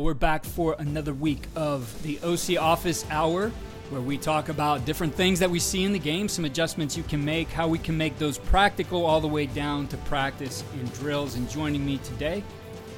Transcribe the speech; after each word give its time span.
we're 0.00 0.14
back 0.14 0.44
for 0.44 0.76
another 0.78 1.12
week 1.12 1.42
of 1.54 2.02
the 2.02 2.18
OC 2.20 2.58
Office 2.60 3.04
Hour, 3.10 3.50
where 3.90 4.00
we 4.00 4.16
talk 4.16 4.48
about 4.48 4.84
different 4.84 5.14
things 5.14 5.38
that 5.40 5.50
we 5.50 5.58
see 5.58 5.84
in 5.84 5.92
the 5.92 5.98
game, 5.98 6.28
some 6.28 6.44
adjustments 6.44 6.96
you 6.96 7.02
can 7.02 7.22
make, 7.24 7.48
how 7.50 7.68
we 7.68 7.78
can 7.78 7.96
make 7.96 8.18
those 8.18 8.38
practical 8.38 9.04
all 9.04 9.20
the 9.20 9.28
way 9.28 9.46
down 9.46 9.86
to 9.88 9.96
practice 9.98 10.64
and 10.72 10.92
drills. 10.94 11.34
And 11.34 11.48
joining 11.50 11.84
me 11.84 11.98
today 11.98 12.42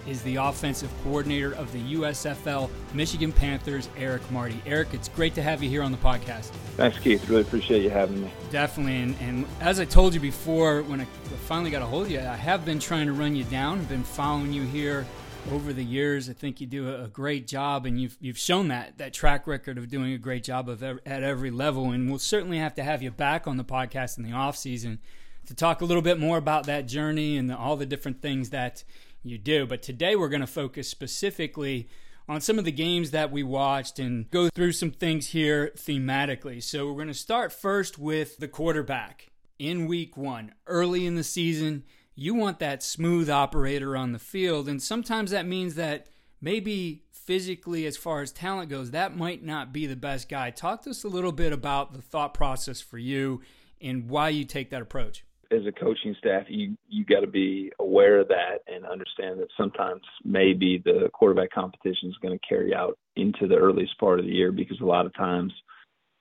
is 0.06 0.23
the 0.23 0.36
offensive 0.36 0.91
coordinator 1.03 1.53
of 1.55 1.73
the 1.73 1.95
USFL 1.95 2.70
Michigan 2.95 3.33
Panthers, 3.33 3.89
Eric 3.97 4.28
Marty. 4.30 4.61
Eric, 4.67 4.89
it's 4.92 5.08
great 5.08 5.34
to 5.34 5.42
have 5.42 5.62
you 5.62 5.69
here 5.69 5.83
on 5.83 5.92
the 5.92 5.98
podcast. 5.98 6.50
Thanks, 6.77 6.98
Keith. 6.98 7.28
Really 7.28 7.42
appreciate 7.42 7.83
you 7.83 7.91
having 7.91 8.23
me. 8.23 8.30
Definitely. 8.50 8.97
And, 9.00 9.17
and 9.20 9.47
as 9.61 9.80
I 9.80 9.84
told 9.84 10.14
you 10.14 10.20
before, 10.20 10.83
when 10.83 11.00
I 11.00 11.05
finally 11.47 11.70
got 11.70 11.83
a 11.83 11.86
hold 11.86 12.06
of 12.06 12.11
you, 12.11 12.20
I 12.20 12.36
have 12.36 12.64
been 12.64 12.78
trying 12.78 13.06
to 13.06 13.12
run 13.12 13.34
you 13.34 13.45
down, 13.45 13.78
I've 13.78 13.89
been 13.89 14.05
following 14.05 14.53
you 14.53 14.62
here 14.62 15.06
over 15.50 15.72
the 15.72 15.84
years. 15.84 16.28
I 16.28 16.32
think 16.32 16.60
you 16.60 16.66
do 16.66 16.94
a 16.94 17.08
great 17.08 17.46
job, 17.46 17.86
and 17.86 18.00
you've 18.00 18.16
you've 18.20 18.38
shown 18.38 18.68
that 18.68 18.98
that 18.98 19.12
track 19.12 19.46
record 19.46 19.78
of 19.78 19.88
doing 19.88 20.12
a 20.12 20.18
great 20.18 20.44
job 20.44 20.68
of 20.68 20.82
at 20.82 21.00
every 21.06 21.50
level. 21.50 21.90
And 21.90 22.08
we'll 22.08 22.18
certainly 22.18 22.58
have 22.58 22.74
to 22.76 22.82
have 22.82 23.02
you 23.02 23.10
back 23.10 23.46
on 23.46 23.56
the 23.56 23.64
podcast 23.64 24.18
in 24.18 24.24
the 24.24 24.32
off 24.32 24.56
season 24.56 24.98
to 25.46 25.54
talk 25.54 25.80
a 25.80 25.84
little 25.84 26.02
bit 26.02 26.18
more 26.18 26.38
about 26.38 26.66
that 26.66 26.86
journey 26.86 27.36
and 27.36 27.50
the, 27.50 27.56
all 27.56 27.76
the 27.76 27.86
different 27.86 28.22
things 28.22 28.50
that 28.50 28.84
you 29.22 29.38
do. 29.38 29.66
But 29.66 29.82
today 29.82 30.16
we're 30.16 30.28
going 30.28 30.40
to 30.40 30.46
focus 30.46 30.88
specifically 30.88 31.88
on 32.28 32.40
some 32.40 32.58
of 32.58 32.64
the 32.64 32.72
games 32.72 33.10
that 33.10 33.32
we 33.32 33.42
watched 33.42 33.98
and 33.98 34.30
go 34.30 34.48
through 34.48 34.72
some 34.72 34.92
things 34.92 35.28
here 35.28 35.72
thematically. 35.77 36.62
So 36.62 36.86
we're 36.86 36.94
going 36.94 37.08
to 37.08 37.14
start 37.14 37.52
first 37.52 37.98
with 37.98 38.38
the 38.38 38.48
quarterback 38.48 39.30
in 39.58 39.86
week 39.86 40.16
one, 40.16 40.54
early 40.66 41.06
in 41.06 41.16
the 41.16 41.24
season 41.24 41.84
you 42.14 42.34
want 42.34 42.58
that 42.58 42.83
smooth 42.83 43.30
operator 43.30 43.96
on 43.96 44.12
the 44.12 44.18
field. 44.18 44.68
And 44.68 44.83
sometimes 44.83 45.30
that 45.30 45.46
means 45.46 45.74
that 45.77 46.06
maybe 46.40 47.05
physically, 47.11 47.86
as 47.86 47.96
far 47.96 48.20
as 48.20 48.33
talent 48.33 48.68
goes, 48.68 48.90
that 48.90 49.17
might 49.17 49.42
not 49.42 49.73
be 49.73 49.86
the 49.86 49.96
best 49.96 50.28
guy. 50.28 50.50
Talk 50.50 50.83
to 50.83 50.90
us 50.90 51.05
a 51.05 51.08
little 51.08 51.33
bit 51.33 51.52
about 51.52 51.95
the 51.95 52.02
thought 52.02 52.34
process 52.34 52.80
for 52.80 52.98
you 52.98 53.40
and 53.80 54.08
why 54.08 54.28
you 54.28 54.45
take 54.45 54.70
that 54.70 54.83
approach. 54.83 55.24
As 55.50 55.67
a 55.67 55.73
coaching 55.73 56.17
staff, 56.18 56.45
you 56.48 56.78
you 56.89 57.05
got 57.05 57.20
to 57.20 57.27
be 57.27 57.70
aware 57.78 58.20
of 58.20 58.29
that 58.29 58.61
and 58.67 58.86
understand 58.86 59.39
that 59.39 59.48
sometimes 59.55 60.00
maybe 60.24 60.80
the 60.83 61.11
quarterback 61.12 61.50
competition 61.50 62.08
is 62.08 62.17
going 62.23 62.39
to 62.39 62.46
carry 62.46 62.74
out 62.74 62.98
into 63.17 63.46
the 63.46 63.56
earliest 63.56 63.98
part 63.98 64.18
of 64.18 64.24
the 64.24 64.33
year 64.33 64.50
because 64.50 64.80
a 64.80 64.84
lot 64.84 65.05
of 65.05 65.14
times 65.14 65.52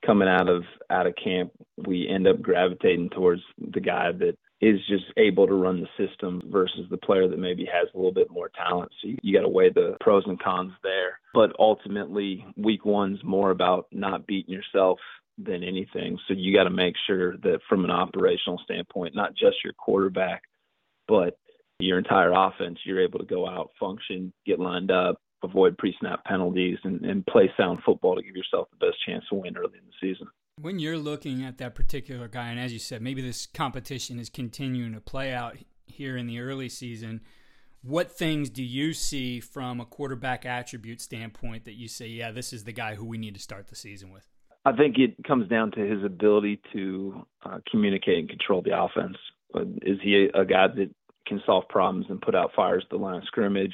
coming 0.06 0.28
out 0.28 0.50
of 0.50 0.64
out 0.90 1.08
of 1.08 1.14
camp, 1.24 1.52
we 1.88 2.10
end 2.10 2.28
up 2.28 2.42
gravitating 2.42 3.10
towards 3.12 3.42
the 3.74 3.80
guy 3.80 4.12
that 4.12 4.36
is 4.62 4.80
just 4.88 5.06
able 5.18 5.48
to 5.48 5.56
run 5.56 5.82
the 5.82 6.08
system 6.08 6.42
versus 6.52 6.86
the 6.90 6.98
player 6.98 7.28
that 7.28 7.40
maybe 7.40 7.66
has 7.66 7.88
a 7.94 7.98
little 7.98 8.14
bit 8.14 8.30
more 8.30 8.50
talent. 8.50 8.92
So 9.02 9.08
you, 9.08 9.18
you 9.24 9.34
got 9.34 9.42
to 9.42 9.50
weigh 9.50 9.72
the 9.72 9.98
pros 10.00 10.24
and 10.28 10.40
cons 10.40 10.72
there. 10.84 11.20
But 11.34 11.54
ultimately, 11.58 12.46
week 12.56 12.86
one's 12.86 13.24
more 13.24 13.50
about 13.50 13.88
not 13.92 14.28
beating 14.28 14.54
yourself 14.54 15.00
than 15.38 15.64
anything. 15.64 16.20
So 16.28 16.36
you 16.36 16.56
got 16.56 16.66
to 16.66 16.70
make 16.70 16.94
sure 17.08 17.38
that 17.38 17.60
from 17.68 17.86
an 17.86 17.92
operational 17.92 18.62
standpoint, 18.64 19.16
not 19.16 19.32
just 19.32 19.64
your 19.64 19.74
quarterback, 19.74 20.44
but 21.08 21.38
your 21.80 21.98
entire 21.98 22.32
offense, 22.32 22.78
you're 22.86 23.02
able 23.02 23.20
to 23.20 23.26
go 23.26 23.48
out, 23.48 23.72
function, 23.80 24.32
get 24.46 24.60
lined 24.60 24.92
up, 24.92 25.20
avoid 25.44 25.76
pre-snap 25.80 26.24
penalties, 26.26 26.78
and, 26.84 27.04
and 27.04 27.26
play 27.26 27.52
sound 27.58 27.80
football 27.84 28.16
to 28.16 28.22
give 28.22 28.36
yourself 28.36 28.68
the 28.70 28.86
best 28.86 28.98
chance 29.08 29.24
to 29.30 29.36
win 29.36 29.58
early 29.58 29.80
in 29.80 29.86
the 29.88 30.08
season. 30.14 30.28
When 30.60 30.80
you're 30.80 30.98
looking 30.98 31.44
at 31.44 31.58
that 31.58 31.76
particular 31.76 32.28
guy, 32.28 32.50
and 32.50 32.60
as 32.60 32.72
you 32.72 32.80
said, 32.80 33.02
maybe 33.02 33.22
this 33.22 33.46
competition 33.48 34.20
is 34.20 34.30
continuing 34.30 34.94
to 34.94 35.02
play 35.02 35.34
out 35.34 35.58
here 35.88 36.18
in 36.18 36.28
the 36.28 36.40
early 36.40 36.70
season. 36.70 37.22
What 37.84 38.12
things 38.12 38.50
do 38.50 38.64
you 38.64 38.94
see 38.94 39.40
from 39.40 39.80
a 39.80 39.86
quarterback 39.86 40.46
attribute 40.46 41.02
standpoint 41.02 41.66
that 41.66 41.74
you 41.74 41.88
say, 41.88 42.08
yeah, 42.08 42.32
this 42.32 42.54
is 42.54 42.64
the 42.64 42.74
guy 42.74 42.94
who 42.94 43.06
we 43.06 43.18
need 43.18 43.34
to 43.34 43.42
start 43.42 43.70
the 43.70 43.76
season 43.76 44.12
with? 44.12 44.28
I 44.64 44.74
think 44.74 45.00
it 45.00 45.16
comes 45.24 45.50
down 45.50 45.72
to 45.72 45.80
his 45.80 46.04
ability 46.04 46.62
to 46.74 47.26
uh, 47.44 47.58
communicate 47.72 48.20
and 48.20 48.30
control 48.30 48.62
the 48.62 48.80
offense. 48.80 49.18
Is 49.82 49.98
he 50.04 50.30
a 50.34 50.46
guy 50.46 50.68
that 50.68 50.92
can 51.26 51.42
solve 51.46 51.68
problems 51.70 52.06
and 52.10 52.22
put 52.22 52.36
out 52.36 52.52
fires 52.56 52.84
at 52.86 52.92
the 52.92 52.98
line 52.98 53.18
of 53.18 53.24
scrimmage? 53.26 53.74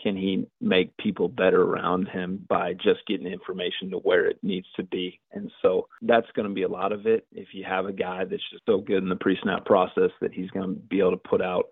Can 0.00 0.16
he 0.16 0.46
make 0.60 0.96
people 0.96 1.28
better 1.28 1.62
around 1.62 2.08
him 2.08 2.44
by 2.48 2.74
just 2.74 3.06
getting 3.06 3.26
information 3.26 3.90
to 3.90 3.98
where 3.98 4.26
it 4.26 4.38
needs 4.42 4.66
to 4.76 4.82
be? 4.84 5.20
And 5.32 5.50
so 5.62 5.88
that's 6.02 6.30
going 6.34 6.48
to 6.48 6.54
be 6.54 6.62
a 6.62 6.68
lot 6.68 6.92
of 6.92 7.06
it. 7.06 7.26
If 7.32 7.48
you 7.52 7.64
have 7.64 7.86
a 7.86 7.92
guy 7.92 8.24
that's 8.24 8.50
just 8.50 8.64
so 8.66 8.78
good 8.78 9.02
in 9.02 9.08
the 9.08 9.16
pre 9.16 9.38
snap 9.42 9.64
process 9.64 10.10
that 10.20 10.32
he's 10.32 10.50
going 10.50 10.74
to 10.74 10.80
be 10.80 11.00
able 11.00 11.12
to 11.12 11.16
put 11.16 11.42
out 11.42 11.66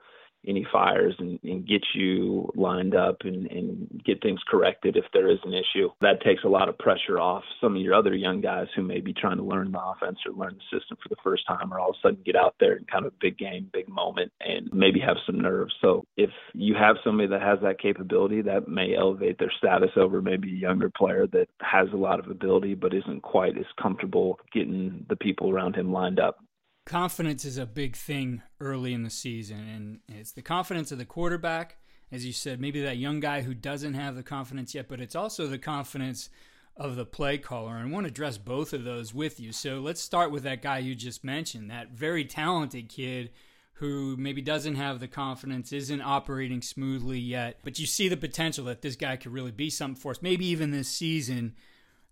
any 0.46 0.66
fires 0.72 1.14
and, 1.18 1.38
and 1.42 1.66
get 1.66 1.82
you 1.94 2.50
lined 2.54 2.94
up 2.94 3.16
and, 3.22 3.46
and 3.50 4.02
get 4.04 4.22
things 4.22 4.40
corrected 4.48 4.96
if 4.96 5.04
there 5.12 5.30
is 5.30 5.38
an 5.44 5.52
issue. 5.52 5.90
That 6.00 6.22
takes 6.22 6.44
a 6.44 6.48
lot 6.48 6.68
of 6.68 6.78
pressure 6.78 7.18
off 7.18 7.42
some 7.60 7.76
of 7.76 7.82
your 7.82 7.94
other 7.94 8.14
young 8.14 8.40
guys 8.40 8.66
who 8.74 8.82
may 8.82 9.00
be 9.00 9.12
trying 9.12 9.36
to 9.36 9.42
learn 9.42 9.72
the 9.72 9.80
offense 9.80 10.18
or 10.26 10.32
learn 10.32 10.56
the 10.56 10.78
system 10.78 10.96
for 11.02 11.08
the 11.08 11.20
first 11.22 11.46
time 11.46 11.72
or 11.72 11.78
all 11.78 11.90
of 11.90 11.96
a 11.96 12.08
sudden 12.08 12.22
get 12.24 12.36
out 12.36 12.54
there 12.60 12.74
and 12.74 12.90
kind 12.90 13.06
of 13.06 13.18
big 13.20 13.38
game, 13.38 13.68
big 13.72 13.88
moment 13.88 14.32
and 14.40 14.70
maybe 14.72 15.00
have 15.00 15.16
some 15.26 15.38
nerves. 15.38 15.74
So 15.80 16.04
if 16.16 16.30
you 16.54 16.74
have 16.74 16.96
somebody 17.04 17.28
that 17.28 17.42
has 17.42 17.58
that 17.62 17.80
capability, 17.80 18.42
that 18.42 18.68
may 18.68 18.96
elevate 18.96 19.38
their 19.38 19.52
status 19.58 19.90
over 19.96 20.22
maybe 20.22 20.50
a 20.50 20.56
younger 20.56 20.90
player 20.90 21.26
that 21.28 21.48
has 21.60 21.88
a 21.92 21.96
lot 21.96 22.18
of 22.18 22.30
ability 22.30 22.74
but 22.74 22.94
isn't 22.94 23.22
quite 23.22 23.58
as 23.58 23.66
comfortable 23.80 24.38
getting 24.52 25.04
the 25.08 25.16
people 25.16 25.50
around 25.50 25.74
him 25.74 25.92
lined 25.92 26.20
up 26.20 26.38
confidence 26.84 27.44
is 27.44 27.58
a 27.58 27.66
big 27.66 27.96
thing 27.96 28.42
early 28.60 28.92
in 28.92 29.02
the 29.02 29.10
season, 29.10 29.58
and 29.58 30.00
it's 30.08 30.32
the 30.32 30.42
confidence 30.42 30.90
of 30.92 30.98
the 30.98 31.04
quarterback, 31.04 31.76
as 32.12 32.26
you 32.26 32.32
said, 32.32 32.60
maybe 32.60 32.80
that 32.82 32.96
young 32.96 33.20
guy 33.20 33.42
who 33.42 33.54
doesn't 33.54 33.94
have 33.94 34.16
the 34.16 34.22
confidence 34.22 34.74
yet, 34.74 34.88
but 34.88 35.00
it's 35.00 35.14
also 35.14 35.46
the 35.46 35.58
confidence 35.58 36.30
of 36.76 36.96
the 36.96 37.04
play 37.04 37.38
caller. 37.38 37.76
And 37.76 37.88
I 37.88 37.92
want 37.92 38.06
to 38.06 38.10
address 38.10 38.38
both 38.38 38.72
of 38.72 38.84
those 38.84 39.14
with 39.14 39.38
you. 39.38 39.52
So 39.52 39.80
let's 39.80 40.00
start 40.00 40.30
with 40.30 40.42
that 40.44 40.62
guy 40.62 40.78
you 40.78 40.94
just 40.94 41.22
mentioned, 41.22 41.70
that 41.70 41.90
very 41.90 42.24
talented 42.24 42.88
kid 42.88 43.30
who 43.74 44.16
maybe 44.16 44.42
doesn't 44.42 44.74
have 44.74 45.00
the 45.00 45.08
confidence, 45.08 45.72
isn't 45.72 46.02
operating 46.02 46.60
smoothly 46.60 47.18
yet, 47.18 47.60
but 47.64 47.78
you 47.78 47.86
see 47.86 48.08
the 48.08 48.16
potential 48.16 48.64
that 48.66 48.82
this 48.82 48.96
guy 48.96 49.16
could 49.16 49.32
really 49.32 49.50
be 49.50 49.70
something 49.70 50.00
for 50.00 50.10
us, 50.10 50.20
maybe 50.20 50.46
even 50.46 50.70
this 50.70 50.88
season. 50.88 51.54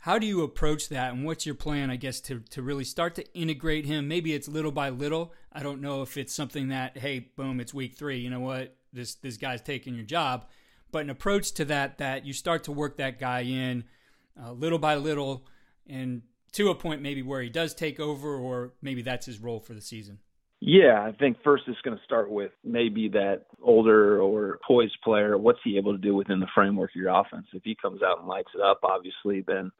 How 0.02 0.18
do 0.18 0.26
you 0.26 0.42
approach 0.42 0.88
that, 0.90 1.12
and 1.12 1.24
what's 1.24 1.44
your 1.44 1.56
plan, 1.56 1.90
I 1.90 1.96
guess, 1.96 2.20
to, 2.20 2.40
to 2.50 2.62
really 2.62 2.84
start 2.84 3.16
to 3.16 3.34
integrate 3.34 3.84
him? 3.84 4.06
Maybe 4.06 4.32
it's 4.32 4.48
little 4.48 4.70
by 4.70 4.90
little. 4.90 5.32
I 5.52 5.62
don't 5.62 5.80
know 5.80 6.02
if 6.02 6.16
it's 6.16 6.32
something 6.32 6.68
that, 6.68 6.98
hey, 6.98 7.30
boom, 7.36 7.58
it's 7.58 7.74
week 7.74 7.94
three. 7.94 8.18
You 8.18 8.30
know 8.30 8.40
what? 8.40 8.76
This 8.92 9.16
this 9.16 9.36
guy's 9.36 9.60
taking 9.60 9.94
your 9.94 10.04
job. 10.04 10.46
But 10.92 11.02
an 11.02 11.10
approach 11.10 11.52
to 11.54 11.64
that 11.66 11.98
that 11.98 12.24
you 12.24 12.32
start 12.32 12.64
to 12.64 12.72
work 12.72 12.96
that 12.96 13.18
guy 13.18 13.40
in 13.40 13.84
uh, 14.40 14.52
little 14.52 14.78
by 14.78 14.94
little, 14.94 15.44
and 15.86 16.22
to 16.52 16.70
a 16.70 16.74
point 16.74 17.02
maybe 17.02 17.22
where 17.22 17.42
he 17.42 17.50
does 17.50 17.74
take 17.74 17.98
over, 17.98 18.36
or 18.36 18.72
maybe 18.80 19.02
that's 19.02 19.26
his 19.26 19.40
role 19.40 19.60
for 19.60 19.74
the 19.74 19.82
season. 19.82 20.20
Yeah, 20.60 21.02
I 21.02 21.12
think 21.12 21.36
first 21.44 21.64
it's 21.66 21.80
going 21.82 21.96
to 21.96 22.04
start 22.04 22.30
with 22.30 22.52
maybe 22.64 23.08
that 23.10 23.42
older 23.62 24.20
or 24.20 24.58
poised 24.66 24.96
player. 25.04 25.36
What's 25.36 25.60
he 25.62 25.76
able 25.76 25.92
to 25.92 25.98
do 25.98 26.14
within 26.14 26.40
the 26.40 26.48
framework 26.54 26.90
of 26.90 27.00
your 27.00 27.10
offense? 27.10 27.46
If 27.52 27.62
he 27.64 27.76
comes 27.80 28.02
out 28.02 28.20
and 28.20 28.28
lights 28.28 28.50
it 28.54 28.60
up, 28.60 28.80
obviously, 28.82 29.44
then 29.46 29.70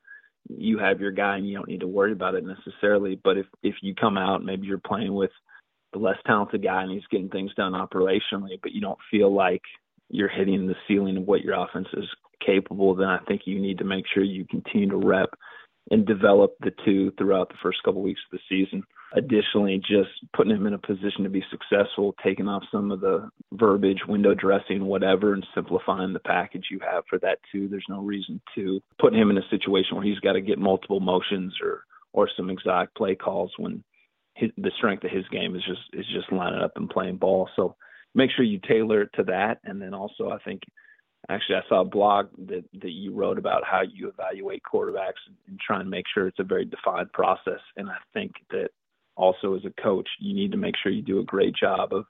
you 0.49 0.79
have 0.79 1.00
your 1.00 1.11
guy 1.11 1.37
and 1.37 1.49
you 1.49 1.55
don't 1.56 1.69
need 1.69 1.81
to 1.81 1.87
worry 1.87 2.12
about 2.12 2.35
it 2.35 2.45
necessarily. 2.45 3.21
But 3.23 3.39
if 3.39 3.47
if 3.62 3.77
you 3.83 3.95
come 3.95 4.17
out, 4.17 4.45
maybe 4.45 4.67
you're 4.67 4.79
playing 4.79 5.15
with 5.15 5.31
the 5.93 5.99
less 5.99 6.17
talented 6.27 6.62
guy 6.62 6.83
and 6.83 6.93
he's 6.93 7.06
getting 7.11 7.29
things 7.29 7.55
done 7.55 7.73
operationally, 7.73 8.59
but 8.62 8.73
you 8.73 8.81
don't 8.81 8.99
feel 9.11 9.35
like 9.35 9.62
you're 10.11 10.29
hitting 10.29 10.67
the 10.67 10.75
ceiling 10.87 11.17
of 11.17 11.25
what 11.25 11.43
your 11.43 11.55
offense 11.55 11.89
is 11.95 12.05
capable, 12.45 12.95
then 12.95 13.09
I 13.09 13.19
think 13.27 13.43
you 13.45 13.61
need 13.61 13.79
to 13.79 13.85
make 13.85 14.05
sure 14.12 14.23
you 14.23 14.47
continue 14.47 14.89
to 14.91 14.97
rep 14.97 15.31
and 15.91 16.06
develop 16.06 16.55
the 16.61 16.73
two 16.85 17.12
throughout 17.12 17.49
the 17.49 17.56
first 17.62 17.83
couple 17.83 18.00
of 18.00 18.05
weeks 18.05 18.21
of 18.31 18.39
the 18.39 18.65
season. 18.65 18.83
Additionally, 19.15 19.79
just 19.79 20.11
putting 20.37 20.55
him 20.55 20.67
in 20.67 20.75
a 20.75 20.79
position 20.79 21.25
to 21.25 21.31
be 21.31 21.43
successful, 21.51 22.15
taking 22.23 22.47
off 22.47 22.63
some 22.71 22.91
of 22.91 23.01
the 23.01 23.31
verbiage, 23.53 24.01
window 24.07 24.35
dressing, 24.35 24.85
whatever, 24.85 25.33
and 25.33 25.47
simplifying 25.55 26.13
the 26.13 26.19
package 26.19 26.67
you 26.71 26.79
have 26.81 27.05
for 27.09 27.19
that 27.21 27.39
too. 27.51 27.69
There's 27.69 27.87
no 27.89 28.03
reason 28.03 28.39
to 28.55 28.83
put 29.01 29.15
him 29.15 29.31
in 29.31 29.39
a 29.39 29.49
situation 29.49 29.97
where 29.97 30.05
he's 30.05 30.19
got 30.19 30.35
to 30.35 30.43
get 30.43 30.59
multiple 30.59 31.01
motions 31.01 31.55
or 31.63 31.85
or 32.13 32.29
some 32.37 32.51
exact 32.51 32.97
play 32.97 33.15
calls 33.15 33.53
when 33.59 33.83
his, 34.35 34.51
the 34.57 34.73
strength 34.77 35.05
of 35.05 35.11
his 35.11 35.27
game 35.29 35.57
is 35.57 35.63
just 35.67 35.81
is 35.95 36.07
just 36.13 36.31
lining 36.31 36.61
up 36.61 36.73
and 36.77 36.91
playing 36.91 37.17
ball. 37.17 37.49
So 37.57 37.77
make 38.15 38.31
sure 38.31 38.45
you 38.45 38.61
tailor 38.67 39.03
it 39.03 39.11
to 39.15 39.25
that, 39.25 39.59
and 39.65 39.81
then 39.81 39.95
also 39.95 40.31
I 40.31 40.39
think 40.45 40.63
actually 41.31 41.57
I 41.57 41.69
saw 41.69 41.81
a 41.81 41.85
blog 41.87 42.29
that 42.47 42.65
that 42.83 42.91
you 42.91 43.15
wrote 43.15 43.39
about 43.39 43.65
how 43.65 43.83
you 43.83 44.09
evaluate 44.09 44.63
quarterbacks 44.71 45.25
and 45.47 45.59
try 45.59 45.81
and 45.81 45.91
make 45.91 46.05
sure 46.13 46.27
it's 46.27 46.41
a 46.41 46.45
very 46.45 46.65
defined 46.65 47.13
process. 47.13 47.61
And 47.77 47.89
I 47.89 47.97
think 48.13 48.33
that 48.51 48.69
also 49.19 49.55
as 49.55 49.65
a 49.65 49.82
coach, 49.82 50.09
you 50.20 50.35
need 50.35 50.53
to 50.53 50.56
make 50.56 50.75
sure 50.82 50.91
you 50.93 51.03
do 51.03 51.20
a 51.20 51.25
great 51.25 51.55
job 51.55 51.93
of 51.93 52.05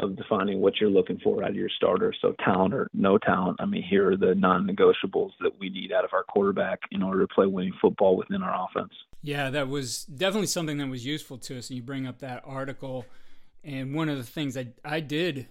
of 0.00 0.16
defining 0.16 0.60
what 0.60 0.80
you're 0.80 0.90
looking 0.90 1.18
for 1.22 1.44
out 1.44 1.50
of 1.50 1.54
your 1.54 1.68
starter. 1.68 2.14
So 2.22 2.34
talent 2.42 2.72
or 2.72 2.88
no 2.94 3.18
talent. 3.18 3.58
I 3.60 3.66
mean, 3.66 3.82
here 3.82 4.10
are 4.10 4.16
the 4.16 4.34
non-negotiables 4.34 5.32
that 5.40 5.52
we 5.60 5.68
need 5.68 5.92
out 5.92 6.02
of 6.04 6.14
our 6.14 6.24
quarterback 6.24 6.80
in 6.92 7.02
order 7.02 7.20
to 7.20 7.34
play 7.34 7.46
winning 7.46 7.74
football 7.78 8.16
within 8.16 8.42
our 8.42 8.66
offense. 8.68 8.92
Yeah, 9.20 9.50
that 9.50 9.68
was 9.68 10.04
definitely 10.04 10.46
something 10.46 10.78
that 10.78 10.88
was 10.88 11.04
useful 11.04 11.36
to 11.38 11.58
us. 11.58 11.68
And 11.68 11.76
you 11.76 11.82
bring 11.82 12.06
up 12.06 12.20
that 12.20 12.42
article, 12.46 13.04
and 13.62 13.94
one 13.94 14.08
of 14.08 14.16
the 14.16 14.24
things 14.24 14.56
I 14.56 14.68
I 14.84 15.00
did 15.00 15.46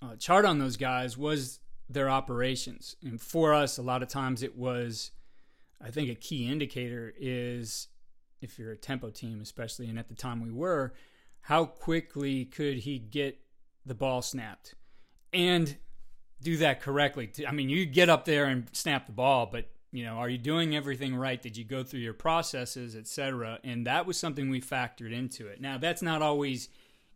uh, 0.00 0.14
chart 0.16 0.44
on 0.44 0.58
those 0.58 0.76
guys 0.76 1.18
was 1.18 1.58
their 1.88 2.08
operations. 2.08 2.96
And 3.02 3.20
for 3.20 3.52
us, 3.52 3.78
a 3.78 3.82
lot 3.82 4.02
of 4.02 4.08
times 4.08 4.42
it 4.42 4.56
was, 4.56 5.10
I 5.80 5.90
think, 5.90 6.08
a 6.08 6.14
key 6.14 6.50
indicator 6.50 7.12
is 7.18 7.88
if 8.46 8.58
you're 8.58 8.72
a 8.72 8.76
tempo 8.76 9.10
team, 9.10 9.40
especially, 9.42 9.88
and 9.88 9.98
at 9.98 10.08
the 10.08 10.14
time 10.14 10.40
we 10.40 10.50
were, 10.50 10.94
how 11.42 11.64
quickly 11.64 12.44
could 12.44 12.78
he 12.78 12.98
get 12.98 13.38
the 13.84 13.94
ball 13.94 14.22
snapped 14.22 14.74
and 15.32 15.76
do 16.42 16.56
that 16.58 16.80
correctly? 16.80 17.30
I 17.46 17.52
mean, 17.52 17.68
you 17.68 17.84
get 17.84 18.08
up 18.08 18.24
there 18.24 18.46
and 18.46 18.68
snap 18.72 19.06
the 19.06 19.12
ball, 19.12 19.46
but 19.46 19.68
you 19.92 20.04
know, 20.04 20.14
are 20.14 20.28
you 20.28 20.38
doing 20.38 20.74
everything 20.76 21.14
right? 21.14 21.40
Did 21.40 21.56
you 21.56 21.64
go 21.64 21.82
through 21.82 22.00
your 22.00 22.14
processes, 22.14 22.96
etc.? 22.96 23.58
And 23.64 23.86
that 23.86 24.06
was 24.06 24.16
something 24.16 24.50
we 24.50 24.60
factored 24.60 25.12
into 25.12 25.46
it. 25.46 25.60
Now, 25.60 25.78
that's 25.78 26.02
not 26.02 26.22
always 26.22 26.68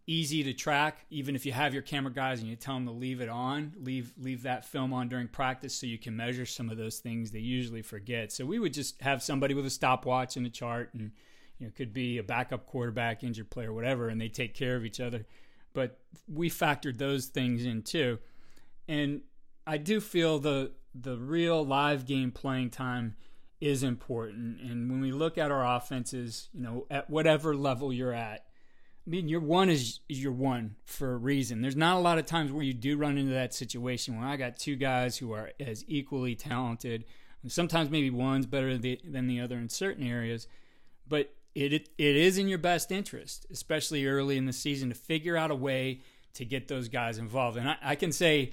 easy 0.07 0.43
to 0.43 0.53
track. 0.53 1.07
Even 1.11 1.35
if 1.35 1.47
you 1.47 1.53
have 1.53 1.73
your 1.73 1.83
camera 1.83 2.13
guys 2.13 2.41
and 2.41 2.49
you 2.49 2.57
tell 2.57 2.75
them 2.75 2.87
to 2.87 2.93
leave 2.93 3.21
it 3.21 3.29
on 3.29 3.73
leave 3.81 4.13
leave 4.19 4.43
that 4.43 4.65
film 4.65 4.93
on 4.93 5.09
during 5.09 5.29
practice 5.29 5.75
so 5.75 5.87
you 5.87 5.99
can 5.99 6.17
measure 6.17 6.47
some 6.47 6.71
of 6.71 6.77
those 6.77 6.99
things 6.99 7.31
they 7.31 7.39
usually 7.39 7.83
forget. 7.83 8.33
So 8.33 8.45
we 8.45 8.59
would 8.59 8.75
just 8.75 9.01
have 9.03 9.23
somebody 9.23 9.55
with 9.55 9.67
a 9.67 9.71
stopwatch 9.71 10.37
and 10.37 10.47
a 10.47 10.51
chart 10.51 10.91
and 10.95 11.13
you 11.59 11.67
know 11.67 11.73
could 11.77 11.93
be 11.93 12.19
a 12.19 12.23
backup 12.23 12.67
quarterback 12.67 13.23
injured 13.23 13.51
player 13.51 13.73
whatever 13.73 14.09
and 14.09 14.21
they 14.21 14.29
take 14.29 14.55
care 14.55 14.77
of 14.77 14.85
each 14.85 15.01
other. 15.01 15.27
But 15.73 15.99
we 16.27 16.51
factored 16.51 16.99
those 16.99 17.27
things 17.27 17.65
in 17.65 17.83
too. 17.83 18.19
And 18.89 19.23
i 19.67 19.77
do 19.77 20.01
feel 20.01 20.39
the 20.39 20.73
the 20.95 21.17
real 21.17 21.65
live 21.65 22.05
game 22.05 22.33
playing 22.33 22.71
time 22.71 23.15
is 23.61 23.83
important. 23.83 24.59
And 24.61 24.91
when 24.91 25.01
we 25.03 25.13
look 25.13 25.37
at 25.39 25.51
our 25.53 25.77
offenses 25.77 26.49
you 26.53 26.63
know 26.63 26.87
at 26.91 27.09
whatever 27.09 27.55
level 27.55 27.93
you're 27.93 28.13
at 28.13 28.47
I 29.07 29.11
mean, 29.11 29.29
your 29.29 29.41
one 29.41 29.71
is, 29.71 30.01
your 30.09 30.33
one 30.33 30.77
for 30.85 31.13
a 31.13 31.17
reason. 31.17 31.63
There's 31.63 31.77
not 31.77 31.97
a 31.97 32.01
lot 32.01 32.19
of 32.19 32.27
times 32.27 32.53
where 32.53 32.63
you 32.63 32.75
do 32.75 32.97
run 32.97 33.19
into 33.19 33.33
that 33.33 33.55
situation 33.55 34.19
where 34.19 34.29
I 34.29 34.37
got 34.37 34.59
two 34.59 34.77
guys 34.77 35.17
who 35.17 35.33
are 35.33 35.51
as 35.59 35.85
equally 35.89 36.35
talented. 36.35 37.05
Sometimes 37.49 37.91
maybe 37.91 38.11
one's 38.11 38.47
better 38.47 38.77
than 38.77 39.27
the 39.27 39.41
other 39.41 39.57
in 39.57 39.69
certain 39.69 40.07
areas, 40.07 40.47
but 41.09 41.35
it, 41.55 41.73
it 41.73 41.89
it 41.97 42.17
is 42.17 42.39
in 42.39 42.49
your 42.49 42.59
best 42.59 42.93
interest, 42.93 43.47
especially 43.51 44.07
early 44.07 44.37
in 44.37 44.45
the 44.45 44.53
season, 44.53 44.91
to 44.91 44.95
figure 44.95 45.37
out 45.37 45.51
a 45.51 45.55
way 45.55 46.03
to 46.35 46.45
get 46.45 46.69
those 46.69 46.89
guys 46.89 47.19
involved. 47.19 47.57
And 47.57 47.69
I, 47.69 47.77
I 47.83 47.95
can 47.95 48.13
say 48.13 48.51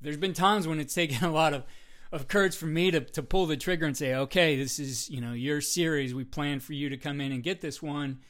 there's 0.00 0.16
been 0.16 0.34
times 0.34 0.68
when 0.68 0.78
it's 0.78 0.94
taken 0.94 1.24
a 1.28 1.32
lot 1.32 1.54
of 1.54 1.64
of 2.12 2.28
courage 2.28 2.54
for 2.54 2.66
me 2.66 2.90
to, 2.92 3.00
to 3.00 3.22
pull 3.22 3.46
the 3.46 3.56
trigger 3.56 3.84
and 3.84 3.96
say, 3.96 4.14
okay, 4.14 4.56
this 4.56 4.78
is 4.78 5.10
you 5.10 5.20
know 5.20 5.32
your 5.32 5.60
series. 5.60 6.14
We 6.14 6.24
plan 6.24 6.60
for 6.60 6.74
you 6.74 6.90
to 6.90 6.96
come 6.96 7.20
in 7.20 7.32
and 7.32 7.42
get 7.42 7.60
this 7.60 7.82
one 7.82 8.20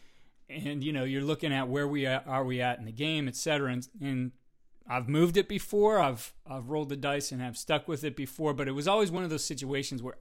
and 0.49 0.83
you 0.83 0.93
know 0.93 1.05
you're 1.05 1.23
looking 1.23 1.53
at 1.53 1.69
where 1.69 1.89
we 1.89 2.07
are, 2.07 2.23
are 2.27 2.45
we 2.45 2.61
at 2.61 2.79
in 2.79 2.85
the 2.85 2.93
game, 2.93 3.29
et 3.29 3.37
cetera. 3.37 3.73
And, 3.73 3.89
and 4.01 4.33
I've 4.89 5.09
moved 5.09 5.37
it 5.37 5.49
before. 5.49 5.99
I've 5.99 6.33
I've 6.47 6.69
rolled 6.69 6.89
the 6.89 6.97
dice 6.97 7.33
and 7.33 7.41
have 7.41 7.57
stuck 7.57 7.89
with 7.89 8.05
it 8.05 8.17
before. 8.17 8.55
But 8.55 8.69
it 8.69 8.73
was 8.73 8.89
always 8.89 9.11
one 9.11 9.25
of 9.25 9.31
those 9.31 9.45
situations 9.45 10.03
where 10.03 10.19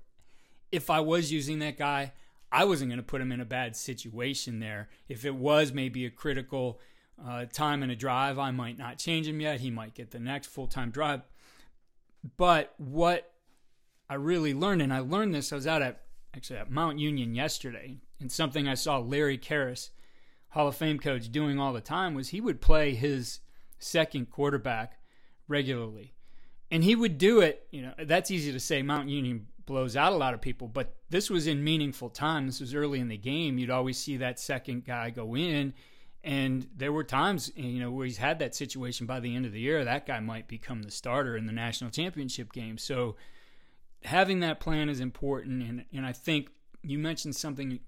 if 0.71 0.89
I 0.89 0.99
was 0.99 1.31
using 1.31 1.59
that 1.59 1.77
guy, 1.77 2.13
I 2.51 2.65
wasn't 2.65 2.89
going 2.89 2.99
to 2.99 3.03
put 3.03 3.21
him 3.21 3.31
in 3.31 3.41
a 3.41 3.45
bad 3.45 3.75
situation 3.75 4.59
there. 4.59 4.89
If 5.07 5.25
it 5.25 5.35
was 5.35 5.71
maybe 5.71 6.05
a 6.05 6.09
critical 6.09 6.79
uh, 7.23 7.45
time 7.45 7.83
in 7.83 7.89
a 7.89 7.95
drive, 7.95 8.39
I 8.39 8.51
might 8.51 8.77
not 8.77 8.97
change 8.97 9.27
him 9.27 9.39
yet. 9.39 9.59
He 9.59 9.71
might 9.71 9.93
get 9.93 10.11
the 10.11 10.19
next 10.19 10.47
full 10.47 10.67
time 10.67 10.91
drive. 10.91 11.21
But 12.37 12.73
what 12.77 13.31
I 14.09 14.15
really 14.15 14.53
learned, 14.53 14.81
and 14.81 14.93
I 14.93 14.99
learned 14.99 15.35
this, 15.35 15.51
I 15.51 15.55
was 15.55 15.67
out 15.67 15.81
at 15.81 16.01
actually 16.35 16.59
at 16.59 16.71
Mount 16.71 16.99
Union 16.99 17.33
yesterday, 17.33 17.97
and 18.19 18.31
something 18.31 18.67
I 18.67 18.73
saw 18.73 18.97
Larry 18.97 19.37
Kehres 19.37 19.91
Hall 20.55 20.69
of 20.69 20.75
Fame 20.77 20.99
coach 20.99 21.29
doing 21.29 21.59
all 21.59 21.73
the 21.73 21.81
time 21.81 22.13
was 22.13 22.29
he 22.29 22.39
would 22.39 22.61
play 22.61 22.95
his 22.95 23.41
second 23.77 24.31
quarterback 24.31 24.97
regularly. 25.49 26.13
And 26.71 26.81
he 26.81 26.95
would 26.95 27.17
do 27.17 27.41
it, 27.41 27.67
you 27.71 27.81
know, 27.81 27.93
that's 28.05 28.31
easy 28.31 28.53
to 28.53 28.59
say. 28.61 28.81
Mount 28.81 29.09
Union 29.09 29.47
blows 29.65 29.97
out 29.97 30.13
a 30.13 30.15
lot 30.15 30.33
of 30.33 30.39
people, 30.39 30.69
but 30.69 30.95
this 31.09 31.29
was 31.29 31.45
in 31.45 31.61
meaningful 31.61 32.09
time. 32.09 32.45
This 32.45 32.61
was 32.61 32.73
early 32.73 33.01
in 33.01 33.09
the 33.09 33.17
game. 33.17 33.57
You'd 33.57 33.69
always 33.69 33.97
see 33.97 34.15
that 34.15 34.39
second 34.39 34.85
guy 34.85 35.09
go 35.09 35.35
in. 35.35 35.73
And 36.23 36.65
there 36.73 36.93
were 36.93 37.03
times, 37.03 37.51
you 37.57 37.81
know, 37.81 37.91
where 37.91 38.05
he's 38.05 38.15
had 38.15 38.39
that 38.39 38.55
situation 38.55 39.05
by 39.05 39.19
the 39.19 39.35
end 39.35 39.45
of 39.45 39.51
the 39.51 39.59
year, 39.59 39.83
that 39.83 40.05
guy 40.05 40.21
might 40.21 40.47
become 40.47 40.83
the 40.83 40.89
starter 40.89 41.35
in 41.35 41.47
the 41.47 41.51
national 41.51 41.91
championship 41.91 42.53
game. 42.53 42.77
So 42.77 43.17
having 44.05 44.39
that 44.39 44.61
plan 44.61 44.87
is 44.87 45.01
important. 45.01 45.63
And, 45.63 45.85
and 45.93 46.05
I 46.05 46.13
think 46.13 46.49
you 46.81 46.97
mentioned 46.97 47.35
something 47.35 47.81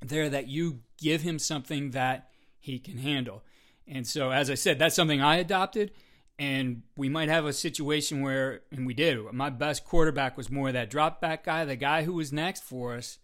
there 0.00 0.28
that 0.28 0.48
you 0.48 0.80
give 0.98 1.22
him 1.22 1.38
something 1.38 1.90
that 1.90 2.30
he 2.58 2.78
can 2.78 2.98
handle. 2.98 3.42
And 3.86 4.06
so, 4.06 4.30
as 4.30 4.50
I 4.50 4.54
said, 4.54 4.78
that's 4.78 4.96
something 4.96 5.22
I 5.22 5.36
adopted. 5.36 5.92
And 6.38 6.82
we 6.96 7.08
might 7.08 7.28
have 7.28 7.46
a 7.46 7.52
situation 7.52 8.20
where, 8.20 8.60
and 8.70 8.86
we 8.86 8.92
did, 8.92 9.18
my 9.32 9.48
best 9.48 9.84
quarterback 9.84 10.36
was 10.36 10.50
more 10.50 10.70
that 10.70 10.90
drop 10.90 11.20
back 11.20 11.44
guy. 11.44 11.64
The 11.64 11.76
guy 11.76 12.02
who 12.02 12.12
was 12.12 12.32
next 12.32 12.62
for 12.62 12.94
us 12.94 13.18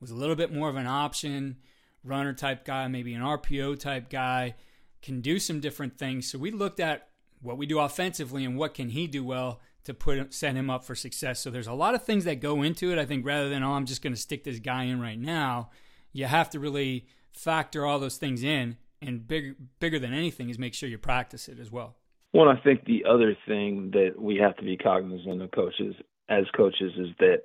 was 0.00 0.10
a 0.10 0.14
little 0.14 0.36
bit 0.36 0.52
more 0.52 0.68
of 0.68 0.76
an 0.76 0.86
option 0.86 1.56
runner 2.04 2.32
type 2.32 2.64
guy, 2.64 2.86
maybe 2.88 3.14
an 3.14 3.22
RPO 3.22 3.78
type 3.78 4.10
guy, 4.10 4.54
can 5.02 5.20
do 5.20 5.38
some 5.38 5.60
different 5.60 5.98
things. 5.98 6.30
So 6.30 6.38
we 6.38 6.50
looked 6.50 6.80
at 6.80 7.08
what 7.40 7.56
we 7.56 7.66
do 7.66 7.78
offensively 7.78 8.44
and 8.44 8.56
what 8.56 8.74
can 8.74 8.90
he 8.90 9.06
do 9.06 9.24
well 9.24 9.60
to 9.84 9.94
put 9.94 10.34
set 10.34 10.54
him 10.54 10.68
up 10.68 10.84
for 10.84 10.94
success. 10.94 11.40
So 11.40 11.50
there's 11.50 11.66
a 11.66 11.72
lot 11.72 11.94
of 11.94 12.04
things 12.04 12.24
that 12.24 12.40
go 12.40 12.62
into 12.62 12.92
it. 12.92 12.98
I 12.98 13.06
think 13.06 13.24
rather 13.24 13.48
than 13.48 13.62
oh, 13.62 13.72
I'm 13.72 13.86
just 13.86 14.02
going 14.02 14.14
to 14.14 14.20
stick 14.20 14.44
this 14.44 14.58
guy 14.58 14.84
in 14.84 15.00
right 15.00 15.18
now, 15.18 15.70
you 16.12 16.26
have 16.26 16.50
to 16.50 16.60
really 16.60 17.06
factor 17.32 17.86
all 17.86 17.98
those 17.98 18.16
things 18.16 18.42
in. 18.42 18.76
And 19.00 19.28
bigger, 19.28 19.54
bigger 19.78 20.00
than 20.00 20.12
anything 20.12 20.50
is 20.50 20.58
make 20.58 20.74
sure 20.74 20.88
you 20.88 20.98
practice 20.98 21.48
it 21.48 21.60
as 21.60 21.70
well. 21.70 21.94
Well, 22.32 22.48
I 22.48 22.60
think 22.60 22.84
the 22.84 23.04
other 23.08 23.36
thing 23.46 23.92
that 23.92 24.20
we 24.20 24.36
have 24.36 24.56
to 24.56 24.64
be 24.64 24.76
cognizant 24.76 25.40
of 25.40 25.50
coaches 25.52 25.94
as 26.28 26.44
coaches 26.56 26.92
is 26.98 27.08
that 27.20 27.42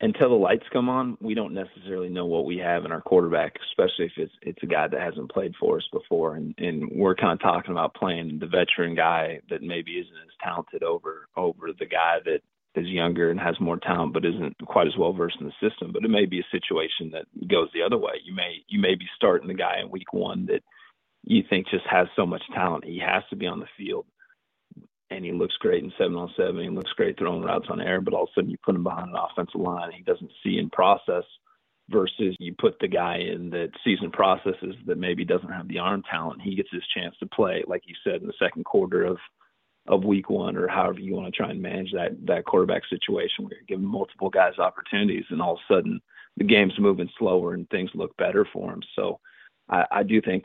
until 0.00 0.28
the 0.30 0.34
lights 0.34 0.66
come 0.72 0.88
on, 0.88 1.16
we 1.20 1.34
don't 1.34 1.54
necessarily 1.54 2.08
know 2.08 2.26
what 2.26 2.44
we 2.44 2.58
have 2.58 2.84
in 2.84 2.92
our 2.92 3.00
quarterback, 3.00 3.54
especially 3.70 4.06
if 4.06 4.12
it's 4.16 4.32
it's 4.42 4.62
a 4.62 4.66
guy 4.66 4.86
that 4.86 5.00
hasn't 5.00 5.32
played 5.32 5.54
for 5.58 5.78
us 5.78 5.88
before, 5.92 6.36
and 6.36 6.54
and 6.58 6.90
we're 6.94 7.14
kind 7.14 7.32
of 7.32 7.40
talking 7.40 7.72
about 7.72 7.94
playing 7.94 8.38
the 8.38 8.46
veteran 8.46 8.94
guy 8.94 9.40
that 9.50 9.62
maybe 9.62 9.92
isn't 9.92 10.12
as 10.12 10.34
talented 10.42 10.82
over 10.82 11.28
over 11.36 11.72
the 11.78 11.86
guy 11.86 12.18
that 12.24 12.40
is 12.78 12.86
younger 12.86 13.30
and 13.30 13.40
has 13.40 13.58
more 13.60 13.78
talent 13.78 14.12
but 14.12 14.24
isn't 14.24 14.56
quite 14.66 14.86
as 14.86 14.96
well 14.96 15.12
versed 15.12 15.38
in 15.40 15.46
the 15.46 15.68
system. 15.68 15.90
But 15.92 16.04
it 16.04 16.10
may 16.10 16.26
be 16.26 16.40
a 16.40 16.50
situation 16.50 17.10
that 17.12 17.26
goes 17.48 17.68
the 17.72 17.82
other 17.82 17.98
way. 17.98 18.14
You 18.24 18.34
may 18.34 18.64
you 18.68 18.80
may 18.80 18.94
be 18.94 19.06
starting 19.16 19.48
the 19.48 19.54
guy 19.54 19.80
in 19.80 19.90
week 19.90 20.12
one 20.12 20.46
that 20.46 20.62
you 21.24 21.42
think 21.48 21.68
just 21.68 21.86
has 21.90 22.08
so 22.16 22.24
much 22.24 22.42
talent. 22.54 22.84
He 22.84 23.00
has 23.00 23.22
to 23.30 23.36
be 23.36 23.46
on 23.46 23.60
the 23.60 23.66
field. 23.76 24.06
And 25.10 25.24
he 25.24 25.32
looks 25.32 25.56
great 25.56 25.82
in 25.82 25.92
seven 25.98 26.16
on 26.16 26.32
seven. 26.36 26.62
He 26.62 26.68
looks 26.68 26.92
great 26.92 27.18
throwing 27.18 27.42
routes 27.42 27.68
on 27.70 27.80
air, 27.80 28.00
but 28.00 28.12
all 28.12 28.24
of 28.24 28.28
a 28.28 28.32
sudden 28.34 28.50
you 28.50 28.58
put 28.62 28.74
him 28.74 28.82
behind 28.82 29.10
an 29.10 29.16
offensive 29.16 29.60
line. 29.60 29.90
He 29.92 30.02
doesn't 30.02 30.30
see 30.44 30.58
in 30.58 30.68
process 30.68 31.24
versus 31.90 32.36
you 32.38 32.54
put 32.58 32.78
the 32.80 32.88
guy 32.88 33.16
in 33.16 33.50
that 33.50 33.70
season 33.82 34.10
processes 34.10 34.74
that 34.86 34.98
maybe 34.98 35.24
doesn't 35.24 35.50
have 35.50 35.68
the 35.68 35.78
arm 35.78 36.02
talent. 36.10 36.42
He 36.42 36.54
gets 36.54 36.68
his 36.70 36.82
chance 36.94 37.14
to 37.20 37.26
play, 37.26 37.64
like 37.66 37.82
you 37.86 37.94
said, 38.04 38.20
in 38.20 38.26
the 38.26 38.34
second 38.38 38.64
quarter 38.64 39.04
of 39.04 39.16
of 39.88 40.04
week 40.04 40.30
one 40.30 40.56
or 40.56 40.68
however 40.68 41.00
you 41.00 41.14
want 41.14 41.26
to 41.26 41.36
try 41.36 41.50
and 41.50 41.60
manage 41.60 41.92
that 41.92 42.12
that 42.26 42.44
quarterback 42.44 42.82
situation 42.88 43.44
where 43.44 43.54
you're 43.54 43.66
giving 43.66 43.86
multiple 43.86 44.30
guys 44.30 44.58
opportunities 44.58 45.24
and 45.30 45.42
all 45.42 45.54
of 45.54 45.60
a 45.68 45.74
sudden 45.74 46.00
the 46.36 46.44
game's 46.44 46.78
moving 46.78 47.10
slower 47.18 47.54
and 47.54 47.68
things 47.70 47.90
look 47.94 48.16
better 48.16 48.46
for 48.52 48.72
him. 48.72 48.82
So 48.94 49.18
I, 49.68 49.84
I 49.90 50.02
do 50.02 50.20
think, 50.22 50.44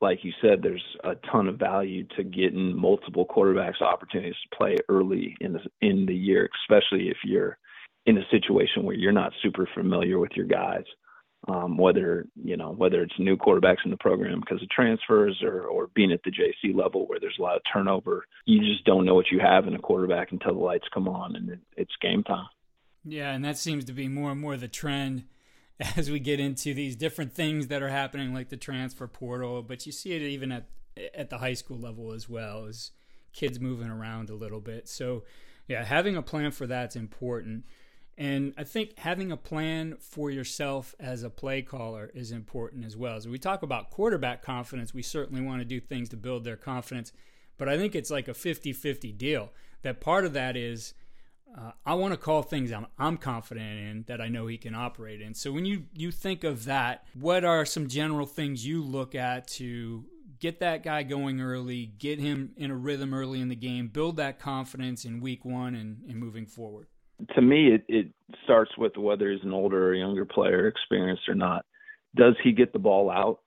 like 0.00 0.24
you 0.24 0.32
said, 0.40 0.62
there's 0.62 0.84
a 1.04 1.14
ton 1.30 1.46
of 1.46 1.58
value 1.58 2.06
to 2.16 2.24
getting 2.24 2.74
multiple 2.76 3.26
quarterbacks 3.26 3.80
opportunities 3.80 4.34
to 4.34 4.56
play 4.56 4.76
early 4.88 5.36
in 5.40 5.52
the 5.52 5.60
in 5.80 6.06
the 6.06 6.14
year, 6.14 6.48
especially 6.62 7.08
if 7.08 7.18
you're 7.24 7.58
in 8.06 8.18
a 8.18 8.28
situation 8.30 8.84
where 8.84 8.94
you're 8.94 9.12
not 9.12 9.32
super 9.42 9.68
familiar 9.74 10.18
with 10.18 10.32
your 10.34 10.46
guys 10.46 10.84
um, 11.48 11.76
whether 11.76 12.26
you 12.42 12.56
know 12.56 12.72
whether 12.72 13.02
it's 13.02 13.14
new 13.18 13.36
quarterbacks 13.36 13.84
in 13.84 13.90
the 13.90 13.96
program 13.96 14.40
because 14.40 14.62
of 14.62 14.68
transfers 14.70 15.40
or 15.42 15.62
or 15.62 15.88
being 15.94 16.12
at 16.12 16.20
the 16.24 16.30
JC 16.30 16.74
level 16.74 17.06
where 17.06 17.20
there's 17.20 17.36
a 17.38 17.42
lot 17.42 17.56
of 17.56 17.62
turnover. 17.72 18.24
You 18.44 18.60
just 18.60 18.84
don't 18.84 19.04
know 19.04 19.14
what 19.14 19.30
you 19.30 19.40
have 19.40 19.66
in 19.66 19.74
a 19.74 19.78
quarterback 19.78 20.32
until 20.32 20.54
the 20.54 20.60
lights 20.60 20.88
come 20.92 21.08
on 21.08 21.36
and 21.36 21.50
it, 21.50 21.60
it's 21.76 21.92
game 22.00 22.24
time. 22.24 22.48
Yeah, 23.04 23.32
and 23.32 23.44
that 23.44 23.56
seems 23.56 23.84
to 23.84 23.92
be 23.92 24.08
more 24.08 24.32
and 24.32 24.40
more 24.40 24.56
the 24.56 24.68
trend 24.68 25.24
as 25.96 26.10
we 26.10 26.18
get 26.18 26.40
into 26.40 26.74
these 26.74 26.96
different 26.96 27.32
things 27.32 27.68
that 27.68 27.82
are 27.82 27.88
happening, 27.88 28.34
like 28.34 28.48
the 28.48 28.56
transfer 28.56 29.06
portal. 29.06 29.62
But 29.62 29.86
you 29.86 29.92
see 29.92 30.12
it 30.12 30.22
even 30.22 30.52
at 30.52 30.68
at 31.14 31.30
the 31.30 31.38
high 31.38 31.52
school 31.52 31.78
level 31.78 32.12
as 32.12 32.28
well 32.28 32.64
as 32.64 32.90
kids 33.32 33.60
moving 33.60 33.88
around 33.88 34.30
a 34.30 34.34
little 34.34 34.60
bit. 34.60 34.88
So 34.88 35.24
yeah, 35.68 35.84
having 35.84 36.16
a 36.16 36.22
plan 36.22 36.50
for 36.50 36.66
that's 36.66 36.96
important. 36.96 37.64
And 38.18 38.54
I 38.56 38.64
think 38.64 38.98
having 38.98 39.30
a 39.30 39.36
plan 39.36 39.96
for 40.00 40.30
yourself 40.30 40.94
as 40.98 41.22
a 41.22 41.28
play 41.28 41.60
caller 41.60 42.10
is 42.14 42.32
important 42.32 42.84
as 42.86 42.96
well. 42.96 43.16
As 43.16 43.28
we 43.28 43.38
talk 43.38 43.62
about 43.62 43.90
quarterback 43.90 44.42
confidence, 44.42 44.94
we 44.94 45.02
certainly 45.02 45.42
want 45.42 45.60
to 45.60 45.66
do 45.66 45.80
things 45.80 46.08
to 46.10 46.16
build 46.16 46.44
their 46.44 46.56
confidence. 46.56 47.12
But 47.58 47.68
I 47.68 47.76
think 47.76 47.94
it's 47.94 48.10
like 48.10 48.28
a 48.28 48.34
50 48.34 48.72
50 48.72 49.12
deal. 49.12 49.52
That 49.82 50.00
part 50.00 50.24
of 50.24 50.32
that 50.32 50.56
is 50.56 50.94
uh, 51.56 51.72
I 51.84 51.94
want 51.94 52.12
to 52.12 52.18
call 52.18 52.42
things 52.42 52.72
I'm, 52.72 52.86
I'm 52.98 53.16
confident 53.16 53.78
in 53.78 54.04
that 54.08 54.20
I 54.20 54.28
know 54.28 54.46
he 54.46 54.58
can 54.58 54.74
operate 54.74 55.20
in. 55.20 55.34
So 55.34 55.52
when 55.52 55.64
you, 55.64 55.84
you 55.94 56.10
think 56.10 56.42
of 56.42 56.64
that, 56.64 57.06
what 57.14 57.44
are 57.44 57.64
some 57.64 57.86
general 57.86 58.26
things 58.26 58.66
you 58.66 58.82
look 58.82 59.14
at 59.14 59.46
to 59.48 60.04
get 60.38 60.60
that 60.60 60.82
guy 60.82 61.02
going 61.02 61.40
early, 61.40 61.86
get 61.86 62.18
him 62.18 62.52
in 62.56 62.70
a 62.70 62.76
rhythm 62.76 63.14
early 63.14 63.40
in 63.40 63.48
the 63.48 63.56
game, 63.56 63.88
build 63.88 64.16
that 64.16 64.38
confidence 64.38 65.04
in 65.04 65.20
week 65.20 65.44
one 65.44 65.74
and, 65.74 66.02
and 66.08 66.18
moving 66.18 66.46
forward? 66.46 66.88
To 67.34 67.42
me, 67.42 67.74
it, 67.74 67.84
it 67.88 68.06
starts 68.44 68.70
with 68.76 68.96
whether 68.96 69.30
he's 69.30 69.42
an 69.42 69.52
older 69.52 69.88
or 69.88 69.94
younger 69.94 70.24
player, 70.24 70.68
experienced 70.68 71.28
or 71.28 71.34
not. 71.34 71.64
Does 72.14 72.34
he 72.42 72.52
get 72.52 72.72
the 72.72 72.78
ball 72.78 73.10
out, 73.10 73.40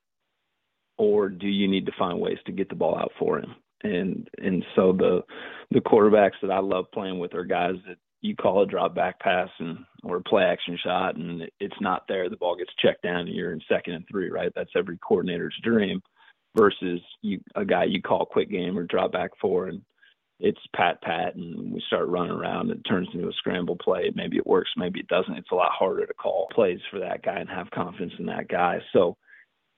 or 0.98 1.28
do 1.28 1.46
you 1.46 1.68
need 1.68 1.86
to 1.86 1.92
find 1.98 2.20
ways 2.20 2.38
to 2.46 2.52
get 2.52 2.68
the 2.68 2.74
ball 2.74 2.96
out 2.96 3.12
for 3.18 3.38
him? 3.38 3.54
And 3.82 4.28
and 4.38 4.64
so 4.76 4.92
the 4.92 5.22
the 5.70 5.80
quarterbacks 5.80 6.40
that 6.42 6.50
I 6.50 6.58
love 6.58 6.86
playing 6.92 7.18
with 7.18 7.34
are 7.34 7.44
guys 7.44 7.76
that 7.86 7.96
you 8.20 8.36
call 8.36 8.62
a 8.62 8.66
drop 8.66 8.94
back 8.94 9.18
pass 9.20 9.48
and 9.58 9.78
or 10.02 10.18
a 10.18 10.22
play 10.22 10.44
action 10.44 10.78
shot, 10.82 11.16
and 11.16 11.42
it's 11.58 11.80
not 11.80 12.04
there. 12.06 12.28
The 12.28 12.36
ball 12.36 12.56
gets 12.56 12.72
checked 12.78 13.02
down, 13.02 13.20
and 13.26 13.34
you're 13.34 13.52
in 13.52 13.60
second 13.68 13.94
and 13.94 14.04
three, 14.10 14.30
right? 14.30 14.52
That's 14.54 14.70
every 14.76 14.98
coordinator's 14.98 15.56
dream. 15.62 16.02
Versus 16.56 17.00
you 17.22 17.40
a 17.54 17.64
guy 17.64 17.84
you 17.84 18.02
call 18.02 18.26
quick 18.26 18.50
game 18.50 18.76
or 18.76 18.82
drop 18.82 19.12
back 19.12 19.30
four, 19.40 19.68
and 19.68 19.82
it's 20.40 20.60
pat 20.74 21.00
pat 21.02 21.34
and 21.34 21.72
we 21.72 21.82
start 21.86 22.08
running 22.08 22.32
around 22.32 22.70
and 22.70 22.80
it 22.80 22.88
turns 22.88 23.08
into 23.12 23.28
a 23.28 23.32
scramble 23.32 23.76
play. 23.76 24.10
Maybe 24.14 24.36
it 24.36 24.46
works, 24.46 24.70
maybe 24.76 25.00
it 25.00 25.08
doesn't. 25.08 25.36
It's 25.36 25.50
a 25.52 25.56
lot 25.56 25.72
harder 25.72 26.06
to 26.06 26.14
call 26.14 26.48
plays 26.52 26.80
for 26.90 26.98
that 27.00 27.22
guy 27.22 27.38
and 27.38 27.48
have 27.48 27.70
confidence 27.70 28.14
in 28.18 28.26
that 28.26 28.48
guy. 28.48 28.78
So, 28.92 29.16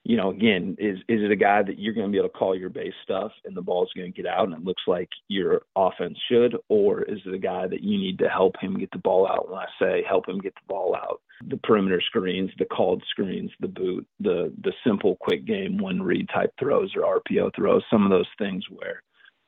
you 0.05 0.17
know, 0.17 0.31
again, 0.31 0.75
is 0.79 0.97
is 1.07 1.23
it 1.23 1.31
a 1.31 1.35
guy 1.35 1.63
that 1.63 1.79
you're 1.79 1.93
going 1.93 2.07
to 2.07 2.11
be 2.11 2.17
able 2.17 2.29
to 2.29 2.37
call 2.37 2.57
your 2.57 2.69
base 2.69 2.93
stuff 3.03 3.31
and 3.45 3.55
the 3.55 3.61
ball's 3.61 3.91
going 3.95 4.11
to 4.11 4.21
get 4.21 4.29
out 4.29 4.45
and 4.45 4.53
it 4.53 4.63
looks 4.63 4.83
like 4.85 5.09
your 5.29 5.61
offense 5.75 6.17
should, 6.29 6.57
or 6.67 7.03
is 7.03 7.19
it 7.25 7.33
a 7.33 7.39
guy 7.39 7.67
that 7.67 7.83
you 7.83 7.97
need 7.97 8.19
to 8.19 8.27
help 8.27 8.55
him 8.59 8.77
get 8.77 8.91
the 8.91 8.97
ball 8.97 9.27
out? 9.27 9.49
When 9.49 9.59
I 9.59 9.67
say 9.79 10.03
help 10.07 10.27
him 10.27 10.39
get 10.39 10.55
the 10.55 10.67
ball 10.67 10.95
out, 10.95 11.21
the 11.47 11.57
perimeter 11.57 12.01
screens, 12.01 12.51
the 12.57 12.65
called 12.65 13.03
screens, 13.09 13.51
the 13.59 13.67
boot, 13.67 14.05
the 14.19 14.53
the 14.61 14.73
simple 14.85 15.17
quick 15.21 15.45
game 15.45 15.77
one 15.77 16.01
read 16.01 16.29
type 16.33 16.53
throws 16.59 16.93
or 16.95 17.21
RPO 17.21 17.55
throws, 17.55 17.83
some 17.89 18.03
of 18.03 18.11
those 18.11 18.29
things 18.37 18.65
where 18.69 19.01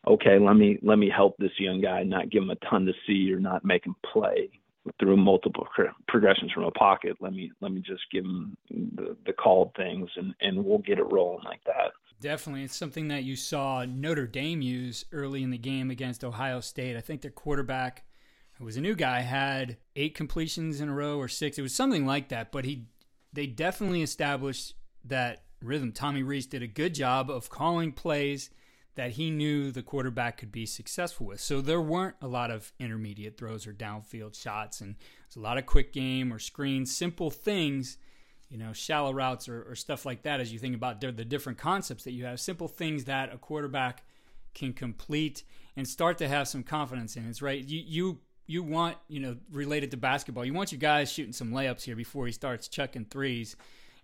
okay, 0.07 0.39
let 0.39 0.55
me 0.55 0.79
let 0.81 0.97
me 0.97 1.09
help 1.09 1.35
this 1.37 1.51
young 1.59 1.81
guy, 1.81 2.03
not 2.03 2.29
give 2.29 2.43
him 2.43 2.49
a 2.49 2.55
ton 2.69 2.85
to 2.85 2.93
see 3.07 3.31
or 3.33 3.39
not 3.39 3.65
make 3.65 3.85
him 3.85 3.95
play 4.11 4.49
through 4.99 5.17
multiple 5.17 5.67
progressions 6.07 6.51
from 6.51 6.63
a 6.63 6.71
pocket. 6.71 7.17
Let 7.19 7.33
me 7.33 7.51
let 7.61 7.71
me 7.71 7.81
just 7.81 8.03
give 8.11 8.23
him 8.23 8.57
the, 8.69 9.15
the 9.25 9.33
called 9.33 9.71
things, 9.75 10.09
and 10.15 10.33
and 10.41 10.63
we'll 10.63 10.79
get 10.79 10.99
it 10.99 11.11
rolling 11.11 11.43
like 11.43 11.63
that. 11.65 11.91
Definitely, 12.21 12.63
it's 12.63 12.75
something 12.75 13.07
that 13.09 13.23
you 13.23 13.35
saw 13.35 13.85
Notre 13.85 14.27
Dame 14.27 14.61
use 14.61 15.05
early 15.11 15.43
in 15.43 15.51
the 15.51 15.57
game 15.57 15.91
against 15.91 16.23
Ohio 16.23 16.59
State. 16.59 16.95
I 16.95 17.01
think 17.01 17.21
their 17.21 17.31
quarterback, 17.31 18.05
who 18.53 18.65
was 18.65 18.77
a 18.77 18.81
new 18.81 18.95
guy, 18.95 19.21
had 19.21 19.77
eight 19.95 20.15
completions 20.15 20.79
in 20.79 20.89
a 20.89 20.93
row 20.93 21.17
or 21.17 21.27
six. 21.27 21.57
It 21.57 21.61
was 21.61 21.75
something 21.75 22.05
like 22.05 22.29
that, 22.29 22.51
but 22.51 22.65
he 22.65 22.85
they 23.33 23.47
definitely 23.47 24.01
established 24.01 24.75
that 25.03 25.43
rhythm. 25.61 25.91
Tommy 25.91 26.23
Rees 26.23 26.45
did 26.45 26.61
a 26.61 26.67
good 26.67 26.93
job 26.93 27.29
of 27.29 27.49
calling 27.49 27.91
plays 27.91 28.49
that 28.95 29.11
he 29.11 29.29
knew 29.29 29.71
the 29.71 29.83
quarterback 29.83 30.37
could 30.37 30.51
be 30.51 30.65
successful 30.65 31.27
with. 31.27 31.41
So 31.41 31.61
there 31.61 31.81
weren't 31.81 32.15
a 32.21 32.27
lot 32.27 32.49
of 32.49 32.71
intermediate 32.79 33.37
throws 33.37 33.67
or 33.67 33.73
downfield 33.73 34.41
shots, 34.41 34.81
and 34.81 34.95
there's 34.95 35.35
a 35.35 35.41
lot 35.41 35.57
of 35.57 35.65
quick 35.65 35.93
game 35.93 36.33
or 36.33 36.39
screens, 36.39 36.95
simple 36.95 37.29
things, 37.29 37.97
you 38.49 38.57
know, 38.57 38.73
shallow 38.73 39.13
routes 39.13 39.49
or, 39.49 39.63
or 39.69 39.75
stuff 39.75 40.05
like 40.05 40.23
that. 40.23 40.39
As 40.39 40.53
you 40.53 40.59
think 40.59 40.75
about 40.75 41.01
the 41.01 41.11
different 41.11 41.57
concepts 41.57 42.05
that 42.05 42.11
you 42.11 42.25
have, 42.25 42.39
simple 42.39 42.67
things 42.67 43.05
that 43.05 43.33
a 43.33 43.37
quarterback 43.37 44.03
can 44.53 44.71
complete 44.71 45.43
and 45.75 45.87
start 45.87 46.17
to 46.19 46.27
have 46.27 46.47
some 46.47 46.63
confidence 46.63 47.17
in. 47.17 47.27
It's 47.27 47.41
right. 47.41 47.63
You 47.63 47.83
you 47.85 48.19
you 48.47 48.63
want 48.63 48.97
you 49.07 49.19
know 49.19 49.35
related 49.51 49.91
to 49.91 49.97
basketball. 49.97 50.45
You 50.45 50.53
want 50.53 50.71
your 50.71 50.79
guys 50.79 51.11
shooting 51.11 51.33
some 51.33 51.51
layups 51.51 51.83
here 51.83 51.95
before 51.95 52.25
he 52.25 52.31
starts 52.31 52.67
chucking 52.67 53.05
threes. 53.05 53.55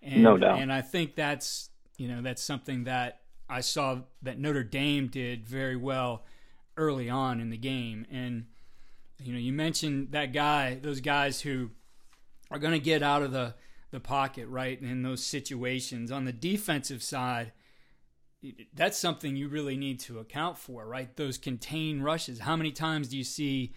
And, 0.01 0.23
no 0.23 0.37
doubt. 0.37 0.59
And 0.59 0.73
I 0.73 0.81
think 0.81 1.15
that's 1.15 1.69
you 1.97 2.07
know 2.07 2.21
that's 2.21 2.43
something 2.43 2.83
that 2.83 3.21
I 3.51 3.61
saw 3.61 3.99
that 4.21 4.39
Notre 4.39 4.63
Dame 4.63 5.07
did 5.07 5.45
very 5.45 5.75
well 5.75 6.23
early 6.77 7.09
on 7.09 7.41
in 7.41 7.49
the 7.49 7.57
game. 7.57 8.05
And 8.11 8.45
you 9.23 9.33
know, 9.33 9.39
you 9.39 9.53
mentioned 9.53 10.11
that 10.11 10.33
guy, 10.33 10.79
those 10.81 11.01
guys 11.01 11.41
who 11.41 11.71
are 12.49 12.59
going 12.59 12.73
to 12.73 12.79
get 12.79 13.03
out 13.03 13.21
of 13.21 13.31
the 13.31 13.53
the 13.91 13.99
pocket 13.99 14.47
right 14.47 14.81
in 14.81 15.03
those 15.03 15.21
situations. 15.21 16.11
On 16.11 16.23
the 16.23 16.31
defensive 16.31 17.03
side, 17.03 17.51
that's 18.73 18.97
something 18.97 19.35
you 19.35 19.49
really 19.49 19.77
need 19.77 19.99
to 19.99 20.19
account 20.19 20.57
for, 20.57 20.87
right? 20.87 21.15
Those 21.15 21.37
contained 21.37 22.03
rushes. 22.03 22.39
How 22.39 22.55
many 22.55 22.71
times 22.71 23.09
do 23.09 23.17
you 23.17 23.23
see 23.23 23.73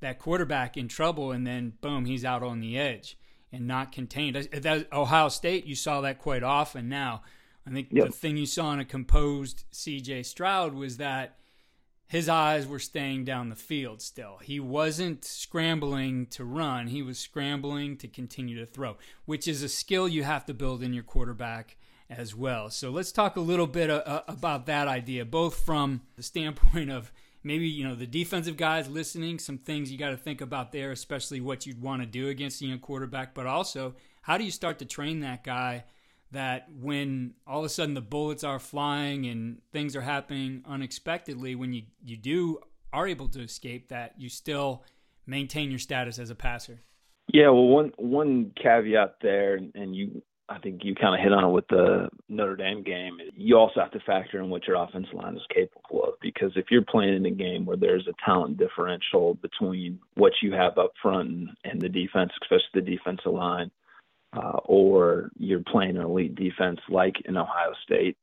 that 0.00 0.18
quarterback 0.18 0.76
in 0.76 0.88
trouble 0.88 1.32
and 1.32 1.46
then 1.46 1.74
boom, 1.82 2.06
he's 2.06 2.24
out 2.24 2.42
on 2.42 2.60
the 2.60 2.78
edge 2.78 3.18
and 3.52 3.66
not 3.66 3.92
contained? 3.92 4.36
That, 4.36 4.92
Ohio 4.92 5.28
State, 5.28 5.66
you 5.66 5.74
saw 5.74 6.00
that 6.00 6.18
quite 6.18 6.42
often 6.42 6.88
now. 6.88 7.22
I 7.68 7.72
think 7.74 7.88
yep. 7.90 8.06
the 8.06 8.12
thing 8.12 8.36
you 8.36 8.46
saw 8.46 8.72
in 8.72 8.80
a 8.80 8.84
composed 8.84 9.64
CJ 9.72 10.24
Stroud 10.24 10.74
was 10.74 10.96
that 10.96 11.36
his 12.06 12.28
eyes 12.28 12.66
were 12.66 12.78
staying 12.78 13.26
down 13.26 13.50
the 13.50 13.56
field 13.56 14.00
still. 14.00 14.38
He 14.42 14.58
wasn't 14.58 15.24
scrambling 15.24 16.26
to 16.28 16.44
run, 16.44 16.86
he 16.86 17.02
was 17.02 17.18
scrambling 17.18 17.98
to 17.98 18.08
continue 18.08 18.58
to 18.58 18.66
throw, 18.66 18.96
which 19.26 19.46
is 19.46 19.62
a 19.62 19.68
skill 19.68 20.08
you 20.08 20.22
have 20.22 20.46
to 20.46 20.54
build 20.54 20.82
in 20.82 20.94
your 20.94 21.02
quarterback 21.02 21.76
as 22.08 22.34
well. 22.34 22.70
So 22.70 22.90
let's 22.90 23.12
talk 23.12 23.36
a 23.36 23.40
little 23.40 23.66
bit 23.66 23.90
uh, 23.90 24.02
uh 24.06 24.22
about 24.26 24.64
that 24.66 24.88
idea, 24.88 25.26
both 25.26 25.60
from 25.60 26.00
the 26.16 26.22
standpoint 26.22 26.90
of 26.90 27.12
maybe 27.42 27.68
you 27.68 27.86
know 27.86 27.94
the 27.94 28.06
defensive 28.06 28.56
guys 28.56 28.88
listening, 28.88 29.38
some 29.38 29.58
things 29.58 29.92
you 29.92 29.98
got 29.98 30.10
to 30.10 30.16
think 30.16 30.40
about 30.40 30.72
there, 30.72 30.90
especially 30.90 31.42
what 31.42 31.66
you'd 31.66 31.82
want 31.82 32.00
to 32.00 32.06
do 32.06 32.28
against 32.28 32.62
a 32.62 32.66
young 32.66 32.78
quarterback, 32.78 33.34
but 33.34 33.46
also 33.46 33.94
how 34.22 34.38
do 34.38 34.44
you 34.44 34.50
start 34.50 34.78
to 34.78 34.86
train 34.86 35.20
that 35.20 35.44
guy 35.44 35.84
that 36.30 36.68
when 36.78 37.34
all 37.46 37.60
of 37.60 37.64
a 37.64 37.68
sudden 37.68 37.94
the 37.94 38.00
bullets 38.00 38.44
are 38.44 38.58
flying 38.58 39.26
and 39.26 39.62
things 39.72 39.96
are 39.96 40.02
happening 40.02 40.62
unexpectedly, 40.66 41.54
when 41.54 41.72
you, 41.72 41.82
you 42.04 42.16
do 42.16 42.58
are 42.92 43.06
able 43.06 43.28
to 43.28 43.42
escape 43.42 43.88
that, 43.88 44.14
you 44.18 44.28
still 44.28 44.84
maintain 45.26 45.70
your 45.70 45.78
status 45.78 46.18
as 46.18 46.30
a 46.30 46.34
passer. 46.34 46.80
Yeah, 47.32 47.50
well, 47.50 47.66
one 47.66 47.92
one 47.98 48.52
caveat 48.62 49.16
there, 49.20 49.56
and 49.74 49.94
you, 49.94 50.22
I 50.48 50.58
think 50.58 50.82
you 50.82 50.94
kind 50.94 51.14
of 51.14 51.20
hit 51.22 51.30
on 51.30 51.44
it 51.44 51.52
with 51.52 51.68
the 51.68 52.08
Notre 52.30 52.56
Dame 52.56 52.82
game. 52.82 53.18
You 53.36 53.58
also 53.58 53.80
have 53.80 53.90
to 53.90 54.00
factor 54.00 54.40
in 54.40 54.48
what 54.48 54.66
your 54.66 54.82
offensive 54.82 55.12
line 55.12 55.36
is 55.36 55.42
capable 55.54 56.04
of, 56.04 56.14
because 56.22 56.52
if 56.56 56.70
you're 56.70 56.80
playing 56.80 57.16
in 57.16 57.26
a 57.26 57.30
game 57.30 57.66
where 57.66 57.76
there's 57.76 58.06
a 58.08 58.14
talent 58.24 58.56
differential 58.56 59.34
between 59.34 59.98
what 60.14 60.32
you 60.42 60.52
have 60.52 60.78
up 60.78 60.92
front 61.02 61.50
and, 61.64 61.80
the 61.82 61.90
defense, 61.90 62.32
especially 62.42 62.80
the 62.80 62.96
defensive 62.96 63.32
line, 63.32 63.70
uh, 64.36 64.58
or 64.64 65.30
you're 65.36 65.62
playing 65.62 65.96
an 65.96 66.02
elite 66.02 66.34
defense 66.34 66.80
like 66.88 67.16
in 67.24 67.36
Ohio 67.36 67.72
State, 67.82 68.16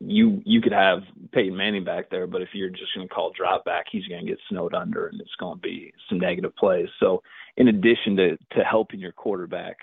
you 0.00 0.42
you 0.44 0.60
could 0.60 0.72
have 0.72 1.02
Peyton 1.32 1.56
Manning 1.56 1.84
back 1.84 2.10
there, 2.10 2.26
but 2.26 2.42
if 2.42 2.50
you're 2.52 2.68
just 2.68 2.94
going 2.94 3.08
to 3.08 3.14
call 3.14 3.32
drop 3.32 3.64
back, 3.64 3.86
he's 3.90 4.06
going 4.06 4.24
to 4.24 4.30
get 4.30 4.40
snowed 4.48 4.74
under, 4.74 5.06
and 5.06 5.20
it's 5.20 5.34
going 5.38 5.56
to 5.56 5.60
be 5.60 5.92
some 6.08 6.20
negative 6.20 6.54
plays. 6.56 6.88
So, 7.00 7.22
in 7.56 7.68
addition 7.68 8.16
to 8.16 8.36
to 8.36 8.64
helping 8.64 9.00
your 9.00 9.12
quarterback 9.12 9.78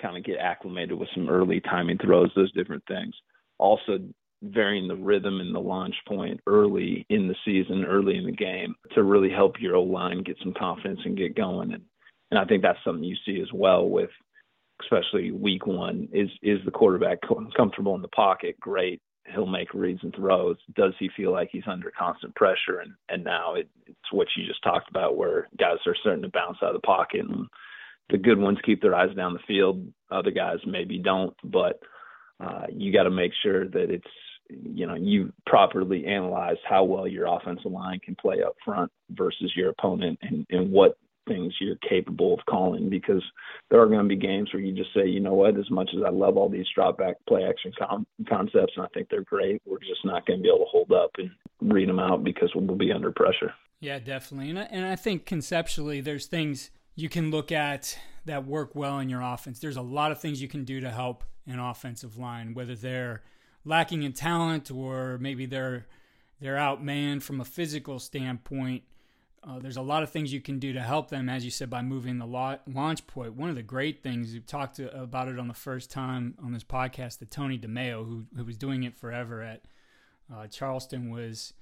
kind 0.00 0.16
of 0.16 0.24
get 0.24 0.38
acclimated 0.38 0.98
with 0.98 1.08
some 1.14 1.28
early 1.28 1.60
timing 1.60 1.98
throws, 1.98 2.30
those 2.34 2.52
different 2.52 2.82
things, 2.86 3.14
also 3.58 3.98
varying 4.42 4.86
the 4.86 4.96
rhythm 4.96 5.40
and 5.40 5.54
the 5.54 5.60
launch 5.60 5.94
point 6.06 6.38
early 6.46 7.06
in 7.08 7.28
the 7.28 7.36
season, 7.44 7.84
early 7.84 8.18
in 8.18 8.26
the 8.26 8.32
game 8.32 8.74
to 8.94 9.02
really 9.02 9.30
help 9.30 9.54
your 9.58 9.76
O 9.76 9.82
line 9.82 10.22
get 10.22 10.36
some 10.42 10.52
confidence 10.52 11.00
and 11.04 11.16
get 11.16 11.34
going. 11.34 11.72
And 11.72 11.82
and 12.30 12.38
I 12.38 12.44
think 12.44 12.62
that's 12.62 12.78
something 12.84 13.04
you 13.04 13.16
see 13.24 13.40
as 13.40 13.52
well 13.52 13.88
with 13.88 14.10
especially 14.82 15.30
week 15.30 15.66
one 15.66 16.08
is 16.12 16.28
is 16.42 16.58
the 16.64 16.70
quarterback 16.70 17.18
comfortable 17.56 17.94
in 17.94 18.02
the 18.02 18.08
pocket 18.08 18.58
great 18.60 19.00
he'll 19.32 19.46
make 19.46 19.72
reads 19.72 20.00
and 20.02 20.14
throws. 20.14 20.56
Does 20.74 20.92
he 20.98 21.08
feel 21.16 21.32
like 21.32 21.48
he's 21.50 21.66
under 21.66 21.90
constant 21.90 22.34
pressure? 22.34 22.80
And 22.82 22.92
and 23.08 23.24
now 23.24 23.54
it, 23.54 23.68
it's 23.86 24.12
what 24.12 24.28
you 24.36 24.46
just 24.46 24.62
talked 24.62 24.90
about 24.90 25.16
where 25.16 25.48
guys 25.58 25.78
are 25.86 25.96
starting 26.00 26.22
to 26.22 26.30
bounce 26.30 26.58
out 26.62 26.74
of 26.74 26.80
the 26.80 26.86
pocket 26.86 27.20
and 27.20 27.46
the 28.10 28.18
good 28.18 28.38
ones 28.38 28.58
keep 28.64 28.82
their 28.82 28.94
eyes 28.94 29.14
down 29.16 29.32
the 29.32 29.38
field. 29.46 29.86
Other 30.10 30.30
guys 30.30 30.58
maybe 30.66 30.98
don't 30.98 31.34
but 31.44 31.80
uh, 32.40 32.66
you 32.70 32.92
got 32.92 33.04
to 33.04 33.10
make 33.10 33.32
sure 33.42 33.66
that 33.68 33.90
it's 33.90 34.04
you 34.50 34.86
know 34.86 34.94
you 34.94 35.32
properly 35.46 36.06
analyze 36.06 36.58
how 36.68 36.84
well 36.84 37.06
your 37.06 37.26
offensive 37.26 37.72
line 37.72 37.98
can 38.00 38.14
play 38.14 38.42
up 38.42 38.56
front 38.64 38.90
versus 39.10 39.52
your 39.56 39.70
opponent 39.70 40.18
and, 40.22 40.46
and 40.50 40.70
what 40.70 40.98
things 41.26 41.52
you're 41.60 41.76
capable 41.88 42.34
of 42.34 42.40
calling 42.46 42.88
because 42.88 43.22
there 43.70 43.80
are 43.80 43.86
going 43.86 44.02
to 44.02 44.08
be 44.08 44.16
games 44.16 44.50
where 44.52 44.62
you 44.62 44.72
just 44.72 44.92
say, 44.94 45.06
you 45.06 45.20
know 45.20 45.34
what, 45.34 45.58
as 45.58 45.70
much 45.70 45.90
as 45.96 46.02
I 46.04 46.10
love 46.10 46.36
all 46.36 46.48
these 46.48 46.66
drop 46.74 46.98
back 46.98 47.16
play 47.28 47.44
action 47.44 47.72
com- 47.78 48.06
concepts 48.28 48.74
and 48.76 48.84
I 48.84 48.88
think 48.94 49.08
they're 49.08 49.22
great, 49.22 49.62
we're 49.66 49.78
just 49.78 50.04
not 50.04 50.26
going 50.26 50.38
to 50.38 50.42
be 50.42 50.48
able 50.48 50.64
to 50.64 50.70
hold 50.70 50.92
up 50.92 51.10
and 51.18 51.30
read 51.60 51.88
them 51.88 51.98
out 51.98 52.24
because 52.24 52.50
we'll 52.54 52.76
be 52.76 52.92
under 52.92 53.10
pressure. 53.10 53.52
Yeah, 53.80 53.98
definitely. 53.98 54.50
And 54.50 54.58
I, 54.58 54.62
and 54.70 54.86
I 54.86 54.96
think 54.96 55.26
conceptually 55.26 56.00
there's 56.00 56.26
things 56.26 56.70
you 56.94 57.08
can 57.08 57.30
look 57.30 57.52
at 57.52 57.98
that 58.24 58.46
work 58.46 58.74
well 58.74 58.98
in 58.98 59.08
your 59.08 59.20
offense. 59.20 59.58
There's 59.58 59.76
a 59.76 59.82
lot 59.82 60.12
of 60.12 60.20
things 60.20 60.40
you 60.40 60.48
can 60.48 60.64
do 60.64 60.80
to 60.80 60.90
help 60.90 61.24
an 61.46 61.58
offensive 61.58 62.16
line, 62.16 62.54
whether 62.54 62.74
they're 62.74 63.22
lacking 63.64 64.02
in 64.02 64.12
talent 64.12 64.70
or 64.70 65.18
maybe 65.18 65.46
they're 65.46 65.86
they're 66.40 66.56
outmanned 66.56 67.22
from 67.22 67.40
a 67.40 67.44
physical 67.44 67.98
standpoint. 67.98 68.82
Uh, 69.46 69.58
there's 69.58 69.76
a 69.76 69.82
lot 69.82 70.02
of 70.02 70.10
things 70.10 70.32
you 70.32 70.40
can 70.40 70.58
do 70.58 70.72
to 70.72 70.80
help 70.80 71.10
them, 71.10 71.28
as 71.28 71.44
you 71.44 71.50
said, 71.50 71.68
by 71.68 71.82
moving 71.82 72.18
the 72.18 72.26
launch 72.26 73.06
point. 73.06 73.34
One 73.34 73.50
of 73.50 73.56
the 73.56 73.62
great 73.62 74.02
things 74.02 74.32
we 74.32 74.40
talked 74.40 74.76
to, 74.76 74.98
about 74.98 75.28
it 75.28 75.38
on 75.38 75.48
the 75.48 75.54
first 75.54 75.90
time 75.90 76.34
on 76.42 76.52
this 76.52 76.64
podcast, 76.64 77.18
that 77.18 77.30
Tony 77.30 77.58
DeMeo, 77.58 78.06
who 78.06 78.24
who 78.34 78.44
was 78.44 78.56
doing 78.56 78.84
it 78.84 78.96
forever 78.96 79.42
at 79.42 79.62
uh, 80.34 80.46
Charleston, 80.46 81.10
was 81.10 81.52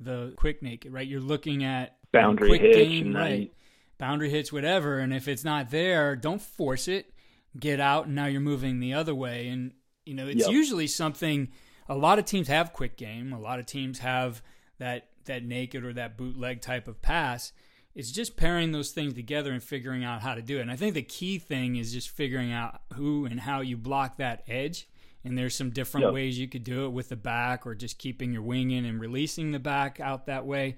the 0.00 0.32
quick 0.36 0.62
naked. 0.62 0.92
Right, 0.92 1.06
you're 1.06 1.20
looking 1.20 1.62
at 1.62 1.98
boundary 2.10 2.48
quick 2.48 2.62
hitch, 2.62 2.74
game, 2.88 3.14
right? 3.14 3.52
Boundary 3.98 4.30
hits, 4.30 4.50
whatever. 4.50 4.98
And 4.98 5.12
if 5.12 5.28
it's 5.28 5.44
not 5.44 5.70
there, 5.70 6.16
don't 6.16 6.40
force 6.40 6.88
it. 6.88 7.12
Get 7.58 7.80
out, 7.80 8.06
and 8.06 8.14
now 8.14 8.26
you're 8.26 8.40
moving 8.40 8.80
the 8.80 8.94
other 8.94 9.14
way. 9.14 9.48
And 9.48 9.72
you 10.06 10.14
know, 10.14 10.26
it's 10.26 10.46
yep. 10.46 10.50
usually 10.50 10.86
something. 10.86 11.48
A 11.88 11.94
lot 11.94 12.18
of 12.18 12.24
teams 12.24 12.48
have 12.48 12.72
quick 12.72 12.96
game. 12.96 13.34
A 13.34 13.38
lot 13.38 13.58
of 13.58 13.66
teams 13.66 13.98
have 13.98 14.42
that 14.78 15.08
that 15.26 15.44
naked 15.44 15.84
or 15.84 15.92
that 15.92 16.16
bootleg 16.16 16.60
type 16.60 16.88
of 16.88 17.02
pass. 17.02 17.52
It's 17.94 18.10
just 18.10 18.36
pairing 18.36 18.72
those 18.72 18.90
things 18.90 19.14
together 19.14 19.52
and 19.52 19.62
figuring 19.62 20.04
out 20.04 20.20
how 20.20 20.34
to 20.34 20.42
do 20.42 20.58
it. 20.58 20.62
And 20.62 20.70
I 20.70 20.76
think 20.76 20.94
the 20.94 21.02
key 21.02 21.38
thing 21.38 21.76
is 21.76 21.92
just 21.92 22.10
figuring 22.10 22.52
out 22.52 22.82
who 22.94 23.24
and 23.24 23.40
how 23.40 23.60
you 23.60 23.76
block 23.76 24.18
that 24.18 24.42
edge. 24.46 24.88
And 25.24 25.36
there's 25.36 25.54
some 25.54 25.70
different 25.70 26.06
yep. 26.06 26.14
ways 26.14 26.38
you 26.38 26.46
could 26.46 26.62
do 26.62 26.84
it 26.84 26.90
with 26.90 27.08
the 27.08 27.16
back 27.16 27.66
or 27.66 27.74
just 27.74 27.98
keeping 27.98 28.32
your 28.32 28.42
wing 28.42 28.70
in 28.70 28.84
and 28.84 29.00
releasing 29.00 29.50
the 29.50 29.58
back 29.58 29.98
out 29.98 30.26
that 30.26 30.46
way. 30.46 30.76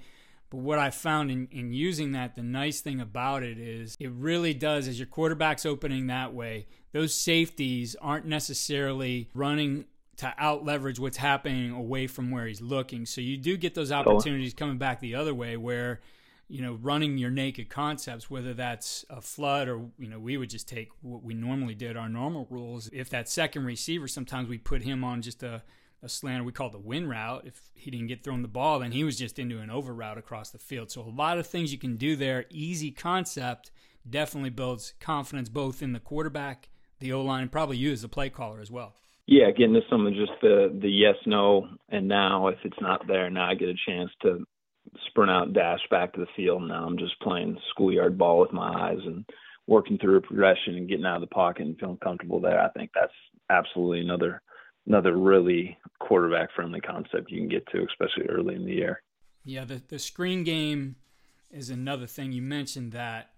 But 0.50 0.58
what 0.58 0.78
I 0.78 0.90
found 0.90 1.30
in, 1.30 1.48
in 1.50 1.72
using 1.72 2.12
that, 2.12 2.34
the 2.34 2.42
nice 2.42 2.80
thing 2.80 3.00
about 3.00 3.42
it 3.42 3.58
is 3.58 3.96
it 4.00 4.10
really 4.12 4.54
does, 4.54 4.88
as 4.88 4.98
your 4.98 5.06
quarterback's 5.06 5.66
opening 5.66 6.06
that 6.06 6.32
way, 6.32 6.66
those 6.92 7.14
safeties 7.14 7.96
aren't 8.00 8.24
necessarily 8.26 9.28
running 9.34 9.84
to 10.18 10.34
out 10.36 10.64
leverage 10.64 10.98
what's 10.98 11.16
happening 11.16 11.70
away 11.70 12.06
from 12.06 12.30
where 12.30 12.46
he's 12.46 12.60
looking. 12.60 13.06
So 13.06 13.20
you 13.20 13.36
do 13.36 13.56
get 13.56 13.74
those 13.74 13.90
opportunities 13.90 14.52
coming 14.52 14.78
back 14.78 15.00
the 15.00 15.14
other 15.14 15.34
way 15.34 15.56
where 15.56 16.00
you 16.48 16.62
know 16.62 16.78
running 16.80 17.18
your 17.18 17.30
naked 17.30 17.68
concepts 17.68 18.30
whether 18.30 18.54
that's 18.54 19.04
a 19.10 19.20
flood 19.20 19.68
or 19.68 19.90
you 19.98 20.08
know 20.08 20.18
we 20.18 20.36
would 20.36 20.48
just 20.48 20.66
take 20.66 20.88
what 21.02 21.22
we 21.22 21.34
normally 21.34 21.74
did 21.74 21.94
our 21.94 22.08
normal 22.08 22.46
rules 22.48 22.88
if 22.90 23.10
that 23.10 23.28
second 23.28 23.66
receiver 23.66 24.08
sometimes 24.08 24.48
we 24.48 24.56
put 24.56 24.82
him 24.82 25.04
on 25.04 25.20
just 25.20 25.42
a 25.42 25.62
a 26.02 26.08
slant 26.08 26.44
we 26.44 26.52
call 26.52 26.70
the 26.70 26.78
win 26.78 27.08
route. 27.08 27.42
If 27.44 27.60
he 27.74 27.90
didn't 27.90 28.06
get 28.06 28.22
thrown 28.22 28.42
the 28.42 28.48
ball, 28.48 28.78
then 28.78 28.92
he 28.92 29.02
was 29.02 29.18
just 29.18 29.36
into 29.36 29.58
an 29.58 29.68
over 29.68 29.92
route 29.92 30.16
across 30.16 30.50
the 30.50 30.58
field. 30.58 30.92
So 30.92 31.00
a 31.00 31.10
lot 31.10 31.38
of 31.38 31.46
things 31.48 31.72
you 31.72 31.78
can 31.78 31.96
do 31.96 32.14
there. 32.14 32.44
Easy 32.50 32.92
concept 32.92 33.72
definitely 34.08 34.50
builds 34.50 34.94
confidence 35.00 35.48
both 35.48 35.82
in 35.82 35.92
the 35.92 35.98
quarterback, 35.98 36.68
the 37.00 37.12
O 37.12 37.22
line, 37.22 37.42
and 37.42 37.52
probably 37.52 37.78
you 37.78 37.90
as 37.90 38.04
a 38.04 38.08
play 38.08 38.30
caller 38.30 38.60
as 38.60 38.70
well 38.70 38.94
yeah, 39.30 39.50
getting 39.50 39.74
to 39.74 39.82
some 39.90 40.06
of 40.06 40.14
just 40.14 40.32
the 40.40 40.74
the 40.80 40.88
yes 40.88 41.16
no 41.26 41.68
and 41.90 42.08
now 42.08 42.48
if 42.48 42.58
it's 42.64 42.80
not 42.80 43.06
there, 43.06 43.28
now 43.28 43.50
I 43.50 43.54
get 43.54 43.68
a 43.68 43.74
chance 43.86 44.10
to 44.22 44.46
sprint 45.06 45.30
out, 45.30 45.52
dash 45.52 45.80
back 45.90 46.14
to 46.14 46.20
the 46.20 46.26
field. 46.34 46.66
Now 46.66 46.86
I'm 46.86 46.96
just 46.96 47.20
playing 47.20 47.58
schoolyard 47.70 48.16
ball 48.16 48.40
with 48.40 48.54
my 48.54 48.88
eyes 48.88 49.00
and 49.04 49.26
working 49.66 49.98
through 49.98 50.16
a 50.16 50.22
progression 50.22 50.76
and 50.76 50.88
getting 50.88 51.04
out 51.04 51.16
of 51.16 51.28
the 51.28 51.34
pocket 51.34 51.66
and 51.66 51.78
feeling 51.78 51.98
comfortable 51.98 52.40
there. 52.40 52.58
I 52.58 52.70
think 52.70 52.90
that's 52.94 53.12
absolutely 53.50 54.00
another 54.00 54.40
another 54.86 55.14
really 55.18 55.76
quarterback 56.00 56.48
friendly 56.56 56.80
concept 56.80 57.30
you 57.30 57.40
can 57.40 57.50
get 57.50 57.66
to, 57.66 57.84
especially 57.84 58.30
early 58.30 58.54
in 58.54 58.64
the 58.64 58.72
year. 58.72 59.02
Yeah, 59.44 59.66
the 59.66 59.82
the 59.88 59.98
screen 59.98 60.42
game 60.42 60.96
is 61.52 61.68
another 61.68 62.06
thing. 62.06 62.32
You 62.32 62.40
mentioned 62.40 62.92
that, 62.92 63.32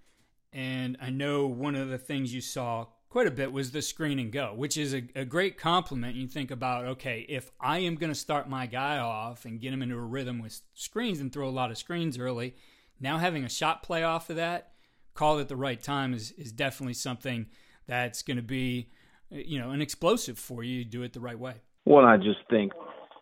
and 0.52 0.96
I 1.02 1.10
know 1.10 1.48
one 1.48 1.74
of 1.74 1.88
the 1.88 1.98
things 1.98 2.32
you 2.32 2.40
saw 2.40 2.86
quite 3.10 3.26
a 3.26 3.30
bit 3.30 3.52
was 3.52 3.72
the 3.72 3.82
screen 3.82 4.18
and 4.18 4.32
go, 4.32 4.54
which 4.54 4.76
is 4.76 4.94
a, 4.94 5.02
a 5.14 5.24
great 5.24 5.58
complement. 5.58 6.14
You 6.14 6.28
think 6.28 6.50
about, 6.50 6.86
okay, 6.86 7.26
if 7.28 7.50
I 7.60 7.80
am 7.80 7.96
going 7.96 8.12
to 8.12 8.18
start 8.18 8.48
my 8.48 8.66
guy 8.66 8.98
off 8.98 9.44
and 9.44 9.60
get 9.60 9.72
him 9.72 9.82
into 9.82 9.96
a 9.96 10.00
rhythm 10.00 10.40
with 10.40 10.60
screens 10.74 11.20
and 11.20 11.32
throw 11.32 11.48
a 11.48 11.50
lot 11.50 11.70
of 11.70 11.76
screens 11.76 12.16
early, 12.16 12.54
now 13.00 13.18
having 13.18 13.44
a 13.44 13.48
shot 13.48 13.82
play 13.82 14.04
off 14.04 14.30
of 14.30 14.36
that, 14.36 14.72
called 15.12 15.40
at 15.40 15.48
the 15.48 15.56
right 15.56 15.82
time, 15.82 16.14
is, 16.14 16.30
is 16.32 16.52
definitely 16.52 16.94
something 16.94 17.46
that's 17.86 18.22
going 18.22 18.36
to 18.36 18.42
be, 18.42 18.88
you 19.28 19.58
know, 19.58 19.70
an 19.70 19.82
explosive 19.82 20.38
for 20.38 20.62
you. 20.62 20.84
Do 20.84 21.02
it 21.02 21.12
the 21.12 21.20
right 21.20 21.38
way. 21.38 21.54
Well, 21.84 22.06
I 22.06 22.16
just 22.16 22.38
think 22.48 22.72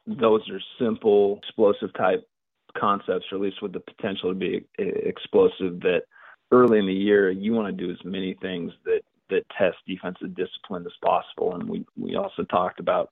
those 0.07 0.43
are 0.51 0.61
simple, 0.79 1.39
explosive 1.39 1.95
type 1.95 2.29
concepts, 2.77 3.25
or 3.33 3.37
at 3.37 3.41
least 3.41 3.63
with 3.63 3.73
the 3.73 3.81
potential 3.81 4.31
to 4.31 4.35
be 4.35 4.67
eh, 4.79 4.85
explosive 4.85 5.81
that 5.81 6.03
early 6.53 6.79
in 6.79 6.87
the 6.87 6.93
year 6.93 7.31
you 7.31 7.53
want 7.53 7.75
to 7.75 7.87
do 7.87 7.91
as 7.91 7.99
many 8.05 8.37
things 8.43 8.73
that 8.85 9.01
that 9.31 9.45
test 9.57 9.77
defensive 9.87 10.35
discipline 10.35 10.85
as 10.87 10.93
possible. 11.05 11.55
And 11.55 11.69
we 11.69 11.85
we 11.97 12.17
also 12.17 12.45
talked 12.45 12.81
about 12.81 13.11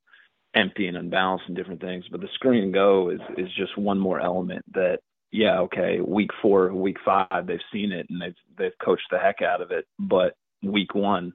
empty 0.54 0.86
and 0.86 0.96
unbalanced 0.96 1.44
and 1.48 1.56
different 1.56 1.80
things, 1.80 2.04
but 2.10 2.20
the 2.20 2.28
screen 2.34 2.64
and 2.64 2.74
go 2.74 3.10
is 3.10 3.20
is 3.36 3.48
just 3.56 3.76
one 3.76 3.98
more 3.98 4.20
element 4.20 4.64
that 4.72 5.00
yeah, 5.32 5.60
okay, 5.60 6.00
week 6.00 6.30
four, 6.40 6.72
week 6.72 6.96
five, 7.04 7.46
they've 7.46 7.58
seen 7.72 7.92
it 7.92 8.06
and 8.08 8.20
they've 8.20 8.34
they've 8.58 8.78
coached 8.82 9.08
the 9.10 9.18
heck 9.18 9.42
out 9.42 9.60
of 9.60 9.70
it. 9.70 9.86
But 9.98 10.34
week 10.62 10.94
one, 10.94 11.32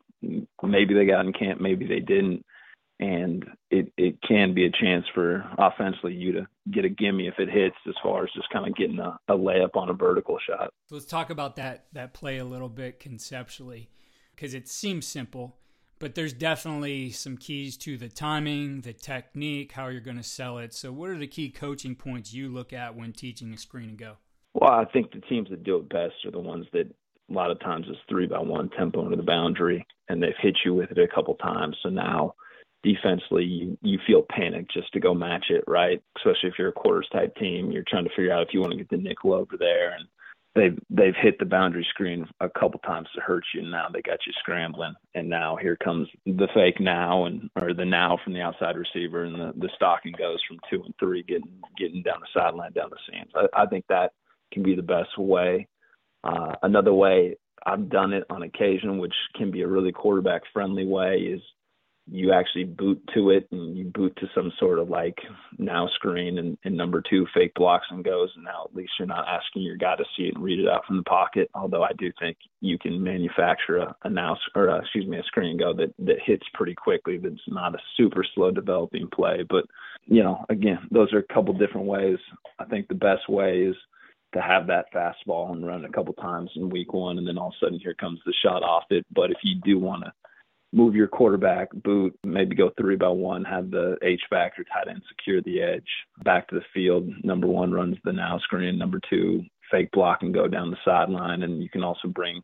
maybe 0.64 0.94
they 0.94 1.06
got 1.06 1.26
in 1.26 1.34
camp, 1.34 1.62
maybe 1.62 1.88
they 1.88 2.00
didn't. 2.00 2.46
And 3.00 3.44
it, 3.72 3.92
it 3.98 4.22
can 4.22 4.54
be 4.54 4.68
a 4.68 4.70
chance 4.70 5.06
for 5.16 5.44
offensively 5.58 6.14
you 6.14 6.34
to 6.34 6.48
get 6.70 6.86
a 6.86 6.90
gimme 6.90 7.28
if 7.28 7.40
it 7.40 7.50
hits 7.50 7.76
as 7.88 7.96
far 8.04 8.24
as 8.24 8.30
just 8.36 8.48
kind 8.52 8.68
of 8.68 8.76
getting 8.76 9.00
a, 9.00 9.18
a 9.28 9.36
layup 9.36 9.76
on 9.76 9.90
a 9.90 9.94
vertical 9.94 10.38
shot. 10.48 10.72
So 10.88 10.96
let's 10.96 11.08
talk 11.08 11.32
about 11.32 11.56
that 11.56 11.86
that 11.94 12.14
play 12.14 12.38
a 12.38 12.46
little 12.46 12.70
bit 12.70 13.00
conceptually 13.00 13.90
because 14.42 14.56
it 14.56 14.68
seems 14.68 15.06
simple, 15.06 15.56
but 16.00 16.16
there's 16.16 16.34
definitely 16.34 17.12
some 17.12 17.38
keys 17.38 17.78
to 17.78 17.96
the 17.96 18.10
timing, 18.10 18.82
the 18.82 18.92
technique, 18.92 19.74
how 19.74 19.88
you're 19.88 20.02
going 20.02 20.18
to 20.18 20.24
sell 20.24 20.58
it. 20.58 20.74
So, 20.74 20.92
what 20.92 21.12
are 21.12 21.18
the 21.18 21.28
key 21.28 21.52
coaching 21.52 21.94
points 21.94 22.34
you 22.34 22.50
look 22.50 22.74
at 22.74 22.96
when 22.96 23.14
teaching 23.14 23.54
a 23.54 23.58
screen 23.58 23.90
and 23.90 23.98
go? 24.00 24.18
Well, 24.56 24.72
I 24.72 24.86
think 24.86 25.12
the 25.12 25.22
teams 25.22 25.50
that 25.52 25.64
do 25.64 25.78
it 25.78 25.90
best 25.90 26.16
are 26.26 26.32
the 26.32 26.40
ones 26.40 26.66
that 26.74 26.88
a 26.88 27.34
lot 27.34 27.52
of 27.52 27.60
times 27.60 27.86
it's 27.88 28.00
three 28.10 28.26
by 28.26 28.40
one 28.40 28.70
tempo 28.70 29.04
into 29.04 29.16
the 29.16 29.22
boundary, 29.22 29.86
and 30.10 30.24
they've 30.24 30.34
hit 30.42 30.58
you 30.66 30.74
with 30.74 30.90
it 30.90 30.98
a 30.98 31.08
couple 31.08 31.36
times. 31.36 31.78
So 31.84 31.90
now 31.90 32.34
defensively 32.82 33.44
you, 33.44 33.78
you 33.84 34.00
feel 34.08 34.26
panic 34.28 34.66
just 34.74 34.92
to 34.94 35.00
go 35.00 35.14
match 35.14 35.46
it, 35.50 35.64
right? 35.68 36.02
Especially 36.18 36.50
if 36.50 36.56
you're 36.58 36.70
a 36.70 36.74
quarters 36.74 37.08
type 37.14 37.36
team, 37.36 37.70
you're 37.70 37.84
trying 37.88 38.06
to 38.06 38.16
figure 38.16 38.34
out 38.34 38.48
if 38.48 38.56
you 38.56 38.60
want 38.60 38.72
to 38.72 38.78
get 38.80 38.90
the 38.90 38.98
nickel 38.98 39.34
over 39.34 39.56
there 39.56 39.92
and 39.92 40.08
they've 40.56 40.78
they've 40.90 41.16
hit 41.16 41.40
the 41.40 41.46
boundary 41.46 41.86
screen 41.90 42.26
a 42.40 42.50
couple 42.50 42.80
times 42.80 43.08
to 43.16 43.22
hurt 43.22 43.44
you 43.54 43.62
and 43.62 43.72
now 43.72 43.88
they 43.92 44.02
got 44.02 44.20
you 44.26 44.34
scrambling. 44.40 44.94
And 45.16 45.30
now 45.30 45.56
here 45.56 45.78
comes 45.78 46.08
the 46.26 46.48
fake 46.54 46.80
now 46.80 47.26
and 47.26 47.50
or 47.62 47.74
the 47.74 47.86
now 47.86 48.18
from 48.24 48.34
the 48.34 48.42
outside 48.42 48.76
receiver 48.76 49.24
and 49.24 49.36
the 49.36 49.54
the 49.58 49.70
stocking 49.76 50.14
goes 50.18 50.40
from 50.48 50.60
two 50.70 50.84
and 50.84 50.94
three 51.00 51.24
getting 51.24 51.62
getting 51.78 52.04
down 52.04 52.22
the 52.22 52.40
sideline 52.40 52.74
down 52.74 52.90
the 52.90 52.98
seams. 53.12 53.32
I, 53.36 53.64
I 53.64 53.66
think 53.66 53.86
that 53.90 54.14
can 54.52 54.64
be 54.64 54.76
the 54.76 54.82
best 54.82 55.18
way. 55.18 55.68
Uh 56.24 56.54
another 56.62 56.94
way 56.94 57.38
i've 57.66 57.90
done 57.90 58.12
it 58.14 58.24
on 58.30 58.44
occasion 58.44 58.98
which 58.98 59.14
can 59.36 59.52
be 59.52 59.62
a 59.62 59.68
really 59.68 59.92
quarterback 59.92 60.42
friendly 60.52 60.86
way 60.86 61.18
is 61.18 61.42
you 62.08 62.34
actually 62.34 62.64
boot 62.64 63.02
to 63.14 63.30
it 63.30 63.48
and 63.52 63.78
you 63.78 63.86
boot 63.86 64.16
to 64.18 64.28
some 64.34 64.52
sort 64.60 64.80
of 64.80 64.90
like 64.90 65.18
now 65.58 65.88
screen 65.96 66.40
and, 66.40 66.58
and 66.64 66.76
number 66.76 67.02
two 67.02 67.28
fake 67.34 67.54
blocks 67.54 67.86
and 67.92 68.04
goes 68.04 68.30
and 68.36 68.44
now 68.44 68.66
at 68.66 68.76
least 68.76 68.92
you're 68.98 69.08
not 69.08 69.28
asking 69.28 69.62
your 69.62 69.78
guy 69.78 69.96
to 69.96 70.04
see 70.18 70.24
it 70.24 70.36
and 70.36 70.44
read 70.44 70.60
it 70.60 70.68
out 70.68 70.86
from 70.86 70.98
the 70.98 71.04
pocket. 71.04 71.50
Although 71.54 71.84
i 71.84 71.92
do 71.98 72.12
think 72.20 72.38
you 72.60 72.78
can 72.80 73.02
manufacture 73.02 73.78
a, 73.78 73.96
a 74.04 74.10
now 74.10 74.36
or 74.56 74.68
a, 74.68 74.80
excuse 74.80 75.06
me 75.06 75.20
a 75.20 75.24
screen 75.24 75.58
go 75.58 75.74
that 75.74 75.94
that 76.00 76.18
hits 76.26 76.46
pretty 76.54 76.74
quickly 76.74 77.18
that's 77.18 77.36
not 77.48 77.76
a 77.76 77.80
super 77.96 78.26
slow 78.36 78.52
developing 78.52 79.08
play. 79.14 79.44
But 79.48 79.66
you 80.06 80.24
know 80.24 80.44
again 80.50 80.80
those 80.90 81.14
are 81.14 81.20
a 81.20 81.34
couple 81.34 81.54
different 81.54 81.88
ways. 81.88 82.18
I 82.60 82.66
think 82.66 82.88
the 82.88 82.96
best 82.96 83.30
way 83.30 83.60
is 83.62 83.76
to 84.34 84.42
have 84.42 84.68
that 84.68 84.86
fastball 84.94 85.52
and 85.52 85.66
run 85.66 85.86
a 85.86 85.92
couple 85.92 86.14
times 86.14 86.50
in 86.56 86.70
week 86.70 86.94
one 86.94 87.18
and 87.18 87.28
then 87.28 87.38
all 87.38 87.50
of 87.50 87.54
a 87.62 87.66
sudden 87.66 87.80
here 87.80 87.94
comes 87.94 88.20
the 88.26 88.34
shot 88.44 88.64
off 88.64 88.86
it. 88.90 89.06
But 89.14 89.30
if 89.30 89.38
you 89.44 89.60
do 89.64 89.78
want 89.78 90.04
to 90.06 90.14
move 90.74 90.96
your 90.96 91.08
quarterback, 91.08 91.70
boot, 91.74 92.18
maybe 92.24 92.56
go 92.56 92.72
three 92.78 92.96
by 92.96 93.10
one, 93.10 93.44
have 93.44 93.72
the 93.72 93.98
H 94.02 94.22
back 94.30 94.54
or 94.58 94.64
tight 94.64 94.90
end 94.90 95.02
secure 95.10 95.42
the 95.42 95.62
edge, 95.62 95.88
back 96.24 96.48
to 96.48 96.56
the 96.56 96.66
field. 96.74 97.10
Number 97.24 97.48
one 97.48 97.72
runs 97.72 97.98
the 98.04 98.14
now 98.14 98.40
screen. 98.40 98.78
Number 98.78 99.00
two, 99.10 99.44
fake 99.70 99.92
block 99.92 100.20
and 100.22 100.34
go 100.34 100.48
down 100.48 100.72
the 100.72 100.78
sideline. 100.86 101.44
And 101.44 101.62
you 101.62 101.70
can 101.70 101.84
also 101.84 102.08
bring 102.08 102.42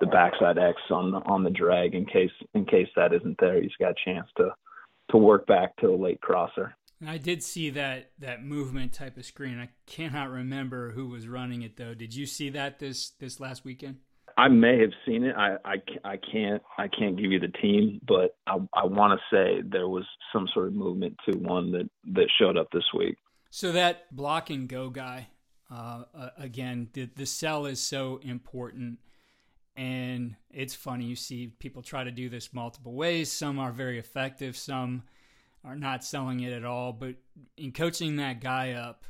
the 0.00 0.06
backside 0.06 0.58
X 0.58 0.76
on 0.90 1.12
the, 1.12 1.18
on 1.18 1.44
the 1.44 1.50
drag 1.50 1.94
in 1.94 2.04
case 2.06 2.30
in 2.54 2.64
case 2.64 2.88
that 2.96 3.12
isn't 3.12 3.36
there. 3.38 3.60
He's 3.60 3.70
got 3.78 3.92
a 3.92 4.04
chance 4.04 4.28
to 4.36 4.50
to 5.10 5.16
work 5.18 5.46
back 5.46 5.76
to 5.76 5.88
a 5.88 5.96
late 5.96 6.20
crosser. 6.20 6.74
I 7.06 7.18
did 7.18 7.42
see 7.42 7.70
that 7.70 8.10
that 8.18 8.44
movement 8.44 8.92
type 8.92 9.16
of 9.16 9.24
screen. 9.24 9.58
I 9.58 9.68
cannot 9.86 10.30
remember 10.30 10.92
who 10.92 11.08
was 11.08 11.28
running 11.28 11.62
it 11.62 11.76
though. 11.76 11.94
Did 11.94 12.14
you 12.14 12.26
see 12.26 12.50
that 12.50 12.78
this 12.78 13.10
this 13.20 13.40
last 13.40 13.64
weekend? 13.64 13.98
I 14.36 14.48
may 14.48 14.80
have 14.80 14.90
seen 15.06 15.24
it. 15.24 15.34
I, 15.36 15.56
I, 15.64 15.74
I 16.04 16.16
can't 16.16 16.62
I 16.76 16.88
can't 16.88 17.16
give 17.16 17.30
you 17.30 17.38
the 17.38 17.48
team, 17.48 18.00
but 18.06 18.36
I 18.46 18.58
I 18.72 18.84
want 18.84 19.18
to 19.18 19.36
say 19.36 19.62
there 19.64 19.88
was 19.88 20.04
some 20.32 20.48
sort 20.52 20.68
of 20.68 20.74
movement 20.74 21.16
to 21.28 21.38
one 21.38 21.70
that 21.72 21.88
that 22.14 22.28
showed 22.38 22.56
up 22.56 22.68
this 22.72 22.84
week. 22.96 23.16
So 23.50 23.72
that 23.72 24.14
block 24.14 24.50
and 24.50 24.68
go 24.68 24.90
guy, 24.90 25.28
uh, 25.70 26.04
again, 26.36 26.88
the 26.92 27.08
the 27.14 27.26
sell 27.26 27.66
is 27.66 27.80
so 27.80 28.20
important, 28.22 28.98
and 29.76 30.34
it's 30.50 30.74
funny 30.74 31.04
you 31.04 31.16
see 31.16 31.48
people 31.58 31.82
try 31.82 32.02
to 32.02 32.10
do 32.10 32.28
this 32.28 32.52
multiple 32.52 32.94
ways. 32.94 33.30
Some 33.30 33.58
are 33.58 33.72
very 33.72 33.98
effective, 33.98 34.56
some 34.56 35.04
are 35.64 35.76
not 35.76 36.04
selling 36.04 36.40
it 36.40 36.52
at 36.52 36.64
all. 36.64 36.92
But 36.92 37.14
in 37.56 37.72
coaching 37.72 38.16
that 38.16 38.40
guy 38.40 38.72
up, 38.72 39.04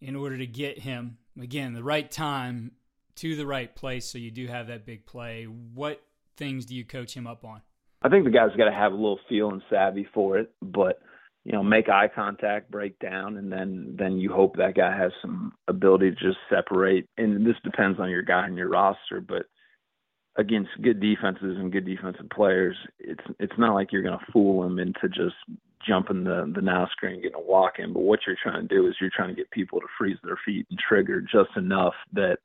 in 0.00 0.16
order 0.16 0.36
to 0.36 0.46
get 0.46 0.80
him 0.80 1.18
again 1.40 1.72
the 1.72 1.84
right 1.84 2.10
time 2.10 2.72
to 3.16 3.36
the 3.36 3.46
right 3.46 3.74
place 3.74 4.06
so 4.06 4.18
you 4.18 4.30
do 4.30 4.46
have 4.46 4.68
that 4.68 4.86
big 4.86 5.06
play. 5.06 5.44
What 5.44 6.02
things 6.36 6.66
do 6.66 6.74
you 6.74 6.84
coach 6.84 7.14
him 7.14 7.26
up 7.26 7.44
on? 7.44 7.62
I 8.02 8.08
think 8.08 8.24
the 8.24 8.30
guy's 8.30 8.54
got 8.56 8.66
to 8.66 8.72
have 8.72 8.92
a 8.92 8.96
little 8.96 9.18
feel 9.28 9.50
and 9.50 9.62
savvy 9.70 10.06
for 10.14 10.38
it, 10.38 10.52
but 10.62 11.00
you 11.44 11.52
know, 11.52 11.62
make 11.62 11.88
eye 11.88 12.08
contact, 12.12 12.72
break 12.72 12.98
down, 12.98 13.36
and 13.36 13.52
then 13.52 13.94
then 13.96 14.18
you 14.18 14.32
hope 14.32 14.56
that 14.56 14.74
guy 14.74 14.96
has 14.96 15.12
some 15.22 15.52
ability 15.68 16.10
to 16.10 16.16
just 16.16 16.38
separate. 16.50 17.08
And 17.16 17.46
this 17.46 17.54
depends 17.62 18.00
on 18.00 18.10
your 18.10 18.22
guy 18.22 18.46
and 18.46 18.56
your 18.56 18.68
roster, 18.68 19.20
but 19.20 19.46
against 20.36 20.70
good 20.82 21.00
defenses 21.00 21.56
and 21.56 21.72
good 21.72 21.86
defensive 21.86 22.28
players, 22.34 22.76
it's 22.98 23.22
it's 23.38 23.58
not 23.58 23.74
like 23.74 23.92
you're 23.92 24.02
going 24.02 24.18
to 24.18 24.32
fool 24.32 24.62
them 24.62 24.80
into 24.80 25.08
just 25.08 25.36
jumping 25.86 26.24
the 26.24 26.52
the 26.52 26.60
now 26.60 26.88
screen, 26.90 27.22
getting 27.22 27.36
a 27.36 27.40
walk 27.40 27.74
in. 27.78 27.92
But 27.92 28.02
what 28.02 28.20
you're 28.26 28.36
trying 28.42 28.66
to 28.66 28.74
do 28.74 28.86
is 28.88 28.96
you're 29.00 29.10
trying 29.14 29.30
to 29.30 29.36
get 29.36 29.50
people 29.52 29.80
to 29.80 29.86
freeze 29.96 30.18
their 30.24 30.38
feet 30.44 30.66
and 30.68 30.78
trigger 30.78 31.20
just 31.20 31.56
enough 31.56 31.94
that 32.12 32.38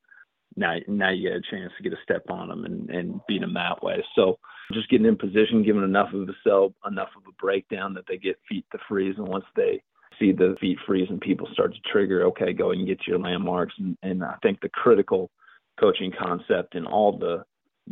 now 0.56 0.76
now 0.88 1.10
you 1.10 1.30
get 1.30 1.38
a 1.38 1.42
chance 1.56 1.72
to 1.78 1.84
get 1.84 1.94
a 1.94 2.02
step 2.04 2.24
on 2.30 2.50
them 2.50 2.66
and, 2.66 2.90
and 2.90 3.22
beat 3.28 3.42
them 3.42 3.54
that 3.54 3.84
way. 3.84 4.04
So 4.16 4.38
just 4.74 4.90
getting 4.90 5.08
in 5.08 5.18
position, 5.18 5.64
giving 5.64 5.84
enough 5.84 6.14
of 6.14 6.28
a 6.30 6.34
sell, 6.44 6.74
enough 6.86 7.10
of 7.18 7.24
a 7.28 7.36
breakdown 7.42 7.94
that 7.94 8.06
they 8.08 8.18
get 8.18 8.40
feet 8.48 8.66
to 8.72 8.78
freeze, 8.88 9.16
and 9.18 9.28
once 9.28 9.46
they 9.56 9.82
see 10.20 10.32
the 10.32 10.56
feet 10.60 10.78
freeze 10.86 11.08
and 11.10 11.20
people 11.20 11.48
start 11.52 11.74
to 11.74 11.92
trigger, 11.92 12.26
okay, 12.28 12.54
go 12.54 12.72
and 12.72 12.88
get 12.88 13.08
your 13.08 13.20
landmarks. 13.20 13.74
And, 13.80 13.98
and 14.04 14.24
I 14.24 14.36
think 14.44 14.62
the 14.62 14.70
critical 14.70 15.32
coaching 15.80 16.12
concept 16.18 16.76
in 16.76 16.86
all 16.86 17.18
the 17.18 17.44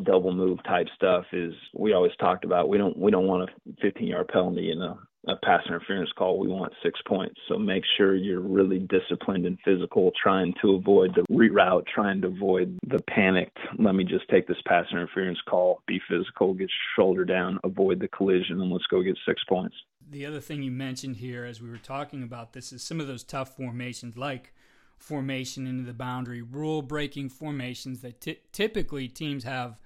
double 0.04 0.32
move 0.32 0.64
type 0.64 0.88
stuff 0.96 1.26
is 1.34 1.54
we 1.74 1.94
always 1.94 2.12
talked 2.20 2.46
about 2.46 2.70
we 2.70 2.78
don't 2.78 2.98
we 2.98 3.12
don't 3.12 3.28
want 3.28 3.50
a 3.50 3.74
15 3.82 4.08
yard 4.08 4.28
penalty 4.28 4.72
in 4.72 4.82
a 4.82 4.98
a 5.28 5.36
pass 5.44 5.62
interference 5.68 6.10
call, 6.18 6.40
we 6.40 6.48
want 6.48 6.74
six 6.82 7.00
points. 7.08 7.40
So 7.48 7.58
make 7.58 7.84
sure 7.98 8.16
you're 8.16 8.40
really 8.40 8.80
disciplined 8.80 9.46
and 9.46 9.58
physical, 9.66 10.12
trying 10.22 10.54
to 10.62 10.76
avoid 10.76 11.14
the 11.16 11.26
reroute, 11.32 11.86
trying 11.88 12.22
to 12.22 12.28
avoid 12.28 12.78
the 12.88 13.02
panicked, 13.04 13.58
let 13.78 13.96
me 13.96 14.04
just 14.04 14.28
take 14.30 14.48
this 14.48 14.62
pass 14.66 14.86
interference 14.92 15.40
call, 15.48 15.82
be 15.88 16.00
physical, 16.10 16.54
get 16.54 16.70
your 16.70 16.70
shoulder 16.96 17.26
down, 17.26 17.60
avoid 17.64 18.00
the 18.00 18.08
collision, 18.08 18.62
and 18.62 18.72
let's 18.72 18.88
go 18.88 19.02
get 19.02 19.18
six 19.28 19.44
points. 19.44 19.76
The 20.10 20.26
other 20.26 20.40
thing 20.40 20.64
you 20.64 20.72
mentioned 20.72 21.18
here 21.18 21.46
as 21.46 21.62
we 21.62 21.70
were 21.70 21.78
talking 21.78 22.24
about 22.24 22.54
this 22.54 22.72
is 22.72 22.82
some 22.82 23.00
of 23.00 23.08
those 23.08 23.24
tough 23.24 23.56
formations 23.56 24.18
like 24.18 24.54
formation 25.00 25.66
into 25.66 25.84
the 25.84 25.94
boundary, 25.94 26.42
rule 26.42 26.82
breaking 26.82 27.30
formations 27.30 28.02
that 28.02 28.22
t- 28.22 28.40
typically 28.52 29.08
teams 29.08 29.44
have 29.44 29.80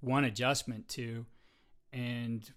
one 0.00 0.24
adjustment 0.24 0.88
to. 0.88 1.26
And 1.92 2.48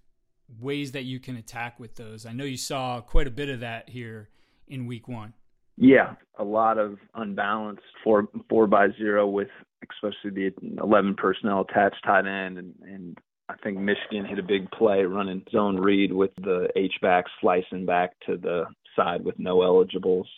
ways 0.59 0.91
that 0.91 1.03
you 1.03 1.19
can 1.19 1.37
attack 1.37 1.79
with 1.79 1.95
those. 1.95 2.25
I 2.25 2.33
know 2.33 2.43
you 2.43 2.57
saw 2.57 3.01
quite 3.01 3.27
a 3.27 3.31
bit 3.31 3.49
of 3.49 3.61
that 3.61 3.89
here 3.89 4.29
in 4.67 4.85
week 4.85 5.07
one. 5.07 5.33
Yeah, 5.77 6.13
a 6.37 6.43
lot 6.43 6.77
of 6.77 6.99
unbalanced 7.15 7.83
four 8.03 8.27
four 8.47 8.67
by 8.67 8.89
zero 8.97 9.27
with 9.27 9.49
especially 9.91 10.29
the 10.29 10.51
eleven 10.81 11.15
personnel 11.15 11.65
attached 11.67 12.03
tight 12.05 12.27
end 12.27 12.57
and, 12.57 12.73
and 12.83 13.17
I 13.49 13.55
think 13.57 13.77
Michigan 13.77 14.25
hit 14.25 14.39
a 14.39 14.43
big 14.43 14.69
play 14.71 15.03
running 15.03 15.43
zone 15.51 15.77
read 15.77 16.13
with 16.13 16.31
the 16.37 16.69
H 16.75 16.93
back 17.01 17.25
slicing 17.41 17.85
back 17.85 18.11
to 18.27 18.37
the 18.37 18.65
side 18.95 19.25
with 19.25 19.37
no 19.39 19.63
eligibles. 19.63 20.29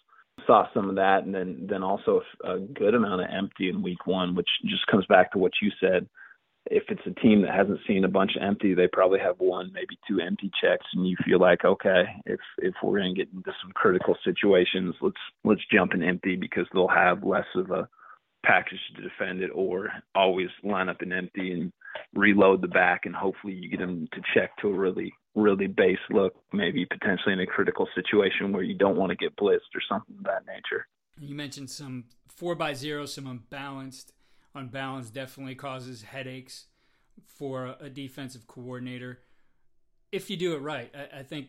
Saw 0.45 0.67
some 0.74 0.89
of 0.89 0.95
that, 0.95 1.24
and 1.24 1.34
then 1.34 1.65
then 1.69 1.82
also 1.82 2.21
a 2.43 2.60
good 2.60 2.93
amount 2.93 3.21
of 3.21 3.28
empty 3.32 3.69
in 3.69 3.82
week 3.82 4.06
one, 4.06 4.36
which 4.36 4.50
just 4.65 4.86
comes 4.88 5.06
back 5.08 5.32
to 5.32 5.38
what 5.38 5.54
you 5.62 5.71
said. 5.80 6.08
If 6.69 6.84
it's 6.89 7.06
a 7.06 7.19
team 7.19 7.41
that 7.43 7.54
hasn't 7.54 7.80
seen 7.88 8.04
a 8.04 8.10
bunch 8.10 8.36
of 8.36 8.43
empty, 8.43 8.74
they 8.74 8.88
probably 8.88 9.19
have 9.19 9.36
one, 9.39 9.71
maybe 9.74 9.98
two 10.08 10.19
empty 10.19 10.52
checks, 10.62 10.86
and 10.93 11.08
you 11.08 11.15
feel 11.26 11.39
like, 11.39 11.63
okay, 11.63 12.04
if 12.26 12.39
if 12.60 12.74
we're 12.84 13.00
going 13.00 13.15
to 13.15 13.19
get 13.19 13.34
into 13.34 13.52
some 13.62 13.71
critical 13.74 14.17
situations, 14.24 14.95
let's 15.02 15.15
let's 15.43 15.62
jump 15.71 15.93
in 15.93 16.04
empty 16.04 16.36
because 16.36 16.67
they'll 16.74 16.88
have 16.88 17.24
less 17.24 17.48
of 17.56 17.71
a 17.71 17.88
package 18.45 18.79
to 18.95 19.01
defend 19.01 19.41
it, 19.41 19.49
or 19.53 19.89
always 20.13 20.49
line 20.63 20.89
up 20.89 21.01
in 21.01 21.12
empty 21.12 21.51
and 21.51 21.71
reload 22.13 22.62
the 22.62 22.67
back, 22.67 23.05
and 23.05 23.15
hopefully 23.15 23.53
you 23.53 23.69
get 23.69 23.79
them 23.79 24.08
to 24.13 24.21
check 24.34 24.55
to 24.58 24.69
a 24.69 24.73
really 24.73 25.13
really 25.36 25.67
base 25.67 25.99
look, 26.10 26.34
maybe 26.53 26.86
potentially 26.86 27.34
in 27.34 27.41
a 27.41 27.45
critical 27.45 27.88
situation 27.93 28.53
where 28.53 28.63
you 28.63 28.73
don't 28.73 28.95
want 28.95 29.10
to 29.10 29.15
get 29.17 29.36
blitzed 29.36 29.75
or 29.75 29.81
something 29.89 30.15
of 30.17 30.23
that 30.23 30.45
nature. 30.47 30.88
You 31.19 31.36
mentioned 31.36 31.69
some 31.69 32.05
four 32.27 32.55
by 32.55 32.73
zero, 32.73 33.05
some 33.05 33.27
unbalanced 33.27 34.13
unbalanced 34.53 35.13
definitely 35.13 35.55
causes 35.55 36.03
headaches 36.03 36.67
for 37.25 37.75
a 37.79 37.89
defensive 37.89 38.47
coordinator. 38.47 39.19
If 40.12 40.29
you 40.29 40.38
do 40.38 40.55
it 40.55 40.60
right, 40.60 40.89
I, 40.95 41.19
I 41.19 41.23
think 41.23 41.47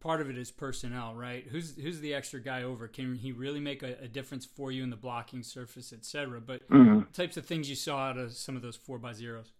part 0.00 0.20
of 0.20 0.30
it 0.30 0.38
is 0.38 0.50
personnel, 0.50 1.14
right? 1.14 1.46
Who's 1.50 1.76
who's 1.76 2.00
the 2.00 2.14
extra 2.14 2.40
guy 2.40 2.62
over? 2.62 2.88
Can 2.88 3.14
he 3.14 3.32
really 3.32 3.60
make 3.60 3.82
a, 3.82 3.96
a 4.02 4.08
difference 4.08 4.44
for 4.44 4.70
you 4.70 4.82
in 4.82 4.90
the 4.90 4.96
blocking 4.96 5.42
surface, 5.42 5.92
etc.? 5.92 6.40
But 6.40 6.68
mm-hmm. 6.68 7.10
types 7.12 7.36
of 7.36 7.46
things 7.46 7.68
you 7.68 7.76
saw 7.76 8.10
out 8.10 8.18
of 8.18 8.32
some 8.32 8.56
of 8.56 8.62
those 8.62 8.76
four 8.76 8.98
by 8.98 9.12
zeros. 9.12 9.52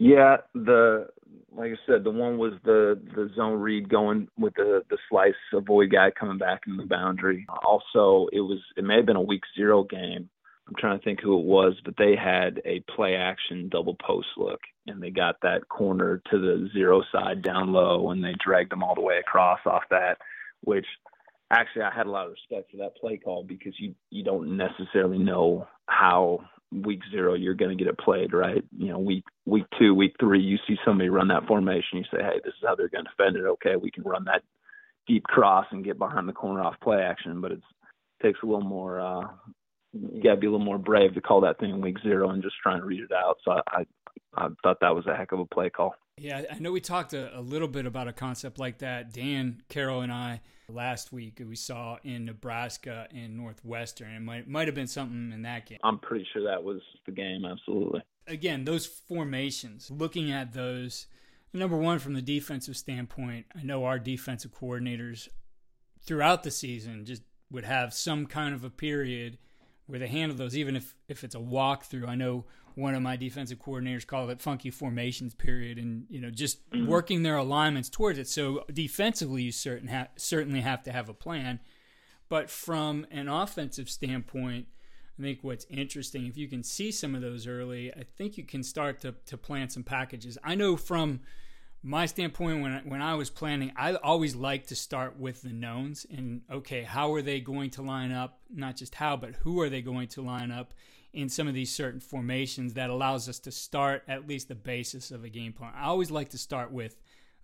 Yeah, 0.00 0.36
the 0.54 1.08
like 1.56 1.72
I 1.72 1.76
said, 1.84 2.04
the 2.04 2.10
one 2.10 2.38
was 2.38 2.52
the 2.64 3.00
the 3.14 3.30
zone 3.34 3.58
read 3.58 3.88
going 3.88 4.28
with 4.38 4.54
the 4.54 4.84
the 4.90 4.98
slice 5.08 5.34
avoid 5.52 5.90
guy 5.90 6.10
coming 6.10 6.38
back 6.38 6.62
in 6.66 6.76
the 6.76 6.86
boundary. 6.86 7.46
Also, 7.64 8.28
it 8.32 8.40
was 8.40 8.58
it 8.76 8.84
may 8.84 8.96
have 8.96 9.06
been 9.06 9.16
a 9.16 9.20
week 9.20 9.42
zero 9.56 9.82
game 9.82 10.28
I'm 10.68 10.74
trying 10.78 10.98
to 10.98 11.04
think 11.04 11.20
who 11.20 11.38
it 11.38 11.46
was, 11.46 11.74
but 11.82 11.94
they 11.96 12.14
had 12.14 12.60
a 12.66 12.80
play 12.94 13.16
action 13.16 13.70
double 13.70 13.94
post 13.94 14.28
look, 14.36 14.60
and 14.86 15.02
they 15.02 15.10
got 15.10 15.36
that 15.40 15.68
corner 15.68 16.20
to 16.30 16.38
the 16.38 16.68
zero 16.74 17.02
side 17.10 17.40
down 17.42 17.72
low, 17.72 18.10
and 18.10 18.22
they 18.22 18.34
dragged 18.44 18.70
them 18.70 18.82
all 18.82 18.94
the 18.94 19.00
way 19.00 19.16
across 19.18 19.60
off 19.64 19.84
that, 19.90 20.18
which 20.62 20.84
actually 21.50 21.82
I 21.82 21.90
had 21.94 22.06
a 22.06 22.10
lot 22.10 22.26
of 22.26 22.32
respect 22.32 22.70
for 22.70 22.76
that 22.78 22.96
play 22.96 23.16
call 23.16 23.44
because 23.44 23.72
you 23.78 23.94
you 24.10 24.22
don't 24.22 24.58
necessarily 24.58 25.18
know 25.18 25.66
how 25.86 26.40
week 26.70 27.00
zero 27.10 27.32
you're 27.32 27.54
going 27.54 27.76
to 27.76 27.82
get 27.82 27.90
it 27.90 27.98
played, 27.98 28.34
right? 28.34 28.62
You 28.76 28.88
know, 28.88 28.98
week 28.98 29.24
week 29.46 29.64
two, 29.78 29.94
week 29.94 30.16
three, 30.20 30.40
you 30.40 30.58
see 30.66 30.76
somebody 30.84 31.08
run 31.08 31.28
that 31.28 31.46
formation, 31.46 31.98
you 31.98 32.04
say, 32.12 32.22
hey, 32.22 32.40
this 32.44 32.52
is 32.52 32.66
how 32.66 32.74
they're 32.74 32.90
going 32.90 33.04
to 33.04 33.10
defend 33.16 33.36
it. 33.36 33.48
Okay, 33.48 33.76
we 33.76 33.90
can 33.90 34.04
run 34.04 34.24
that 34.24 34.42
deep 35.06 35.24
cross 35.24 35.64
and 35.70 35.82
get 35.82 35.98
behind 35.98 36.28
the 36.28 36.34
corner 36.34 36.62
off 36.62 36.74
play 36.82 36.98
action, 37.00 37.40
but 37.40 37.52
it's 37.52 37.62
takes 38.22 38.40
a 38.42 38.46
little 38.46 38.60
more 38.60 39.00
uh 39.00 39.28
you 39.92 40.22
got 40.22 40.34
to 40.34 40.36
be 40.36 40.46
a 40.46 40.50
little 40.50 40.64
more 40.64 40.78
brave 40.78 41.14
to 41.14 41.20
call 41.20 41.40
that 41.42 41.58
thing 41.58 41.70
in 41.70 41.80
week 41.80 41.98
zero 42.02 42.30
and 42.30 42.42
just 42.42 42.56
try 42.62 42.74
and 42.74 42.84
read 42.84 43.00
it 43.00 43.12
out. 43.12 43.38
So 43.44 43.52
I, 43.52 43.60
I, 43.68 43.84
I 44.36 44.48
thought 44.62 44.80
that 44.80 44.94
was 44.94 45.06
a 45.06 45.16
heck 45.16 45.32
of 45.32 45.40
a 45.40 45.46
play 45.46 45.70
call. 45.70 45.94
Yeah, 46.18 46.42
I 46.50 46.58
know 46.58 46.72
we 46.72 46.80
talked 46.80 47.12
a, 47.12 47.38
a, 47.38 47.40
little 47.40 47.68
bit 47.68 47.86
about 47.86 48.08
a 48.08 48.12
concept 48.12 48.58
like 48.58 48.78
that. 48.78 49.12
Dan 49.12 49.62
Carol, 49.68 50.00
and 50.00 50.12
I 50.12 50.40
last 50.68 51.12
week 51.12 51.40
we 51.46 51.54
saw 51.54 51.98
in 52.02 52.24
Nebraska 52.24 53.06
and 53.14 53.36
Northwestern. 53.36 54.12
It 54.12 54.20
might 54.20 54.48
might 54.48 54.66
have 54.66 54.74
been 54.74 54.88
something 54.88 55.32
in 55.32 55.42
that 55.42 55.66
game. 55.66 55.78
I'm 55.84 56.00
pretty 56.00 56.26
sure 56.32 56.42
that 56.44 56.64
was 56.64 56.80
the 57.06 57.12
game. 57.12 57.44
Absolutely. 57.44 58.02
Again, 58.26 58.64
those 58.64 58.84
formations. 58.84 59.90
Looking 59.90 60.32
at 60.32 60.52
those 60.52 61.06
Number 61.52 61.76
one, 61.76 61.98
from 61.98 62.14
the 62.14 62.22
defensive 62.22 62.76
standpoint, 62.76 63.46
I 63.56 63.62
know 63.62 63.84
our 63.84 63.98
defensive 63.98 64.52
coordinators 64.52 65.28
throughout 66.02 66.42
the 66.42 66.50
season 66.50 67.04
just 67.04 67.22
would 67.50 67.64
have 67.64 67.94
some 67.94 68.26
kind 68.26 68.54
of 68.54 68.64
a 68.64 68.70
period 68.70 69.38
where 69.88 69.98
they 69.98 70.06
handle 70.06 70.36
those, 70.36 70.56
even 70.56 70.76
if, 70.76 70.94
if 71.08 71.24
it's 71.24 71.34
a 71.34 71.40
walkthrough. 71.40 72.06
I 72.06 72.14
know 72.14 72.44
one 72.74 72.94
of 72.94 73.02
my 73.02 73.16
defensive 73.16 73.58
coordinators 73.58 74.06
called 74.06 74.30
it 74.30 74.40
funky 74.40 74.70
formations 74.70 75.34
period 75.34 75.78
and, 75.78 76.04
you 76.08 76.20
know, 76.20 76.30
just 76.30 76.70
mm-hmm. 76.70 76.86
working 76.86 77.22
their 77.22 77.36
alignments 77.36 77.88
towards 77.88 78.18
it. 78.18 78.28
So 78.28 78.64
defensively, 78.72 79.42
you 79.42 79.50
certain 79.50 79.88
ha- 79.88 80.08
certainly 80.16 80.60
have 80.60 80.84
to 80.84 80.92
have 80.92 81.08
a 81.08 81.14
plan. 81.14 81.58
But 82.28 82.50
from 82.50 83.06
an 83.10 83.28
offensive 83.28 83.88
standpoint, 83.88 84.66
I 85.18 85.22
think 85.22 85.38
what's 85.42 85.66
interesting, 85.70 86.26
if 86.26 86.36
you 86.36 86.46
can 86.46 86.62
see 86.62 86.92
some 86.92 87.14
of 87.14 87.22
those 87.22 87.46
early, 87.46 87.92
I 87.92 88.04
think 88.16 88.36
you 88.36 88.44
can 88.44 88.62
start 88.62 89.00
to, 89.00 89.14
to 89.26 89.38
plan 89.38 89.70
some 89.70 89.82
packages. 89.82 90.36
I 90.44 90.54
know 90.54 90.76
from 90.76 91.20
my 91.82 92.06
standpoint, 92.06 92.60
when 92.60 92.72
when 92.84 93.02
I 93.02 93.14
was 93.14 93.30
planning, 93.30 93.72
I 93.76 93.94
always 93.94 94.34
like 94.34 94.66
to 94.68 94.76
start 94.76 95.18
with 95.18 95.42
the 95.42 95.52
knowns 95.52 96.06
and 96.10 96.42
okay, 96.50 96.82
how 96.82 97.14
are 97.14 97.22
they 97.22 97.40
going 97.40 97.70
to 97.70 97.82
line 97.82 98.12
up? 98.12 98.40
Not 98.50 98.76
just 98.76 98.96
how, 98.96 99.16
but 99.16 99.36
who 99.36 99.60
are 99.60 99.68
they 99.68 99.82
going 99.82 100.08
to 100.08 100.22
line 100.22 100.50
up 100.50 100.74
in 101.12 101.28
some 101.28 101.48
of 101.48 101.54
these 101.54 101.74
certain 101.74 102.00
formations 102.00 102.74
that 102.74 102.90
allows 102.90 103.28
us 103.28 103.38
to 103.40 103.50
start 103.50 104.02
at 104.08 104.28
least 104.28 104.48
the 104.48 104.54
basis 104.54 105.10
of 105.10 105.24
a 105.24 105.28
game 105.28 105.52
plan. 105.52 105.72
I 105.74 105.86
always 105.86 106.10
like 106.10 106.30
to 106.30 106.38
start 106.38 106.70
with 106.70 106.96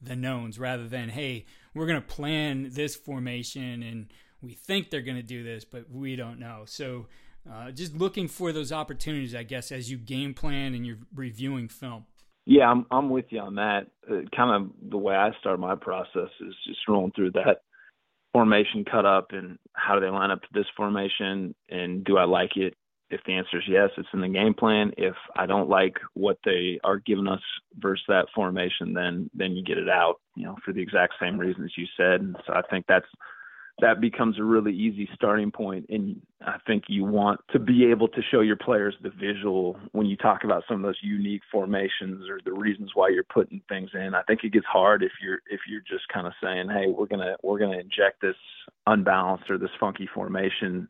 the 0.03 0.16
knowns 0.16 0.59
rather 0.59 0.87
than 0.87 1.09
hey, 1.09 1.47
we're 1.73 1.87
going 1.87 2.01
to 2.01 2.07
plan 2.07 2.70
this 2.73 2.94
formation 2.94 3.83
and 3.83 4.12
we 4.42 4.53
think 4.53 4.90
they're 4.90 5.01
going 5.01 5.16
to 5.16 5.23
do 5.23 5.42
this, 5.42 5.64
but 5.64 5.90
we 5.90 6.16
don't 6.16 6.38
know. 6.38 6.64
So 6.66 7.07
uh, 7.51 7.70
just 7.70 7.94
looking 7.94 8.29
for 8.29 8.53
those 8.53 8.73
opportunities, 8.73 9.35
I 9.35 9.42
guess, 9.42 9.73
as 9.73 9.90
you 9.90 9.97
game 9.97 10.35
plan 10.35 10.75
and 10.75 10.87
you're 10.87 10.99
reviewing 11.14 11.68
film. 11.68 12.05
Yeah, 12.46 12.70
I'm 12.70 12.87
I'm 12.90 13.11
with 13.11 13.26
you 13.30 13.40
on 13.40 13.54
that. 13.57 13.87
Uh, 14.09 14.22
kind 14.37 14.64
of 14.64 14.90
the 14.90 14.98
way 14.98 15.14
I 15.14 15.30
start 15.40 15.59
my 15.59 15.74
process 15.74 16.28
is 16.40 16.54
just 16.66 16.80
rolling 16.88 17.12
through 17.12 17.33
that 17.33 17.62
formation 18.33 18.85
cut 18.85 19.07
up 19.07 19.28
and 19.30 19.59
how 19.74 19.94
do 19.94 20.00
they 20.00 20.11
line 20.11 20.30
up 20.30 20.42
to 20.42 20.48
this 20.52 20.66
formation 20.76 21.54
and 21.70 22.04
do 22.04 22.18
I 22.18 22.24
like 22.24 22.57
it? 22.57 22.74
If 23.11 23.20
the 23.26 23.33
answer 23.35 23.59
is 23.59 23.64
yes, 23.68 23.90
it's 23.96 24.09
in 24.12 24.22
the 24.22 24.28
game 24.28 24.54
plan. 24.54 24.92
If 24.96 25.14
I 25.37 25.46
don't 25.46 25.68
like 25.68 25.94
what 26.14 26.38
they 26.44 26.80
are 26.83 26.98
giving 26.98 27.28
us 27.28 27.40
versus 27.78 28.04
that 28.09 28.26
formation, 28.35 28.92
then 28.92 29.30
then 29.35 29.52
you 29.52 29.62
get 29.62 29.78
it 29.78 29.88
out, 29.88 30.16
you 30.37 30.44
know, 30.44 30.57
for 30.64 30.72
the 30.72 30.83
exact 30.83 31.14
same 31.20 31.38
reasons 31.38 31.72
you 31.76 31.87
said. 31.96 32.20
And 32.20 32.37
so 32.46 32.52
I 32.52 32.62
think 32.70 32.87
that's 32.88 33.07
that 33.81 34.01
becomes 34.01 34.39
a 34.39 34.45
really 34.45 34.73
easy 34.73 35.09
starting 35.15 35.51
point 35.51 35.85
and 35.89 36.21
i 36.47 36.57
think 36.67 36.85
you 36.89 37.05
want 37.05 37.41
to 37.51 37.59
be 37.59 37.85
able 37.87 38.09
to 38.09 38.23
show 38.31 38.41
your 38.41 38.57
players 38.57 38.95
the 39.03 39.11
visual 39.11 39.77
when 39.93 40.07
you 40.07 40.17
talk 40.17 40.45
about 40.45 40.63
some 40.69 40.77
of 40.77 40.83
those 40.83 40.99
unique 41.03 41.43
formations 41.51 42.29
or 42.29 42.41
the 42.45 42.53
reasons 42.53 42.91
why 42.95 43.09
you're 43.09 43.25
putting 43.25 43.61
things 43.69 43.91
in. 43.95 44.15
I 44.15 44.23
think 44.23 44.45
it 44.45 44.53
gets 44.53 44.67
hard 44.67 45.03
if 45.03 45.13
you're 45.23 45.41
if 45.51 45.61
you're 45.69 45.81
just 45.81 46.07
kind 46.13 46.27
of 46.27 46.33
saying 46.43 46.69
hey 46.69 46.87
we're 46.89 47.07
to 47.21 47.37
we're 47.43 47.59
to 47.59 47.81
inject 47.81 48.21
this 48.21 48.37
unbalanced 48.87 49.51
or 49.51 49.59
this 49.59 49.71
funky 49.81 50.09
formation 50.15 50.89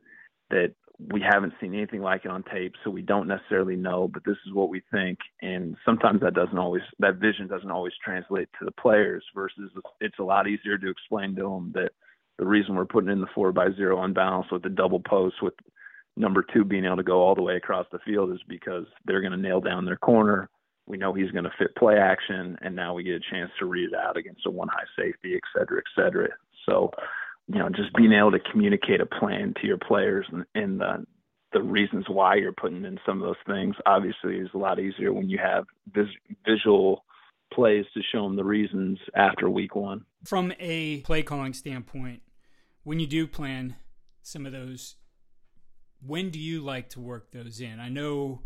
that 0.50 0.72
we 1.10 1.20
haven't 1.20 1.52
seen 1.60 1.74
anything 1.74 2.02
like 2.02 2.24
it 2.24 2.30
on 2.30 2.44
tape 2.44 2.74
so 2.84 2.90
we 2.90 3.02
don't 3.02 3.26
necessarily 3.26 3.74
know 3.74 4.06
but 4.06 4.24
this 4.24 4.36
is 4.46 4.52
what 4.52 4.68
we 4.68 4.82
think. 4.92 5.18
And 5.42 5.76
sometimes 5.84 6.20
that 6.20 6.34
doesn't 6.34 6.58
always 6.58 6.82
that 6.98 7.16
vision 7.16 7.48
doesn't 7.48 7.70
always 7.70 7.94
translate 8.04 8.48
to 8.58 8.64
the 8.64 8.72
players 8.72 9.24
versus 9.34 9.70
it's 10.00 10.18
a 10.18 10.24
lot 10.24 10.48
easier 10.48 10.78
to 10.78 10.90
explain 10.90 11.34
to 11.36 11.42
them 11.42 11.72
that 11.74 11.92
the 12.38 12.46
reason 12.46 12.74
we're 12.74 12.84
putting 12.84 13.10
in 13.10 13.20
the 13.20 13.26
four 13.34 13.52
by 13.52 13.70
zero 13.72 14.02
unbalanced 14.02 14.52
with 14.52 14.62
the 14.62 14.68
double 14.68 15.00
post 15.00 15.36
with 15.42 15.54
number 16.16 16.44
two 16.52 16.64
being 16.64 16.84
able 16.84 16.96
to 16.96 17.02
go 17.02 17.20
all 17.20 17.34
the 17.34 17.42
way 17.42 17.56
across 17.56 17.86
the 17.92 17.98
field 18.00 18.32
is 18.32 18.40
because 18.48 18.84
they're 19.04 19.20
going 19.20 19.32
to 19.32 19.38
nail 19.38 19.60
down 19.60 19.84
their 19.84 19.96
corner. 19.96 20.48
We 20.86 20.98
know 20.98 21.12
he's 21.12 21.30
going 21.30 21.44
to 21.44 21.52
fit 21.58 21.74
play 21.76 21.96
action, 21.96 22.58
and 22.60 22.76
now 22.76 22.94
we 22.94 23.04
get 23.04 23.14
a 23.14 23.30
chance 23.32 23.50
to 23.58 23.66
read 23.66 23.90
it 23.90 23.94
out 23.94 24.16
against 24.16 24.46
a 24.46 24.50
one 24.50 24.68
high 24.68 24.84
safety, 24.96 25.34
et 25.34 25.42
cetera, 25.56 25.78
et 25.78 25.90
cetera. 25.96 26.28
So, 26.66 26.90
you 27.48 27.58
know, 27.58 27.68
just 27.68 27.94
being 27.94 28.12
able 28.12 28.32
to 28.32 28.40
communicate 28.52 29.00
a 29.00 29.06
plan 29.06 29.54
to 29.60 29.66
your 29.66 29.78
players 29.78 30.26
and, 30.30 30.44
and 30.54 30.80
the 30.80 31.06
the 31.52 31.62
reasons 31.62 32.04
why 32.08 32.34
you're 32.34 32.52
putting 32.52 32.84
in 32.84 32.98
some 33.06 33.22
of 33.22 33.26
those 33.26 33.36
things 33.46 33.76
obviously 33.86 34.38
is 34.38 34.48
a 34.54 34.58
lot 34.58 34.80
easier 34.80 35.12
when 35.12 35.30
you 35.30 35.38
have 35.38 35.64
vis- 35.94 36.08
visual 36.44 37.04
plays 37.52 37.84
to 37.94 38.00
show 38.12 38.24
them 38.24 38.34
the 38.34 38.44
reasons 38.44 38.98
after 39.14 39.48
week 39.48 39.76
one. 39.76 40.04
From 40.24 40.52
a 40.58 41.00
play 41.00 41.22
calling 41.22 41.52
standpoint, 41.52 42.22
when 42.82 42.98
you 42.98 43.06
do 43.06 43.26
plan 43.26 43.76
some 44.22 44.46
of 44.46 44.52
those, 44.52 44.96
when 46.04 46.30
do 46.30 46.38
you 46.38 46.62
like 46.62 46.88
to 46.90 47.00
work 47.00 47.30
those 47.30 47.60
in? 47.60 47.78
I 47.78 47.90
know 47.90 48.42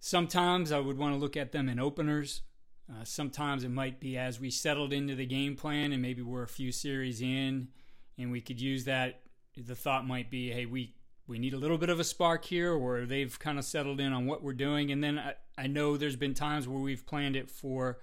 sometimes 0.00 0.72
I 0.72 0.80
would 0.80 0.98
want 0.98 1.14
to 1.14 1.18
look 1.18 1.36
at 1.36 1.52
them 1.52 1.68
in 1.68 1.78
openers. 1.78 2.42
Uh, 2.90 3.04
sometimes 3.04 3.64
it 3.64 3.70
might 3.70 4.00
be 4.00 4.16
as 4.16 4.40
we 4.40 4.50
settled 4.50 4.92
into 4.92 5.14
the 5.14 5.26
game 5.26 5.56
plan 5.56 5.92
and 5.92 6.02
maybe 6.02 6.22
we're 6.22 6.42
a 6.42 6.48
few 6.48 6.72
series 6.72 7.20
in 7.20 7.68
and 8.18 8.30
we 8.32 8.40
could 8.40 8.60
use 8.60 8.84
that. 8.84 9.22
The 9.56 9.74
thought 9.74 10.06
might 10.06 10.30
be, 10.30 10.50
hey, 10.50 10.66
we 10.66 10.94
we 11.28 11.38
need 11.38 11.54
a 11.54 11.58
little 11.58 11.78
bit 11.78 11.88
of 11.88 11.98
a 11.98 12.04
spark 12.04 12.44
here, 12.44 12.72
or 12.72 13.04
they've 13.04 13.36
kind 13.38 13.58
of 13.58 13.64
settled 13.64 14.00
in 14.00 14.12
on 14.12 14.26
what 14.26 14.44
we're 14.44 14.52
doing. 14.52 14.92
And 14.92 15.02
then 15.02 15.18
I, 15.18 15.34
I 15.58 15.66
know 15.66 15.96
there's 15.96 16.14
been 16.14 16.34
times 16.34 16.68
where 16.68 16.78
we've 16.78 17.04
planned 17.04 17.34
it 17.36 17.50
for 17.50 17.98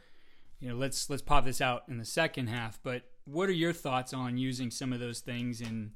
you 0.63 0.69
know, 0.69 0.76
let's 0.76 1.10
let's 1.10 1.21
pop 1.21 1.43
this 1.43 1.60
out 1.60 1.84
in 1.89 1.97
the 1.97 2.06
second 2.06 2.47
half. 2.47 2.80
But 2.82 3.04
what 3.26 3.49
are 3.49 3.54
your 3.54 3.73
thoughts 3.73 4.13
on 4.13 4.38
using 4.38 4.71
some 4.71 4.93
of 4.93 5.02
those 5.02 5.19
things 5.19 5.60
and 5.60 5.91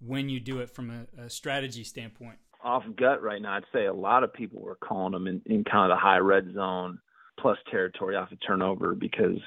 when 0.00 0.28
you 0.28 0.38
do 0.38 0.60
it 0.60 0.70
from 0.70 0.90
a, 0.90 1.22
a 1.22 1.28
strategy 1.28 1.82
standpoint? 1.82 2.38
Off 2.62 2.84
gut 2.96 3.22
right 3.22 3.42
now, 3.42 3.56
I'd 3.56 3.64
say 3.72 3.86
a 3.86 3.92
lot 3.92 4.22
of 4.22 4.32
people 4.32 4.62
were 4.62 4.76
calling 4.76 5.12
them 5.12 5.26
in, 5.26 5.42
in 5.46 5.64
kind 5.64 5.90
of 5.90 5.96
the 5.96 6.00
high 6.00 6.18
red 6.18 6.54
zone 6.54 7.00
plus 7.40 7.58
territory 7.68 8.14
off 8.14 8.30
a 8.30 8.34
of 8.34 8.38
turnover 8.46 8.94
because 8.94 9.40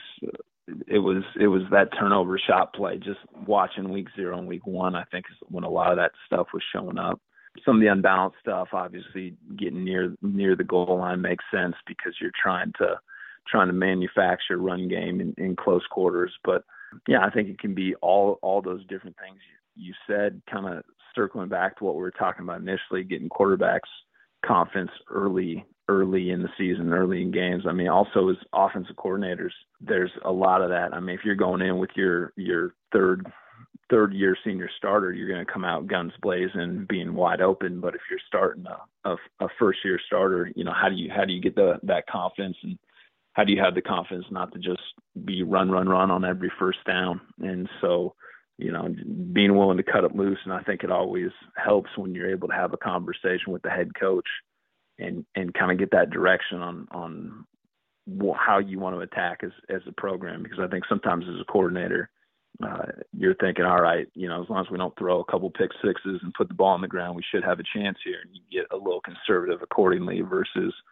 it 0.86 1.00
was 1.00 1.24
it 1.40 1.48
was 1.48 1.62
that 1.72 1.88
turnover 1.98 2.38
shot 2.38 2.74
play. 2.74 2.98
Just 2.98 3.20
watching 3.48 3.90
week 3.90 4.08
zero 4.18 4.38
and 4.38 4.50
week 4.50 4.68
one, 4.68 4.96
I 4.96 5.06
think 5.06 5.28
is 5.32 5.38
when 5.48 5.64
a 5.64 5.70
lot 5.70 5.92
of 5.92 5.98
that 5.98 6.12
stuff 6.26 6.48
was 6.54 6.64
showing 6.74 6.98
up. 6.98 7.22
Some 7.66 7.78
of 7.78 7.82
the 7.82 7.88
unbalanced 7.88 8.38
stuff, 8.42 8.68
obviously, 8.74 9.38
getting 9.58 9.86
near 9.86 10.14
near 10.22 10.58
the 10.58 10.66
goal 10.66 10.98
line 11.00 11.22
makes 11.22 11.46
sense 11.54 11.76
because 11.88 12.16
you're 12.20 12.32
trying 12.44 12.74
to 12.80 13.00
trying 13.50 13.68
to 13.68 13.74
manufacture 13.74 14.58
run 14.58 14.88
game 14.88 15.22
in, 15.22 15.34
in 15.38 15.56
close 15.56 15.86
quarters. 15.90 16.34
But 16.44 16.64
yeah, 17.08 17.26
I 17.26 17.30
think 17.30 17.50
it 17.50 17.60
can 17.60 17.74
be 17.74 17.96
all 17.96 18.40
all 18.42 18.62
those 18.62 18.86
different 18.88 19.18
things 19.18 19.40
you, 19.76 19.88
you 19.88 19.94
said. 20.08 20.42
Kind 20.50 20.68
of 20.68 20.84
circling 21.16 21.50
back 21.50 21.78
to 21.78 21.84
what 21.84 21.96
we 21.96 22.02
were 22.02 22.12
talking 22.12 22.44
about 22.44 22.62
initially, 22.62 23.04
getting 23.04 23.30
quarterbacks 23.30 23.90
confidence 24.46 24.92
early 25.10 25.66
early 25.90 26.32
in 26.32 26.44
the 26.44 26.50
season, 26.58 26.92
early 26.92 27.22
in 27.22 27.32
games. 27.32 27.64
I 27.68 27.72
mean, 27.72 27.88
also 27.88 28.30
as 28.30 28.36
offensive 28.54 28.98
coordinators, 28.98 29.52
there's 29.80 30.12
a 30.26 30.32
lot 30.32 30.62
of 30.62 30.70
that. 30.70 30.94
I 30.94 31.00
mean, 31.00 31.16
if 31.16 31.22
you're 31.24 31.36
going 31.36 31.62
in 31.62 31.78
with 31.78 31.92
your 31.96 32.34
your 32.36 32.74
third 32.92 33.26
third 33.90 34.14
year 34.14 34.38
senior 34.44 34.70
starter, 34.78 35.14
you're 35.14 35.30
going 35.30 35.46
to 35.46 35.52
come 35.52 35.64
out 35.64 35.88
guns 35.88 36.12
blazing, 36.22 36.86
being 36.90 37.14
wide 37.14 37.42
open. 37.42 37.80
But 37.80 37.96
if 37.96 38.02
you're 38.10 38.20
starting 38.28 38.66
a, 38.66 39.10
a, 39.10 39.16
a 39.40 39.48
first 39.58 39.80
year 39.86 40.00
starter, 40.06 40.52
you 40.56 40.64
know 40.64 40.74
how 40.74 40.90
do 40.90 40.96
you 40.96 41.10
how 41.16 41.26
do 41.26 41.34
you 41.34 41.42
get 41.42 41.56
the 41.56 41.80
that 41.84 42.08
confidence 42.08 42.58
and 42.64 42.78
how 43.38 43.44
do 43.44 43.54
you 43.54 43.62
have 43.62 43.76
the 43.76 43.84
confidence 43.84 44.26
not 44.32 44.52
to 44.52 44.58
just 44.58 44.82
be 45.24 45.44
run, 45.44 45.70
run, 45.70 45.88
run 45.88 46.10
on 46.10 46.26
every 46.26 46.52
first 46.58 46.80
down? 46.88 47.22
And 47.40 47.70
so, 47.82 48.16
you 48.58 48.72
know, 48.72 48.88
being 49.32 49.56
willing 49.56 49.78
to 49.78 49.84
cut 49.84 50.04
it 50.04 50.16
loose. 50.16 50.40
And 50.44 50.52
I 50.52 50.62
think 50.64 50.84
it 50.84 50.92
always 50.92 51.30
helps 51.56 51.92
when 51.96 52.16
you're 52.16 52.32
able 52.32 52.48
to 52.48 52.56
have 52.56 52.74
a 52.74 52.78
conversation 52.78 53.54
with 53.54 53.62
the 53.62 53.70
head 53.70 53.92
coach 53.94 54.26
and, 54.98 55.24
and 55.36 55.54
kind 55.54 55.72
of 55.72 55.78
get 55.78 55.92
that 55.92 56.10
direction 56.10 56.64
on, 56.64 56.88
on 56.90 57.46
how 58.36 58.58
you 58.58 58.80
want 58.80 58.96
to 58.96 59.02
attack 59.02 59.42
as, 59.44 59.52
as 59.70 59.82
a 59.88 60.02
program. 60.02 60.42
Because 60.42 60.60
I 60.60 60.66
think 60.66 60.86
sometimes 60.90 61.26
as 61.30 61.40
a 61.40 61.46
coordinator, 61.46 62.10
uh, 62.64 62.88
you're 63.16 63.36
thinking, 63.36 63.66
all 63.66 63.84
right, 63.84 64.08
you 64.16 64.28
know, 64.28 64.42
as 64.42 64.50
long 64.50 64.66
as 64.66 64.72
we 64.72 64.80
don't 64.80 64.98
throw 64.98 65.20
a 65.20 65.32
couple 65.32 65.52
pick 65.52 65.70
sixes 65.86 66.22
and 66.24 66.34
put 66.34 66.48
the 66.48 66.56
ball 66.56 66.74
on 66.74 66.82
the 66.82 66.88
ground, 66.88 67.16
we 67.16 67.24
should 67.32 67.44
have 67.44 67.60
a 67.60 67.78
chance 67.78 68.00
here. 68.04 68.18
And 68.24 68.32
you 68.34 68.62
get 68.62 68.72
a 68.72 68.78
little 68.78 69.02
conservative 69.02 69.62
accordingly 69.62 70.22
versus– 70.22 70.74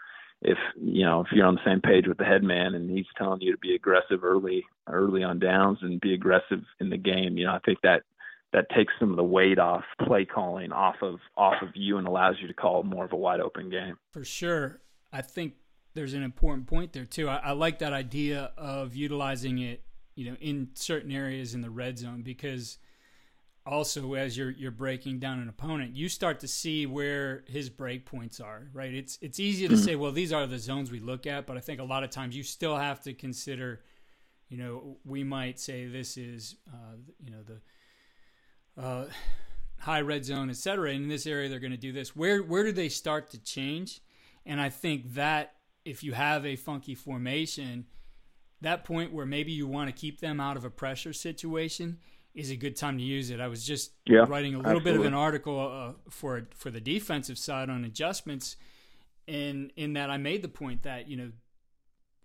if 0.45 0.57
you 0.79 1.03
know 1.03 1.21
if 1.21 1.27
you're 1.31 1.45
on 1.45 1.55
the 1.55 1.65
same 1.65 1.81
page 1.81 2.07
with 2.07 2.17
the 2.17 2.23
head 2.23 2.43
man 2.43 2.75
and 2.75 2.89
he's 2.89 3.05
telling 3.17 3.41
you 3.41 3.51
to 3.51 3.57
be 3.57 3.75
aggressive 3.75 4.23
early 4.23 4.63
early 4.87 5.23
on 5.23 5.39
downs 5.39 5.79
and 5.81 5.99
be 5.99 6.13
aggressive 6.13 6.61
in 6.79 6.89
the 6.89 6.97
game, 6.97 7.37
you 7.37 7.45
know, 7.45 7.53
I 7.53 7.59
think 7.65 7.79
that 7.81 8.03
that 8.53 8.69
takes 8.69 8.93
some 8.99 9.09
of 9.09 9.17
the 9.17 9.23
weight 9.23 9.59
off 9.59 9.83
play 10.05 10.23
calling 10.23 10.71
off 10.71 10.95
of 11.01 11.19
off 11.35 11.61
of 11.61 11.69
you 11.73 11.97
and 11.97 12.07
allows 12.07 12.35
you 12.39 12.47
to 12.47 12.53
call 12.53 12.83
more 12.83 13.05
of 13.05 13.11
a 13.11 13.17
wide 13.17 13.41
open 13.41 13.69
game. 13.69 13.97
For 14.11 14.23
sure. 14.23 14.81
I 15.11 15.21
think 15.21 15.53
there's 15.95 16.13
an 16.13 16.23
important 16.23 16.67
point 16.67 16.93
there 16.93 17.05
too. 17.05 17.27
I, 17.27 17.37
I 17.37 17.51
like 17.53 17.79
that 17.79 17.93
idea 17.93 18.51
of 18.55 18.95
utilizing 18.95 19.57
it, 19.59 19.83
you 20.13 20.29
know, 20.29 20.37
in 20.39 20.69
certain 20.75 21.11
areas 21.11 21.55
in 21.55 21.61
the 21.61 21.69
red 21.71 21.97
zone 21.97 22.21
because 22.21 22.77
also 23.65 24.13
as 24.13 24.37
you're 24.37 24.51
you're 24.51 24.71
breaking 24.71 25.19
down 25.19 25.39
an 25.39 25.49
opponent, 25.49 25.95
you 25.95 26.07
start 26.09 26.39
to 26.41 26.47
see 26.47 26.85
where 26.85 27.43
his 27.47 27.69
break 27.69 28.05
points 28.05 28.39
are. 28.39 28.67
Right? 28.73 28.93
It's 28.93 29.17
it's 29.21 29.39
easy 29.39 29.67
to 29.67 29.73
mm-hmm. 29.73 29.83
say, 29.83 29.95
well, 29.95 30.11
these 30.11 30.31
are 30.31 30.45
the 30.45 30.59
zones 30.59 30.91
we 30.91 30.99
look 30.99 31.25
at, 31.25 31.45
but 31.45 31.57
I 31.57 31.59
think 31.59 31.79
a 31.79 31.83
lot 31.83 32.03
of 32.03 32.09
times 32.09 32.35
you 32.35 32.43
still 32.43 32.77
have 32.77 33.01
to 33.01 33.13
consider. 33.13 33.81
You 34.49 34.57
know, 34.57 34.97
we 35.03 35.23
might 35.23 35.59
say 35.59 35.87
this 35.87 36.17
is, 36.17 36.55
uh, 36.71 36.97
you 37.19 37.31
know, 37.31 37.41
the 37.41 38.81
uh, 38.81 39.07
high 39.79 40.01
red 40.01 40.23
zone, 40.23 40.51
et 40.51 40.55
cetera. 40.55 40.91
And 40.91 41.03
in 41.03 41.09
this 41.09 41.25
area, 41.25 41.49
they're 41.49 41.59
going 41.59 41.71
to 41.71 41.77
do 41.77 41.91
this. 41.91 42.15
Where 42.15 42.43
where 42.43 42.63
do 42.63 42.71
they 42.71 42.89
start 42.89 43.31
to 43.31 43.39
change? 43.39 44.01
And 44.45 44.61
I 44.61 44.69
think 44.69 45.15
that 45.15 45.55
if 45.83 46.03
you 46.03 46.13
have 46.13 46.45
a 46.45 46.55
funky 46.55 46.93
formation, 46.93 47.85
that 48.61 48.83
point 48.83 49.11
where 49.11 49.25
maybe 49.25 49.51
you 49.51 49.67
want 49.67 49.89
to 49.89 49.93
keep 49.93 50.19
them 50.19 50.39
out 50.39 50.57
of 50.57 50.65
a 50.65 50.69
pressure 50.69 51.13
situation 51.13 51.97
is 52.35 52.51
a 52.51 52.55
good 52.55 52.75
time 52.75 52.97
to 52.97 53.03
use 53.03 53.29
it. 53.29 53.39
I 53.39 53.47
was 53.47 53.65
just 53.65 53.93
yeah, 54.05 54.25
writing 54.27 54.53
a 54.53 54.57
little 54.57 54.73
absolutely. 54.73 54.91
bit 54.91 54.99
of 54.99 55.05
an 55.05 55.13
article 55.13 55.59
uh, 55.59 55.93
for 56.09 56.47
for 56.53 56.69
the 56.69 56.81
defensive 56.81 57.37
side 57.37 57.69
on 57.69 57.85
adjustments, 57.85 58.57
and 59.27 59.71
in 59.75 59.93
that 59.93 60.09
I 60.09 60.17
made 60.17 60.41
the 60.41 60.49
point 60.49 60.83
that 60.83 61.07
you 61.07 61.17
know 61.17 61.31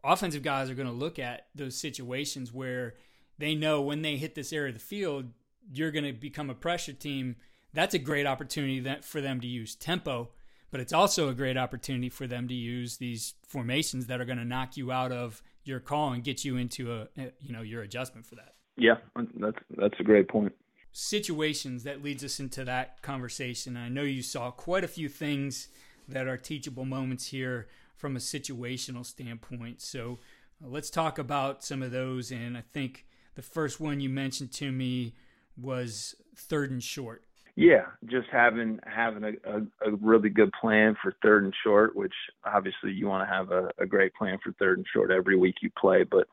offensive 0.03 0.43
guys 0.43 0.69
are 0.69 0.75
going 0.75 0.89
to 0.89 0.93
look 0.93 1.19
at 1.19 1.47
those 1.55 1.77
situations 1.77 2.53
where 2.53 2.95
they 3.39 3.55
know 3.55 3.81
when 3.81 4.03
they 4.03 4.17
hit 4.17 4.35
this 4.35 4.53
area 4.53 4.69
of 4.69 4.75
the 4.75 4.81
field, 4.81 5.27
you're 5.73 5.91
going 5.91 6.05
to 6.05 6.13
become 6.13 6.51
a 6.51 6.55
pressure 6.55 6.93
team. 6.93 7.37
That's 7.73 7.95
a 7.95 7.99
great 7.99 8.27
opportunity 8.27 8.81
that, 8.81 9.05
for 9.05 9.21
them 9.21 9.41
to 9.41 9.47
use 9.47 9.77
tempo, 9.77 10.31
but 10.71 10.81
it's 10.81 10.93
also 10.93 11.29
a 11.29 11.35
great 11.35 11.57
opportunity 11.57 12.09
for 12.09 12.27
them 12.27 12.49
to 12.49 12.55
use 12.55 12.97
these 12.97 13.35
formations 13.47 14.07
that 14.07 14.21
are 14.21 14.25
going 14.25 14.39
to 14.39 14.45
knock 14.45 14.77
you 14.77 14.91
out 14.91 15.13
of 15.13 15.43
your 15.65 15.79
call 15.79 16.13
and 16.13 16.25
get 16.25 16.45
you 16.45 16.57
into 16.57 16.93
a, 16.93 17.07
you 17.41 17.53
know 17.53 17.63
your 17.63 17.83
adjustment 17.83 18.27
for 18.27 18.35
that. 18.35 18.55
Yeah, 18.81 18.97
that's 19.37 19.59
that's 19.77 20.01
a 20.01 20.03
great 20.03 20.29
point. 20.29 20.55
Situations 20.93 21.85
that 21.85 22.03
leads 22.03 22.25
us 22.25 22.41
into 22.41 22.65
that 22.65 23.03
conversation. 23.03 23.77
I 23.77 23.91
know 23.91 24.03
you 24.03 24.23
saw 24.23 24.51
quite 24.51 24.85
a 24.85 24.89
few 24.89 25.09
things 25.09 25.69
that 26.09 26.27
are 26.27 26.39
teachable 26.39 26.87
moments 26.87 27.27
here 27.27 27.69
from 27.95 28.17
a 28.17 28.19
situational 28.19 29.05
standpoint. 29.05 29.83
So 29.83 30.19
uh, 30.65 30.69
let's 30.69 30.89
talk 30.89 31.19
about 31.19 31.63
some 31.63 31.83
of 31.83 31.93
those. 31.93 32.33
And 32.33 32.57
I 32.57 32.63
think 32.63 33.07
the 33.35 33.43
first 33.43 33.81
one 33.81 34.01
you 34.01 34.09
mentioned 34.09 34.51
to 34.53 34.73
me 34.73 35.15
was 35.61 36.17
third 36.35 36.71
and 36.71 36.83
short. 36.83 37.23
Yeah, 37.57 37.85
just 38.07 38.29
having 38.33 38.81
having 38.87 39.25
a, 39.25 39.33
a, 39.59 39.91
a 39.93 39.97
really 40.01 40.31
good 40.31 40.51
plan 40.59 40.97
for 41.03 41.15
third 41.23 41.45
and 41.45 41.55
short, 41.63 41.95
which 41.95 42.15
obviously 42.47 42.93
you 42.93 43.07
want 43.07 43.29
to 43.29 43.33
have 43.33 43.51
a, 43.51 43.69
a 43.79 43.85
great 43.85 44.15
plan 44.15 44.39
for 44.43 44.53
third 44.53 44.79
and 44.79 44.87
short 44.91 45.11
every 45.11 45.37
week 45.37 45.57
you 45.61 45.71
play. 45.79 46.05
But 46.05 46.27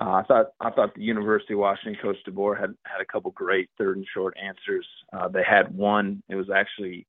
uh, 0.00 0.10
I 0.10 0.22
thought 0.24 0.46
I 0.60 0.70
thought 0.70 0.94
the 0.94 1.02
University 1.02 1.54
of 1.54 1.60
Washington 1.60 2.00
coach 2.02 2.16
DeBoer 2.28 2.58
had 2.58 2.74
had 2.84 3.00
a 3.00 3.04
couple 3.04 3.30
great 3.32 3.70
third 3.78 3.96
and 3.96 4.06
short 4.12 4.36
answers. 4.42 4.86
Uh, 5.12 5.28
they 5.28 5.42
had 5.42 5.74
one. 5.74 6.22
It 6.28 6.34
was 6.34 6.50
actually 6.54 7.06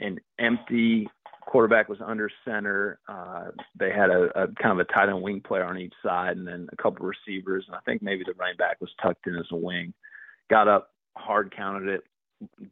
an 0.00 0.18
empty 0.38 1.08
quarterback 1.46 1.88
was 1.88 2.00
under 2.04 2.30
center. 2.44 2.98
Uh, 3.08 3.46
they 3.78 3.90
had 3.90 4.10
a, 4.10 4.24
a 4.34 4.48
kind 4.60 4.78
of 4.78 4.78
a 4.78 4.92
tight 4.92 5.08
end 5.08 5.22
wing 5.22 5.40
player 5.40 5.64
on 5.64 5.78
each 5.78 5.92
side, 6.02 6.36
and 6.36 6.46
then 6.46 6.68
a 6.72 6.76
couple 6.76 7.06
receivers, 7.06 7.64
and 7.66 7.76
I 7.76 7.80
think 7.84 8.02
maybe 8.02 8.24
the 8.24 8.34
running 8.34 8.56
back 8.56 8.80
was 8.80 8.90
tucked 9.00 9.26
in 9.26 9.36
as 9.36 9.46
a 9.52 9.56
wing. 9.56 9.92
Got 10.50 10.68
up, 10.68 10.90
hard 11.16 11.54
counted 11.54 11.88
it, 11.88 12.04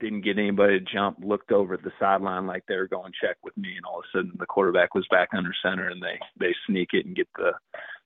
didn't 0.00 0.22
get 0.22 0.38
anybody 0.38 0.78
to 0.78 0.84
jump. 0.84 1.18
Looked 1.22 1.52
over 1.52 1.74
at 1.74 1.82
the 1.82 1.92
sideline 1.98 2.46
like 2.46 2.64
they 2.66 2.76
were 2.76 2.88
going 2.88 3.12
check 3.20 3.36
with 3.42 3.56
me, 3.56 3.76
and 3.76 3.84
all 3.84 4.00
of 4.00 4.04
a 4.12 4.18
sudden 4.18 4.32
the 4.38 4.46
quarterback 4.46 4.94
was 4.94 5.06
back 5.10 5.28
under 5.36 5.52
center, 5.62 5.88
and 5.88 6.02
they 6.02 6.18
they 6.38 6.54
sneak 6.66 6.90
it 6.92 7.06
and 7.06 7.16
get 7.16 7.28
the 7.36 7.52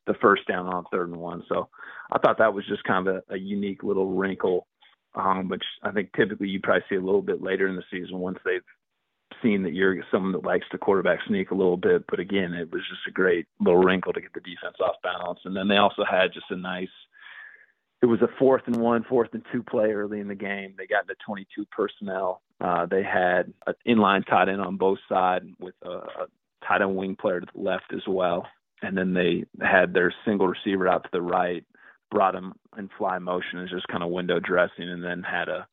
the 0.07 0.15
first 0.15 0.47
down 0.47 0.67
on 0.67 0.85
third 0.91 1.09
and 1.09 1.17
one. 1.17 1.43
So 1.49 1.69
I 2.11 2.19
thought 2.19 2.39
that 2.39 2.55
was 2.55 2.67
just 2.67 2.85
kind 2.85 3.07
of 3.07 3.17
a, 3.29 3.35
a 3.35 3.39
unique 3.39 3.83
little 3.83 4.13
wrinkle, 4.13 4.67
um, 5.15 5.49
which 5.49 5.65
I 5.83 5.91
think 5.91 6.11
typically 6.15 6.49
you 6.49 6.61
probably 6.61 6.85
see 6.89 6.97
a 6.97 7.01
little 7.01 7.23
bit 7.23 7.43
later 7.43 7.69
in 7.69 7.77
the 7.77 7.83
season 7.91 8.19
once 8.19 8.39
they've 8.45 8.63
seen 9.43 9.63
that 9.63 9.75
you're 9.75 9.97
someone 10.11 10.33
that 10.33 10.45
likes 10.45 10.67
to 10.71 10.79
quarterback 10.79 11.19
sneak 11.27 11.51
a 11.51 11.55
little 11.55 11.77
bit. 11.77 12.05
But 12.09 12.21
again, 12.21 12.55
it 12.55 12.71
was 12.71 12.83
just 12.89 13.07
a 13.09 13.11
great 13.11 13.47
little 13.61 13.83
wrinkle 13.83 14.13
to 14.13 14.21
get 14.21 14.33
the 14.33 14.41
defense 14.41 14.77
off 14.81 14.97
balance. 15.03 15.41
And 15.45 15.57
then 15.57 15.69
they 15.69 15.77
also 15.77 16.05
had 16.09 16.33
just 16.33 16.51
a 16.51 16.57
nice. 16.57 16.89
It 18.03 18.07
was 18.07 18.21
a 18.23 18.29
fourth 18.39 18.63
and 18.67 18.77
one, 18.77 19.05
fourth 19.09 19.31
and 19.33 19.45
two 19.51 19.63
play 19.63 19.91
early 19.91 20.21
in 20.21 20.29
the 20.29 20.35
game. 20.35 20.75
They 20.77 20.87
got 20.87 21.07
the 21.07 21.15
22 21.25 21.67
personnel. 21.73 22.43
Uh, 22.61 22.87
they 22.87 23.03
had 23.03 23.53
an 23.67 23.75
inline 23.87 24.27
tight 24.27 24.49
end 24.49 24.61
on 24.61 24.77
both 24.77 24.99
sides 25.09 25.47
with 25.59 25.75
a, 25.83 25.91
a 25.91 26.27
tight 26.67 26.83
end 26.83 26.95
wing 26.95 27.17
player 27.17 27.41
to 27.41 27.47
the 27.55 27.61
left 27.61 27.93
as 27.95 28.03
well. 28.07 28.47
And 28.83 28.97
then 28.97 29.15
they 29.15 29.45
had 29.65 29.95
their 29.95 30.15
single 30.25 30.49
receiver 30.49 30.87
out 30.87 31.05
to 31.05 31.11
the 31.13 31.23
right, 31.23 31.65
brought 32.11 32.35
him 32.35 32.53
in 32.77 32.91
fly 32.99 33.19
motion 33.19 33.61
as 33.63 33.71
just 33.71 33.89
kind 33.89 34.03
of 34.03 34.11
window 34.11 34.39
dressing, 34.39 34.89
and 34.89 35.03
then 35.03 35.23
had 35.23 35.49
a 35.49 35.67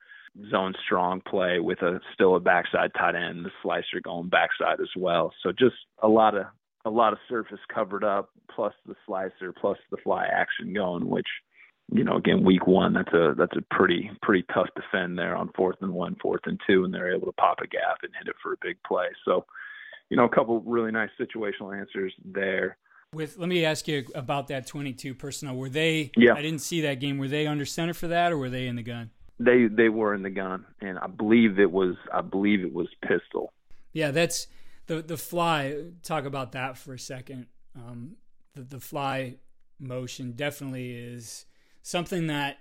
zone 0.49 0.73
strong 0.85 1.21
play 1.21 1.59
with 1.59 1.81
a 1.81 1.99
still 2.13 2.35
a 2.35 2.39
backside 2.39 2.91
tight 2.97 3.15
end, 3.15 3.45
the 3.45 3.51
slicer 3.61 3.99
going 4.03 4.29
backside 4.29 4.79
as 4.79 4.89
well. 4.97 5.31
So 5.43 5.51
just 5.51 5.75
a 6.01 6.07
lot 6.07 6.35
of 6.35 6.45
a 6.85 6.89
lot 6.89 7.13
of 7.13 7.19
surface 7.29 7.59
covered 7.73 8.03
up, 8.03 8.29
plus 8.53 8.73
the 8.85 8.95
slicer, 9.05 9.53
plus 9.53 9.77
the 9.89 9.97
fly 9.97 10.25
action 10.25 10.73
going, 10.73 11.07
which 11.07 11.27
you 11.91 12.03
know 12.03 12.15
again 12.15 12.43
week 12.43 12.65
one 12.65 12.93
that's 12.93 13.13
a 13.13 13.35
that's 13.37 13.55
a 13.57 13.75
pretty 13.75 14.09
pretty 14.21 14.45
tough 14.53 14.67
defend 14.75 15.17
there 15.17 15.35
on 15.35 15.51
fourth 15.55 15.77
and 15.81 15.93
one, 15.93 16.15
fourth 16.21 16.41
and 16.45 16.59
two, 16.67 16.83
and 16.83 16.93
they're 16.93 17.13
able 17.13 17.27
to 17.27 17.33
pop 17.33 17.59
a 17.61 17.67
gap 17.67 17.99
and 18.03 18.11
hit 18.17 18.29
it 18.29 18.35
for 18.41 18.53
a 18.53 18.57
big 18.61 18.77
play. 18.87 19.07
So 19.25 19.45
you 20.09 20.17
know 20.17 20.25
a 20.25 20.35
couple 20.35 20.61
really 20.61 20.91
nice 20.91 21.09
situational 21.19 21.77
answers 21.77 22.13
there. 22.25 22.77
With 23.13 23.37
let 23.37 23.49
me 23.49 23.65
ask 23.65 23.87
you 23.87 24.05
about 24.15 24.47
that 24.47 24.67
22 24.67 25.13
personnel. 25.15 25.55
Were 25.55 25.69
they? 25.69 26.11
Yeah. 26.17 26.33
I 26.33 26.41
didn't 26.41 26.61
see 26.61 26.81
that 26.81 26.99
game. 26.99 27.17
Were 27.17 27.27
they 27.27 27.47
under 27.47 27.65
center 27.65 27.93
for 27.93 28.07
that, 28.07 28.31
or 28.31 28.37
were 28.37 28.49
they 28.49 28.67
in 28.67 28.75
the 28.75 28.83
gun? 28.83 29.11
They 29.39 29.67
they 29.67 29.89
were 29.89 30.13
in 30.13 30.23
the 30.23 30.29
gun, 30.29 30.65
and 30.81 30.97
I 30.99 31.07
believe 31.07 31.59
it 31.59 31.71
was 31.71 31.95
I 32.13 32.21
believe 32.21 32.61
it 32.61 32.73
was 32.73 32.87
pistol. 33.01 33.53
Yeah, 33.91 34.11
that's 34.11 34.47
the 34.87 35.01
the 35.01 35.17
fly. 35.17 35.75
Talk 36.01 36.25
about 36.25 36.51
that 36.53 36.77
for 36.77 36.93
a 36.93 36.99
second. 36.99 37.47
Um, 37.75 38.17
the 38.53 38.63
the 38.63 38.79
fly 38.79 39.35
motion 39.79 40.33
definitely 40.33 40.91
is 40.91 41.45
something 41.81 42.27
that 42.27 42.57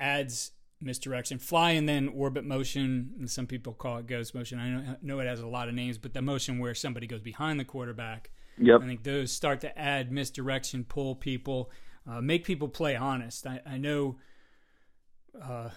adds 0.00 0.52
misdirection. 0.80 1.38
Fly 1.38 1.72
and 1.72 1.88
then 1.88 2.08
orbit 2.08 2.44
motion, 2.44 3.14
and 3.18 3.30
some 3.30 3.46
people 3.46 3.72
call 3.72 3.98
it 3.98 4.06
ghost 4.06 4.34
motion. 4.34 4.58
I 4.58 4.68
know, 4.68 4.96
know 5.02 5.18
it 5.20 5.26
has 5.26 5.40
a 5.40 5.46
lot 5.46 5.68
of 5.68 5.74
names, 5.74 5.98
but 5.98 6.14
the 6.14 6.22
motion 6.22 6.58
where 6.58 6.74
somebody 6.74 7.06
goes 7.06 7.20
behind 7.20 7.58
the 7.58 7.64
quarterback. 7.64 8.30
Yep. 8.58 8.82
I 8.82 8.86
think 8.86 9.02
those 9.02 9.32
start 9.32 9.60
to 9.62 9.78
add 9.78 10.12
misdirection, 10.12 10.84
pull 10.84 11.14
people, 11.14 11.70
uh, 12.08 12.20
make 12.20 12.44
people 12.44 12.68
play 12.68 12.96
honest. 12.96 13.46
I, 13.46 13.60
I 13.66 13.78
know. 13.78 14.16
Uh, 15.40 15.70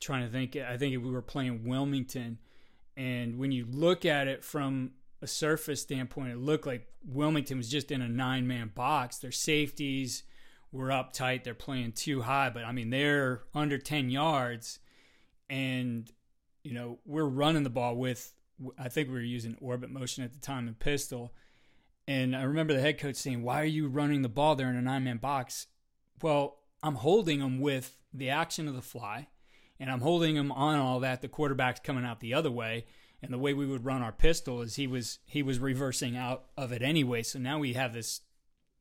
trying 0.00 0.24
to 0.24 0.30
think. 0.30 0.56
I 0.56 0.76
think 0.76 1.02
we 1.02 1.10
were 1.10 1.22
playing 1.22 1.64
Wilmington, 1.64 2.38
and 2.96 3.38
when 3.38 3.52
you 3.52 3.66
look 3.68 4.04
at 4.04 4.28
it 4.28 4.44
from 4.44 4.92
a 5.22 5.26
surface 5.26 5.82
standpoint, 5.82 6.30
it 6.32 6.38
looked 6.38 6.66
like 6.66 6.86
Wilmington 7.04 7.56
was 7.56 7.70
just 7.70 7.90
in 7.90 8.02
a 8.02 8.08
nine 8.08 8.46
man 8.46 8.70
box. 8.74 9.18
Their 9.18 9.32
safeties 9.32 10.22
were 10.72 10.92
up 10.92 11.12
tight. 11.12 11.44
They're 11.44 11.54
playing 11.54 11.92
too 11.92 12.22
high, 12.22 12.50
but 12.50 12.64
I 12.64 12.72
mean 12.72 12.90
they're 12.90 13.42
under 13.54 13.78
ten 13.78 14.10
yards, 14.10 14.78
and 15.48 16.10
you 16.62 16.72
know 16.72 16.98
we're 17.04 17.24
running 17.24 17.62
the 17.62 17.70
ball 17.70 17.96
with. 17.96 18.32
I 18.78 18.88
think 18.88 19.08
we 19.08 19.14
were 19.14 19.20
using 19.20 19.56
orbit 19.60 19.90
motion 19.90 20.24
at 20.24 20.32
the 20.32 20.38
time 20.38 20.66
and 20.66 20.78
pistol. 20.78 21.32
And 22.08 22.36
I 22.36 22.42
remember 22.42 22.72
the 22.72 22.80
head 22.80 22.98
coach 22.98 23.16
saying, 23.16 23.42
"Why 23.42 23.62
are 23.62 23.64
you 23.64 23.88
running 23.88 24.22
the 24.22 24.28
ball 24.28 24.54
there 24.54 24.70
in 24.70 24.76
a 24.76 24.82
nine 24.82 25.04
man 25.04 25.18
box?" 25.18 25.66
Well, 26.22 26.58
I'm 26.82 26.96
holding 26.96 27.40
them 27.40 27.60
with 27.60 27.98
the 28.12 28.30
action 28.30 28.68
of 28.68 28.74
the 28.74 28.82
fly 28.82 29.28
and 29.78 29.90
I'm 29.90 30.00
holding 30.00 30.36
him 30.36 30.52
on 30.52 30.78
all 30.78 31.00
that. 31.00 31.20
The 31.20 31.28
quarterback's 31.28 31.80
coming 31.80 32.04
out 32.04 32.20
the 32.20 32.34
other 32.34 32.50
way, 32.50 32.86
and 33.22 33.32
the 33.32 33.38
way 33.38 33.54
we 33.54 33.66
would 33.66 33.84
run 33.84 34.02
our 34.02 34.12
pistol 34.12 34.62
is 34.62 34.76
he 34.76 34.86
was 34.86 35.18
he 35.26 35.42
was 35.42 35.58
reversing 35.58 36.16
out 36.16 36.46
of 36.56 36.72
it 36.72 36.82
anyway. 36.82 37.22
So 37.22 37.38
now 37.38 37.58
we 37.58 37.74
have 37.74 37.92
this 37.92 38.22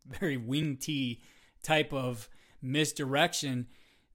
very 0.05 0.37
wing 0.37 0.77
T 0.77 1.21
type 1.63 1.93
of 1.93 2.29
misdirection. 2.61 3.67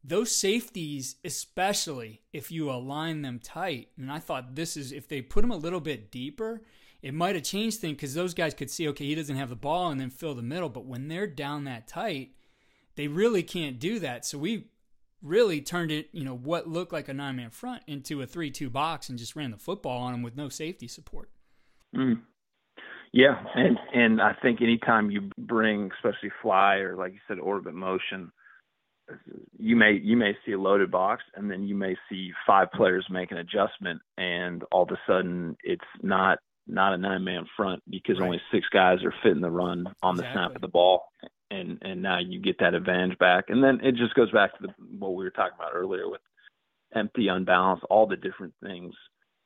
Those 0.03 0.35
safeties, 0.35 1.17
especially 1.25 2.23
if 2.33 2.51
you 2.51 2.71
align 2.71 3.23
them 3.23 3.39
tight, 3.39 3.89
and 3.99 4.11
I 4.11 4.19
thought 4.19 4.55
this 4.55 4.77
is 4.77 4.93
if 4.93 5.09
they 5.09 5.21
put 5.21 5.43
them 5.43 5.51
a 5.51 5.57
little 5.57 5.81
bit 5.81 6.11
deeper, 6.11 6.63
it 7.03 7.15
might 7.15 7.35
have 7.35 7.45
changed 7.45 7.81
things 7.81 7.97
because 7.97 8.15
those 8.15 8.35
guys 8.35 8.55
could 8.55 8.71
see, 8.71 8.89
okay, 8.89 9.07
he 9.07 9.15
doesn't 9.15 9.37
have 9.37 9.49
the 9.49 9.57
ball 9.57 9.91
and 9.91 10.01
then 10.01 10.11
fill 10.11 10.35
the 10.35 10.43
middle. 10.43 10.69
But 10.69 10.87
when 10.87 11.09
they're 11.09 11.27
down 11.27 11.65
that 11.65 11.87
tight, 11.87 12.31
they 12.97 13.09
really 13.09 13.43
can't 13.43 13.79
do 13.79 13.99
that. 14.01 14.27
So 14.27 14.39
we 14.39 14.67
really 15.23 15.61
turned 15.61 15.91
it, 15.91 16.09
you 16.13 16.25
know, 16.25 16.37
what 16.37 16.69
looked 16.69 16.93
like 16.93 17.09
a 17.09 17.15
nine 17.15 17.37
man 17.37 17.51
front 17.51 17.83
into 17.87 18.21
a 18.23 18.27
3 18.27 18.51
2 18.51 18.69
box 18.69 19.09
and 19.09 19.19
just 19.19 19.37
ran 19.37 19.51
the 19.51 19.59
football 19.59 20.03
on 20.03 20.13
them 20.13 20.23
with 20.23 20.37
no 20.37 20.49
safety 20.49 20.89
support. 20.89 21.31
Mm. 21.97 22.21
Yeah. 23.13 23.43
And, 23.55 23.79
and 23.95 24.21
I 24.21 24.35
think 24.41 24.61
anytime 24.61 25.11
you 25.11 25.31
bring, 25.39 25.91
especially 25.97 26.31
fly 26.43 26.77
or 26.77 26.97
like 26.97 27.13
you 27.13 27.19
said, 27.27 27.39
orbit 27.39 27.75
motion, 27.75 28.31
you 29.59 29.75
may 29.77 29.99
you 30.03 30.17
may 30.17 30.37
see 30.47 30.53
a 30.53 30.59
loaded 30.59 30.91
box 30.91 31.25
and 31.35 31.51
then 31.51 31.67
you 31.67 31.75
may 31.75 31.97
see 32.09 32.31
five 32.47 32.71
players 32.73 33.05
make 33.11 33.33
an 33.33 33.39
adjustment 33.39 34.01
and 34.17 34.63
all 34.71 34.85
of 34.85 34.91
a 34.91 34.99
sudden 35.07 35.57
it's 35.65 35.83
not 36.03 36.39
not 36.73 36.95
a 36.95 36.99
nine 36.99 37.25
man 37.25 37.47
front 37.57 37.83
because 37.89 38.19
right. 38.19 38.27
only 38.27 38.41
six 38.53 38.67
guys 38.73 38.99
are 39.05 39.15
fitting 39.23 39.41
the 39.41 39.51
run 39.51 39.87
on 40.03 40.17
the 40.17 40.23
exactly. 40.23 40.41
snap 40.41 40.55
of 40.57 40.61
the 40.61 40.69
ball 40.69 41.05
and 41.51 41.79
and 41.83 42.03
now 42.03 42.19
you 42.19 42.41
get 42.41 42.59
that 42.61 42.75
advantage 42.75 43.19
back. 43.19 43.47
And 43.49 43.63
then 43.63 43.81
it 43.83 43.97
just 43.97 44.15
goes 44.15 44.31
back 44.31 44.57
to 44.59 44.67
the, 44.67 44.75
what 44.99 45.15
we 45.15 45.25
were 45.25 45.31
talking 45.31 45.57
about 45.57 45.73
earlier 45.75 46.09
with 46.09 46.21
empty, 46.95 47.29
unbalanced, 47.29 47.85
all 47.91 48.07
the 48.07 48.17
different 48.17 48.55
things, 48.63 48.95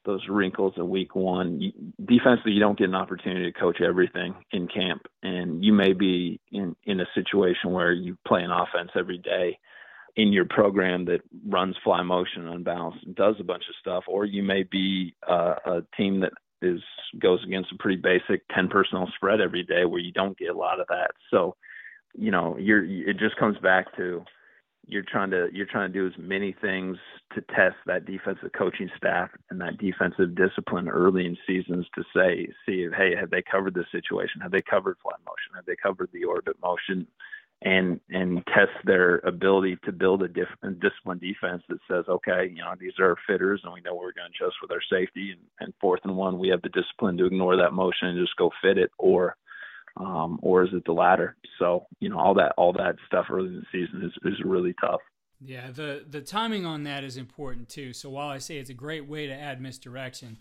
those 0.05 0.23
wrinkles 0.29 0.75
in 0.77 0.89
week 0.89 1.15
one. 1.15 1.61
You, 1.61 1.73
defensively, 2.05 2.53
you 2.53 2.61
don't 2.61 2.79
get 2.79 2.89
an 2.89 2.95
opportunity 2.95 3.51
to 3.51 3.59
coach 3.59 3.81
everything 3.81 4.35
in 4.53 4.69
camp, 4.69 5.03
and 5.23 5.65
you 5.65 5.73
may 5.73 5.93
be 5.93 6.41
in 6.53 6.77
in 6.85 7.01
a 7.01 7.07
situation 7.15 7.73
where 7.73 7.93
you 7.93 8.17
play 8.27 8.43
an 8.43 8.51
offense 8.51 8.91
every 8.97 9.19
day 9.19 9.59
in 10.17 10.33
your 10.33 10.45
program 10.45 11.07
that 11.07 11.21
runs 11.49 11.75
fly 11.83 12.01
motion 12.01 12.47
unbalanced 12.47 13.05
and 13.05 13.17
does 13.17 13.35
a 13.41 13.45
bunch 13.45 13.65
of 13.69 13.75
stuff, 13.81 14.05
or 14.07 14.25
you 14.25 14.43
may 14.43 14.63
be 14.63 15.15
uh, 15.29 15.55
a 15.67 15.83
team 15.97 16.21
that 16.21 16.33
is 16.65 16.81
goes 17.21 17.43
against 17.45 17.73
a 17.73 17.77
pretty 17.79 18.01
basic 18.01 18.43
10 18.55 18.69
personnel 18.69 19.09
spread 19.15 19.41
every 19.41 19.63
day 19.63 19.85
where 19.85 20.01
you 20.01 20.13
don't 20.13 20.39
get 20.39 20.51
a 20.51 20.59
lot 20.59 20.81
of 20.81 20.87
that. 20.89 21.11
So 21.31 21.57
you 22.17 22.31
know, 22.31 22.57
you're 22.59 22.85
it 22.85 23.19
just 23.19 23.37
comes 23.37 23.59
back 23.59 23.95
to 23.97 24.25
you're 24.87 25.03
trying 25.03 25.31
to 25.31 25.49
you're 25.53 25.67
trying 25.67 25.93
to 25.93 25.99
do 25.99 26.07
as 26.07 26.13
many 26.19 26.55
things 26.61 26.97
to 27.35 27.41
test 27.55 27.77
that 27.87 28.05
defensive 28.05 28.51
coaching 28.57 28.91
staff 28.97 29.31
and 29.51 29.61
that 29.61 29.79
defensive 29.79 30.35
discipline 30.35 30.89
early 30.89 31.27
in 31.27 31.37
seasons 31.47 31.87
to 31.95 32.05
say 32.15 32.49
see 32.67 32.87
hey 32.97 33.15
have 33.19 33.31
they 33.31 33.43
covered 33.43 33.75
this 33.75 33.87
situation? 33.91 34.41
Have 34.41 34.53
they 34.53 34.63
covered 34.63 34.97
flat 35.03 35.21
motion? 35.27 35.55
Have 35.55 35.67
they 35.67 35.77
covered 35.77 36.11
the 36.13 36.25
orbit 36.25 36.57
motion 36.63 37.07
and 37.65 37.99
and 38.11 38.45
test 38.47 38.73
their 38.85 39.19
ability 39.19 39.79
to 39.85 39.91
build 39.91 40.23
a 40.23 40.29
different 40.29 40.81
disciplined 40.81 41.21
defense 41.21 41.63
that 41.69 41.79
says 41.91 42.05
okay 42.09 42.51
you 42.55 42.63
know 42.63 42.75
these 42.79 42.93
are 42.99 43.11
our 43.11 43.17
fitters 43.27 43.61
and 43.65 43.73
we 43.73 43.81
know 43.81 43.95
we're 43.95 44.13
going 44.13 44.31
to 44.39 44.45
adjust 44.45 44.57
with 44.61 44.71
our 44.71 44.83
safety 44.91 45.31
and, 45.33 45.41
and 45.61 45.73
fourth 45.81 46.01
and 46.05 46.17
one 46.17 46.39
we 46.39 46.49
have 46.49 46.63
the 46.63 46.69
discipline 46.69 47.17
to 47.17 47.25
ignore 47.25 47.57
that 47.57 47.73
motion 47.73 48.09
and 48.09 48.23
just 48.23 48.37
go 48.37 48.51
fit 48.63 48.77
it 48.77 48.91
or 48.99 49.37
um, 49.97 50.39
or 50.43 50.65
is 50.65 50.71
it 50.73 50.85
the 50.85 50.93
latter? 50.93 51.37
So 51.59 51.87
you 52.01 52.09
know 52.09 52.19
all 52.19 52.35
that 52.35 52.55
all 52.57 52.73
that 52.75 52.97
stuff 53.07 53.27
early 53.31 53.49
in 53.49 53.57
the 53.57 53.67
season 53.73 54.03
is 54.05 54.33
is 54.33 54.45
really 54.45 54.75
tough. 54.81 55.01
Yeah, 55.41 55.71
the 55.71 56.05
the 56.09 56.21
timing 56.21 56.67
on 56.67 56.85
that 56.85 57.05
is 57.05 57.17
important 57.17 57.69
too. 57.69 57.93
So 57.93 58.11
while 58.11 58.29
I 58.29 58.39
say 58.39 58.59
it's 58.59 58.71
a 58.71 58.75
great 58.75 59.07
way 59.07 59.27
to 59.27 59.35
add 59.35 59.61
misdirection, 59.61 60.39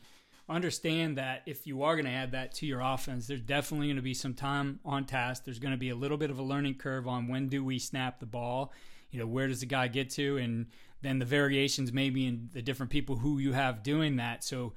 understand 0.49 1.17
that 1.17 1.43
if 1.45 1.65
you 1.65 1.83
are 1.83 1.95
going 1.95 2.05
to 2.05 2.11
add 2.11 2.31
that 2.31 2.53
to 2.55 2.65
your 2.65 2.81
offense, 2.81 3.27
there's 3.27 3.41
definitely 3.41 3.87
going 3.87 3.95
to 3.95 4.01
be 4.01 4.13
some 4.13 4.33
time 4.33 4.79
on 4.83 5.05
task. 5.05 5.45
There's 5.45 5.59
going 5.59 5.73
to 5.73 5.77
be 5.77 5.89
a 5.89 5.95
little 5.95 6.17
bit 6.17 6.29
of 6.29 6.39
a 6.39 6.43
learning 6.43 6.75
curve 6.75 7.07
on 7.07 7.27
when 7.27 7.47
do 7.47 7.63
we 7.63 7.79
snap 7.79 8.19
the 8.19 8.25
ball. 8.25 8.73
You 9.11 9.19
know, 9.19 9.27
where 9.27 9.47
does 9.47 9.59
the 9.59 9.67
guy 9.67 9.87
get 9.87 10.09
to, 10.11 10.37
and 10.37 10.67
then 11.01 11.19
the 11.19 11.25
variations 11.25 11.93
maybe 11.93 12.25
in 12.25 12.49
the 12.51 12.61
different 12.61 12.91
people 12.91 13.17
who 13.17 13.37
you 13.37 13.53
have 13.53 13.83
doing 13.83 14.15
that. 14.15 14.43
So 14.43 14.73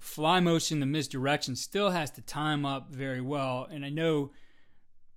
fly 0.00 0.40
motion, 0.40 0.80
the 0.80 0.86
misdirection 0.86 1.54
still 1.56 1.90
has 1.90 2.10
to 2.12 2.22
time 2.22 2.66
up 2.66 2.90
very 2.90 3.20
well. 3.20 3.68
And 3.70 3.84
I 3.84 3.90
know 3.90 4.32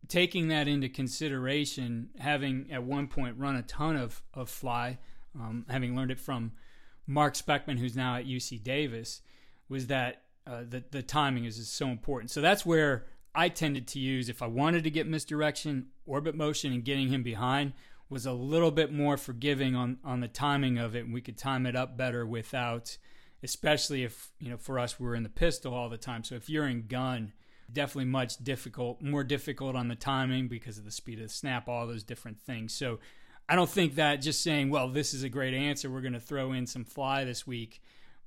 taking 0.07 0.47
that 0.49 0.67
into 0.67 0.89
consideration, 0.89 2.09
having 2.19 2.67
at 2.71 2.83
one 2.83 3.07
point 3.07 3.37
run 3.37 3.55
a 3.55 3.63
ton 3.63 3.95
of, 3.95 4.21
of 4.33 4.49
fly, 4.49 4.97
um, 5.35 5.65
having 5.69 5.95
learned 5.95 6.11
it 6.11 6.19
from 6.19 6.51
Mark 7.07 7.33
Speckman, 7.33 7.79
who's 7.79 7.95
now 7.95 8.15
at 8.15 8.25
UC 8.25 8.63
Davis, 8.63 9.21
was 9.69 9.87
that 9.87 10.23
uh, 10.45 10.63
the, 10.67 10.83
the 10.91 11.03
timing 11.03 11.45
is, 11.45 11.57
is 11.57 11.69
so 11.69 11.87
important. 11.87 12.31
So 12.31 12.41
that's 12.41 12.65
where 12.65 13.05
I 13.33 13.49
tended 13.49 13.87
to 13.89 13.99
use, 13.99 14.27
if 14.27 14.41
I 14.41 14.47
wanted 14.47 14.83
to 14.83 14.89
get 14.89 15.07
misdirection, 15.07 15.87
orbit 16.05 16.35
motion, 16.35 16.73
and 16.73 16.83
getting 16.83 17.09
him 17.09 17.23
behind, 17.23 17.73
was 18.09 18.25
a 18.25 18.33
little 18.33 18.71
bit 18.71 18.91
more 18.91 19.15
forgiving 19.15 19.75
on, 19.75 19.99
on 20.03 20.19
the 20.19 20.27
timing 20.27 20.77
of 20.77 20.95
it. 20.95 21.05
And 21.05 21.13
we 21.13 21.21
could 21.21 21.37
time 21.37 21.65
it 21.65 21.75
up 21.75 21.95
better 21.95 22.25
without– 22.25 22.97
especially 23.43 24.03
if 24.03 24.31
you 24.39 24.49
know 24.49 24.57
for 24.57 24.79
us 24.79 24.99
we're 24.99 25.15
in 25.15 25.23
the 25.23 25.29
pistol 25.29 25.73
all 25.73 25.89
the 25.89 25.97
time. 25.97 26.23
So 26.23 26.35
if 26.35 26.49
you're 26.49 26.67
in 26.67 26.87
gun, 26.87 27.33
definitely 27.71 28.05
much 28.05 28.37
difficult, 28.37 29.01
more 29.01 29.23
difficult 29.23 29.75
on 29.75 29.87
the 29.87 29.95
timing 29.95 30.47
because 30.47 30.77
of 30.77 30.85
the 30.85 30.91
speed 30.91 31.19
of 31.19 31.27
the 31.27 31.33
snap, 31.33 31.69
all 31.69 31.87
those 31.87 32.03
different 32.03 32.39
things. 32.41 32.73
So 32.73 32.99
I 33.47 33.55
don't 33.55 33.69
think 33.69 33.95
that 33.95 34.17
just 34.17 34.43
saying, 34.43 34.69
well, 34.69 34.89
this 34.89 35.13
is 35.13 35.23
a 35.23 35.29
great 35.29 35.53
answer, 35.53 35.89
we're 35.89 36.01
going 36.01 36.13
to 36.13 36.19
throw 36.19 36.51
in 36.51 36.67
some 36.67 36.83
fly 36.83 37.23
this 37.23 37.47
week 37.47 37.81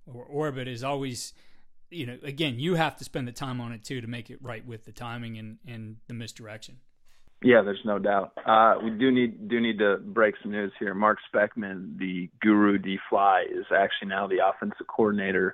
or 0.07 0.25
orbit 0.25 0.69
is 0.69 0.83
always 0.83 1.33
you 1.91 2.07
know 2.07 2.19
again 2.23 2.59
you 2.59 2.75
have 2.75 2.97
to 2.97 3.05
spend 3.05 3.29
the 3.29 3.33
time 3.33 3.61
on 3.61 3.73
it 3.73 3.85
too 3.85 4.01
to 4.01 4.07
make 4.07 4.31
it 4.31 4.39
right 4.43 4.67
with 4.67 4.85
the 4.85 4.93
timing 4.93 5.37
and 5.39 5.59
and 5.67 5.97
the 6.09 6.15
misdirection 6.15 6.79
yeah, 7.45 7.63
there's 7.63 7.81
no 7.85 7.99
doubt. 7.99 8.33
Uh, 8.47 8.75
we 8.83 8.91
do 8.91 9.11
need 9.11 9.49
do 9.49 9.61
need 9.61 9.79
to 9.79 9.97
break 9.99 10.35
some 10.43 10.53
news 10.53 10.73
here. 10.79 10.95
Mark 10.95 11.19
Speckman, 11.33 11.99
the 11.99 12.31
guru 12.41 12.79
D 12.79 12.99
Fly, 13.11 13.45
is 13.51 13.67
actually 13.75 14.09
now 14.09 14.27
the 14.27 14.39
offensive 14.47 14.87
coordinator 14.87 15.53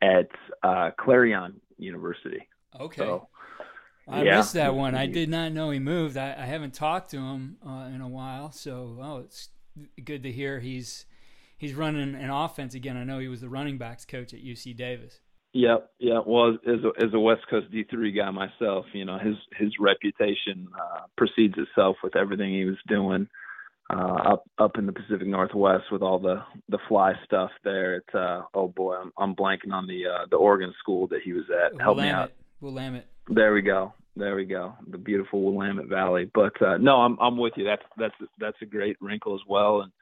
at 0.00 0.28
uh, 0.62 0.90
Clarion 0.98 1.60
University. 1.76 2.48
Okay. 2.78 3.02
So, 3.02 3.28
I 4.06 4.22
yeah. 4.22 4.36
missed 4.38 4.54
that 4.54 4.74
one. 4.74 4.94
I 4.94 5.06
did 5.06 5.28
not 5.28 5.52
know 5.52 5.70
he 5.70 5.78
moved. 5.78 6.16
I, 6.16 6.32
I 6.32 6.46
haven't 6.46 6.72
talked 6.72 7.10
to 7.10 7.18
him 7.18 7.58
uh, 7.66 7.90
in 7.94 8.00
a 8.00 8.08
while, 8.08 8.50
so 8.50 8.98
oh, 9.02 9.18
it's 9.18 9.50
good 10.02 10.22
to 10.22 10.32
hear 10.32 10.60
he's 10.60 11.04
he's 11.58 11.74
running 11.74 12.14
an 12.14 12.30
offense 12.30 12.74
again. 12.74 12.96
I 12.96 13.04
know 13.04 13.18
he 13.18 13.28
was 13.28 13.42
the 13.42 13.48
running 13.48 13.76
backs 13.76 14.04
coach 14.04 14.32
at 14.32 14.42
UC 14.42 14.76
Davis. 14.76 15.20
Yep, 15.52 15.90
yeah. 15.98 16.20
Well, 16.24 16.58
as 16.66 16.80
a, 16.84 17.04
as 17.04 17.12
a 17.12 17.18
West 17.18 17.42
Coast 17.50 17.70
D 17.70 17.84
three 17.90 18.12
guy 18.12 18.30
myself, 18.30 18.86
you 18.92 19.04
know 19.04 19.18
his 19.18 19.36
his 19.58 19.72
reputation 19.78 20.68
uh, 20.74 21.00
precedes 21.16 21.54
itself 21.58 21.96
with 22.02 22.16
everything 22.16 22.52
he 22.52 22.64
was 22.64 22.76
doing 22.86 23.28
uh, 23.90 24.32
up 24.32 24.44
up 24.58 24.76
in 24.76 24.86
the 24.86 24.92
Pacific 24.92 25.26
Northwest 25.26 25.84
with 25.90 26.02
all 26.02 26.18
the 26.18 26.42
the 26.68 26.78
fly 26.88 27.14
stuff 27.24 27.50
there. 27.64 27.96
At 27.96 28.14
uh, 28.14 28.42
oh 28.54 28.68
boy, 28.68 28.96
I'm 28.96 29.12
I'm 29.16 29.34
blanking 29.34 29.72
on 29.72 29.86
the 29.86 30.06
uh, 30.06 30.26
the 30.30 30.36
Oregon 30.36 30.74
school 30.78 31.06
that 31.08 31.20
he 31.24 31.32
was 31.32 31.44
at. 31.50 31.80
Help 31.80 31.98
me 31.98 32.08
out. 32.08 32.32
Willamette. 32.60 33.06
There 33.28 33.52
we 33.54 33.62
go. 33.62 33.94
There 34.16 34.34
we 34.34 34.44
go. 34.44 34.74
The 34.90 34.98
beautiful 34.98 35.42
Willamette 35.42 35.86
Valley. 35.86 36.30
But 36.32 36.60
uh, 36.60 36.76
no, 36.78 36.96
I'm 36.96 37.16
I'm 37.20 37.38
with 37.38 37.54
you. 37.56 37.64
That's 37.64 37.82
that's 37.96 38.14
that's 38.38 38.56
a 38.62 38.66
great 38.66 38.96
wrinkle 39.00 39.34
as 39.34 39.42
well. 39.48 39.80
And 39.80 39.92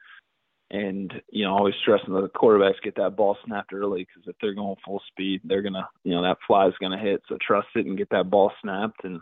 and 0.69 1.13
you 1.29 1.45
know 1.45 1.55
always 1.55 1.75
stressing 1.81 2.13
that 2.13 2.21
the 2.21 2.39
quarterbacks 2.39 2.81
get 2.83 2.95
that 2.95 3.15
ball 3.15 3.37
snapped 3.45 3.73
early 3.73 4.01
because 4.05 4.27
if 4.27 4.35
they're 4.41 4.53
going 4.53 4.75
full 4.85 5.01
speed 5.07 5.41
they're 5.45 5.61
gonna 5.61 5.87
you 6.03 6.11
know 6.11 6.21
that 6.21 6.37
fly 6.45 6.67
is 6.67 6.73
gonna 6.81 6.99
hit. 6.99 7.21
So 7.27 7.37
trust 7.45 7.67
it 7.75 7.85
and 7.85 7.97
get 7.97 8.09
that 8.09 8.29
ball 8.29 8.51
snapped. 8.61 9.03
And 9.03 9.19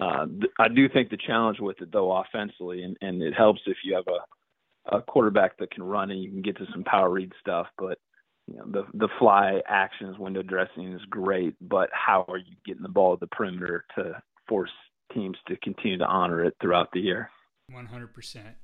uh 0.00 0.26
th- 0.26 0.52
I 0.58 0.68
do 0.68 0.88
think 0.88 1.10
the 1.10 1.16
challenge 1.16 1.58
with 1.60 1.80
it 1.80 1.90
though 1.92 2.12
offensively 2.12 2.82
and 2.82 2.96
and 3.00 3.22
it 3.22 3.34
helps 3.34 3.62
if 3.66 3.78
you 3.84 3.94
have 3.94 4.08
a 4.08 4.96
a 4.96 5.00
quarterback 5.00 5.56
that 5.58 5.70
can 5.70 5.82
run 5.82 6.10
and 6.10 6.22
you 6.22 6.30
can 6.30 6.42
get 6.42 6.58
to 6.58 6.66
some 6.70 6.84
power 6.84 7.08
read 7.10 7.32
stuff. 7.40 7.66
But 7.78 7.98
you 8.46 8.56
know 8.56 8.64
the 8.66 8.84
the 8.92 9.08
fly 9.18 9.62
actions 9.66 10.18
window 10.18 10.42
dressing 10.42 10.92
is 10.92 11.00
great 11.08 11.54
but 11.62 11.88
how 11.92 12.26
are 12.28 12.36
you 12.36 12.56
getting 12.66 12.82
the 12.82 12.88
ball 12.90 13.14
at 13.14 13.20
the 13.20 13.26
perimeter 13.28 13.86
to 13.96 14.20
force 14.46 14.70
teams 15.14 15.38
to 15.48 15.56
continue 15.58 15.96
to 15.98 16.04
honor 16.04 16.44
it 16.44 16.54
throughout 16.60 16.90
the 16.92 17.00
year? 17.00 17.30
100% 17.72 18.54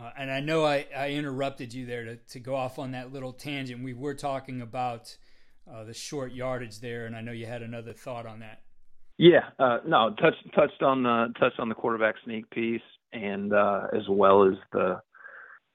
uh, 0.00 0.10
and 0.18 0.30
I 0.30 0.40
know 0.40 0.64
I, 0.64 0.86
I 0.94 1.10
interrupted 1.10 1.72
you 1.72 1.86
there 1.86 2.04
to, 2.04 2.16
to 2.16 2.40
go 2.40 2.54
off 2.54 2.78
on 2.78 2.92
that 2.92 3.12
little 3.12 3.32
tangent. 3.32 3.82
We 3.82 3.94
were 3.94 4.14
talking 4.14 4.60
about 4.60 5.16
uh, 5.70 5.84
the 5.84 5.94
short 5.94 6.32
yardage 6.32 6.80
there, 6.80 7.06
and 7.06 7.16
I 7.16 7.22
know 7.22 7.32
you 7.32 7.46
had 7.46 7.62
another 7.62 7.92
thought 7.92 8.26
on 8.26 8.40
that. 8.40 8.60
Yeah, 9.18 9.48
uh, 9.58 9.78
no, 9.86 10.14
touched 10.20 10.44
touched 10.54 10.82
on 10.82 11.02
the 11.02 11.32
touched 11.40 11.58
on 11.58 11.70
the 11.70 11.74
quarterback 11.74 12.16
sneak 12.24 12.50
piece, 12.50 12.82
and 13.12 13.52
uh, 13.54 13.86
as 13.94 14.02
well 14.10 14.46
as 14.46 14.58
the 14.72 15.00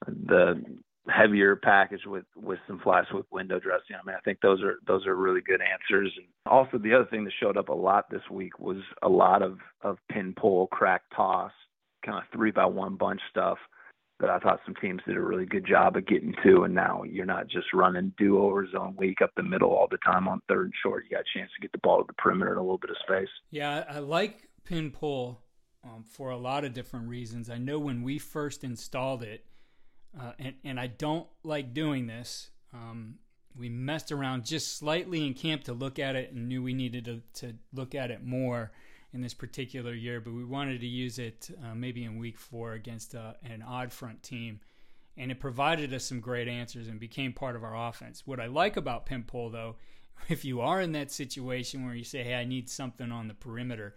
the 0.08 0.64
heavier 1.10 1.56
package 1.56 2.06
with 2.06 2.26
with 2.36 2.60
some 2.68 2.80
flash 2.80 3.08
with 3.12 3.26
window 3.32 3.60
dressing. 3.60 3.96
I 3.96 4.06
mean, 4.06 4.16
I 4.16 4.22
think 4.22 4.38
those 4.42 4.62
are 4.62 4.76
those 4.86 5.08
are 5.08 5.16
really 5.16 5.42
good 5.42 5.60
answers. 5.62 6.14
And 6.16 6.28
also, 6.46 6.78
the 6.78 6.94
other 6.94 7.08
thing 7.10 7.24
that 7.24 7.34
showed 7.42 7.58
up 7.58 7.70
a 7.70 7.74
lot 7.74 8.06
this 8.12 8.22
week 8.30 8.60
was 8.60 8.78
a 9.02 9.10
lot 9.10 9.42
of 9.42 9.58
of 9.82 9.98
pin 10.12 10.36
pull, 10.40 10.68
crack 10.68 11.02
toss, 11.16 11.52
kind 12.06 12.20
of 12.20 12.24
three 12.32 12.52
by 12.52 12.68
one 12.68 12.96
bunch 12.96 13.22
stuff 13.32 13.58
that 14.22 14.30
I 14.30 14.40
thought 14.40 14.62
some 14.66 14.76
teams 14.76 15.02
did 15.06 15.18
a 15.18 15.22
really 15.22 15.46
good 15.46 15.66
job 15.66 15.98
of 15.98 16.06
getting 16.06 16.34
to. 16.44 16.64
And 16.64 16.74
now 16.74 17.04
you're 17.04 17.26
not 17.26 17.48
just 17.48 17.74
running 17.74 18.14
duo 18.18 18.42
or 18.42 18.70
zone 18.70 18.96
weak 18.98 19.22
up 19.22 19.32
the 19.36 19.44
middle 19.44 19.70
all 19.70 19.88
the 19.90 19.98
time 19.98 20.28
on 20.28 20.42
third 20.48 20.66
and 20.66 20.74
short. 20.82 21.04
You 21.04 21.18
got 21.18 21.22
a 21.22 21.38
chance 21.38 21.52
to 21.56 21.62
get 21.62 21.72
the 21.72 21.80
ball 21.80 22.00
to 22.00 22.06
the 22.08 22.14
perimeter 22.14 22.54
in 22.54 22.58
a 22.58 22.62
little 22.62 22.78
bit 22.78 22.92
of 22.92 22.98
space. 23.06 23.30
Yeah, 23.50 23.84
I 23.90 24.00
like 24.00 24.48
pin 24.64 24.92
pull 24.92 25.42
um, 25.84 26.06
for 26.08 26.30
a 26.30 26.38
lot 26.38 26.64
of 26.64 26.74
different 26.74 27.08
reasons. 27.10 27.50
I 27.50 27.58
know 27.58 27.80
when 27.80 28.04
we 28.04 28.20
first 28.20 28.64
installed 28.64 29.24
it, 29.24 29.44
uh, 30.20 30.34
and, 30.38 30.56
and 30.64 30.80
I 30.80 30.88
don't 30.88 31.28
like 31.44 31.74
doing 31.74 32.06
this. 32.06 32.52
Um, 32.74 33.16
we 33.58 33.70
messed 33.70 34.12
around 34.12 34.46
just 34.46 34.78
slightly 34.78 35.26
in 35.26 35.34
camp 35.34 35.64
to 35.66 35.74
look 35.74 36.00
at 36.00 36.16
it 36.16 36.32
and 36.32 36.48
knew 36.48 36.64
we 36.64 36.74
needed 36.74 37.06
to, 37.06 37.22
to 37.46 37.56
look 37.74 37.96
at 37.96 38.12
it 38.12 38.24
more 38.24 38.72
in 39.14 39.22
this 39.22 39.34
particular 39.34 39.94
year, 39.94 40.22
but 40.22 40.34
we 40.34 40.46
wanted 40.46 40.80
to 40.82 40.88
use 40.88 41.20
it 41.20 41.50
uh, 41.64 41.76
maybe 41.76 42.04
in 42.04 42.18
week 42.18 42.38
four 42.38 42.74
against 42.74 43.14
uh, 43.14 43.34
an 43.44 43.62
odd 43.62 43.92
front 43.92 44.24
team. 44.24 44.60
And 45.18 45.32
it 45.32 45.40
provided 45.40 45.94
us 45.94 46.06
some 46.06 46.22
great 46.22 46.48
answers 46.48 46.88
and 46.88 47.00
became 47.00 47.34
part 47.34 47.56
of 47.56 47.64
our 47.64 47.90
offense. 47.90 48.26
What 48.26 48.40
I 48.40 48.46
like 48.48 48.78
about 48.78 49.06
pin 49.06 49.24
pull, 49.24 49.50
though, 49.50 49.76
if 50.30 50.46
you 50.46 50.62
are 50.62 50.82
in 50.82 50.94
that 50.94 51.12
situation 51.12 51.86
where 51.86 51.96
you 51.96 52.04
say, 52.04 52.24
hey, 52.24 52.36
I 52.36 52.46
need 52.46 52.70
something 52.70 53.12
on 53.12 53.28
the 53.28 53.34
perimeter, 53.34 53.96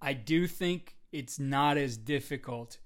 I 0.00 0.12
do 0.12 0.46
think 0.46 0.96
it's 1.12 1.38
not 1.38 1.78
as 1.78 1.96
difficult 1.96 2.78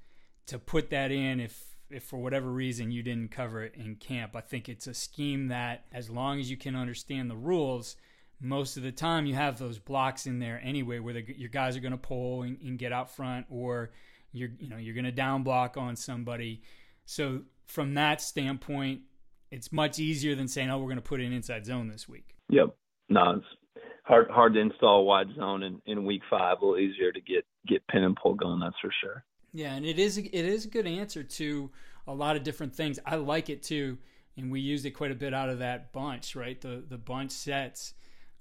to 0.47 0.59
put 0.59 0.91
that 0.91 1.11
in 1.11 1.41
if 1.41 1.71
if 1.91 2.05
for 2.05 2.19
whatever 2.19 2.51
reason 2.51 2.93
you 2.93 3.03
didn't 3.03 3.33
cover 3.33 3.65
it 3.65 3.75
in 3.75 3.97
camp. 3.97 4.37
I 4.37 4.41
think 4.41 4.69
it's 4.69 4.87
a 4.87 4.95
scheme 4.95 5.49
that, 5.49 5.87
as 5.93 6.09
long 6.09 6.39
as 6.39 6.49
you 6.49 6.57
can 6.57 6.77
understand 6.77 7.29
the 7.29 7.37
rules, 7.37 7.97
most 8.41 8.77
of 8.77 8.83
the 8.83 8.93
time 8.93 9.27
you 9.27 9.35
have 9.35 9.59
those 9.59 9.79
blocks 9.79 10.27
in 10.27 10.39
there 10.39 10.61
anyway 10.65 10.99
where 10.99 11.15
the, 11.15 11.25
your 11.37 11.51
guys 11.51 11.77
are 11.77 11.81
going 11.81 11.93
to 11.93 11.99
pull 11.99 12.43
and, 12.43 12.59
and, 12.63 12.79
get 12.79 12.93
out 12.93 13.11
front 13.11 13.47
or 13.51 13.91
you're 14.33 14.51
you 14.59 14.69
know 14.69 14.79
you're 14.79 14.95
going 14.95 15.05
to 15.05 15.13
down 15.13 15.43
block 15.43 15.77
on 15.77 15.95
somebody. 15.95 16.63
So 17.05 17.43
from 17.67 17.95
that 17.95 18.21
standpoint 18.21 19.03
it's 19.51 19.73
much 19.73 19.99
easier 19.99 20.35
than 20.35 20.49
saying 20.49 20.71
oh 20.71 20.79
we're 20.79 20.87
going 20.87 20.97
to 20.97 21.03
put 21.03 21.21
an 21.21 21.33
inside 21.33 21.67
zone 21.67 21.89
this 21.89 22.09
week. 22.09 22.37
Yep. 22.49 22.75
No 23.11 23.33
it's 23.37 23.47
hard 24.05 24.31
hard 24.31 24.55
to 24.55 24.61
install 24.61 25.05
wide 25.05 25.29
zone 25.37 25.63
in, 25.63 25.83
in 25.87 26.07
week 26.07 26.23
five. 26.31 26.59
A 26.61 26.65
little 26.65 26.79
easier 26.79 27.13
to 27.13 27.21
get 27.21 27.45
get 27.67 27.87
pin 27.89 28.05
and 28.05 28.17
pull 28.17 28.35
going 28.35 28.61
that's 28.61 28.77
for 28.81 28.93
sure. 29.03 29.25
Yeah 29.53 29.75
and 29.75 29.85
it 29.85 29.99
is 29.99 30.17
it 30.17 30.33
is 30.33 30.65
a 30.65 30.69
good 30.69 30.87
answer 30.87 31.23
to 31.23 31.71
a 32.07 32.15
lot 32.15 32.37
of 32.37 32.43
different 32.43 32.75
things. 32.75 32.99
I 33.05 33.17
like 33.17 33.51
it 33.51 33.63
too 33.63 33.99
and 34.37 34.51
we 34.51 34.61
used 34.61 34.87
it 34.87 34.93
quite 34.93 35.11
a 35.11 35.17
bit 35.17 35.35
out 35.35 35.51
of 35.51 35.59
that 35.59 35.93
bunch 35.93 36.35
right? 36.35 36.59
The 36.59 36.83
the 36.89 36.97
bunch 36.99 37.33
sets 37.33 37.95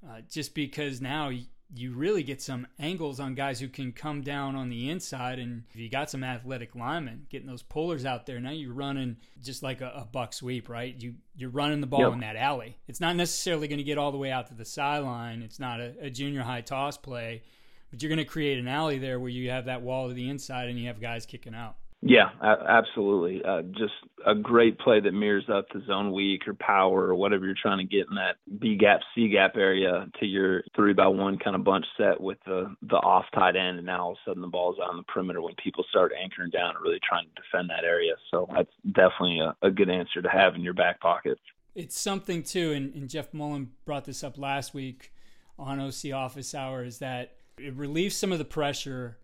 uh, 0.07 0.21
just 0.29 0.53
because 0.53 1.01
now 1.01 1.31
you 1.73 1.93
really 1.93 2.23
get 2.23 2.41
some 2.41 2.65
angles 2.79 3.19
on 3.19 3.35
guys 3.35 3.59
who 3.59 3.67
can 3.67 3.91
come 3.91 4.21
down 4.21 4.55
on 4.55 4.69
the 4.69 4.89
inside. 4.89 5.37
And 5.37 5.63
if 5.73 5.79
you 5.79 5.89
got 5.89 6.09
some 6.09 6.23
athletic 6.23 6.75
linemen 6.75 7.27
getting 7.29 7.47
those 7.47 7.61
pullers 7.61 8.05
out 8.05 8.25
there, 8.25 8.39
now 8.39 8.49
you're 8.51 8.73
running 8.73 9.17
just 9.43 9.61
like 9.61 9.81
a, 9.81 9.91
a 9.95 10.05
buck 10.05 10.33
sweep, 10.33 10.67
right? 10.67 10.95
You 10.99 11.15
you're 11.35 11.51
running 11.51 11.81
the 11.81 11.87
ball 11.87 12.01
yep. 12.01 12.13
in 12.13 12.19
that 12.21 12.35
alley. 12.35 12.77
It's 12.87 12.99
not 12.99 13.15
necessarily 13.15 13.67
going 13.67 13.77
to 13.77 13.83
get 13.83 13.97
all 13.97 14.11
the 14.11 14.17
way 14.17 14.31
out 14.31 14.47
to 14.47 14.55
the 14.55 14.65
sideline. 14.65 15.43
It's 15.43 15.59
not 15.59 15.79
a, 15.79 15.93
a 16.01 16.09
junior 16.09 16.41
high 16.41 16.61
toss 16.61 16.97
play, 16.97 17.43
but 17.91 18.01
you're 18.01 18.09
going 18.09 18.17
to 18.17 18.25
create 18.25 18.57
an 18.57 18.67
alley 18.67 18.97
there 18.97 19.19
where 19.19 19.29
you 19.29 19.51
have 19.51 19.65
that 19.65 19.81
wall 19.81 20.07
to 20.07 20.13
the 20.13 20.29
inside 20.29 20.69
and 20.69 20.79
you 20.79 20.87
have 20.87 20.99
guys 20.99 21.25
kicking 21.25 21.55
out. 21.55 21.75
Yeah, 22.01 22.29
absolutely. 22.41 23.43
Uh, 23.43 23.63
just 23.63 23.93
a 24.25 24.33
great 24.33 24.79
play 24.79 25.01
that 25.01 25.11
mirrors 25.11 25.49
up 25.53 25.67
to 25.69 25.83
zone 25.85 26.13
weak 26.13 26.47
or 26.47 26.53
power 26.53 27.07
or 27.07 27.15
whatever 27.15 27.45
you're 27.45 27.55
trying 27.61 27.79
to 27.79 27.83
get 27.83 28.07
in 28.09 28.15
that 28.15 28.37
B 28.59 28.77
gap, 28.77 29.01
C 29.13 29.27
gap 29.27 29.57
area 29.57 30.07
to 30.19 30.25
your 30.25 30.63
three 30.75 30.93
by 30.93 31.07
one 31.07 31.37
kind 31.37 31.57
of 31.57 31.65
bunch 31.65 31.85
set 31.97 32.21
with 32.21 32.37
the 32.45 32.73
the 32.83 32.95
off 32.95 33.25
tight 33.33 33.57
end, 33.57 33.77
and 33.77 33.85
now 33.85 34.05
all 34.05 34.11
of 34.11 34.17
a 34.25 34.29
sudden 34.29 34.41
the 34.41 34.47
ball's 34.47 34.77
out 34.81 34.91
on 34.91 34.97
the 34.97 35.03
perimeter 35.03 35.41
when 35.41 35.55
people 35.61 35.83
start 35.89 36.13
anchoring 36.21 36.51
down 36.51 36.75
and 36.75 36.81
really 36.81 36.99
trying 37.07 37.25
to 37.25 37.41
defend 37.41 37.69
that 37.69 37.83
area. 37.83 38.13
So 38.31 38.47
that's 38.55 38.71
definitely 38.85 39.41
a, 39.41 39.55
a 39.61 39.69
good 39.69 39.89
answer 39.89 40.21
to 40.21 40.29
have 40.29 40.55
in 40.55 40.61
your 40.61 40.73
back 40.73 41.01
pocket. 41.01 41.37
It's 41.75 41.99
something 41.99 42.43
too, 42.43 42.71
and, 42.71 42.95
and 42.95 43.09
Jeff 43.09 43.33
Mullen 43.33 43.71
brought 43.83 44.05
this 44.05 44.23
up 44.23 44.37
last 44.37 44.73
week 44.73 45.11
on 45.57 45.81
OC 45.81 46.13
Office 46.13 46.55
Hours 46.55 46.99
that 46.99 47.35
it 47.57 47.73
relieves 47.75 48.15
some 48.15 48.31
of 48.31 48.37
the 48.37 48.45
pressure 48.45 49.17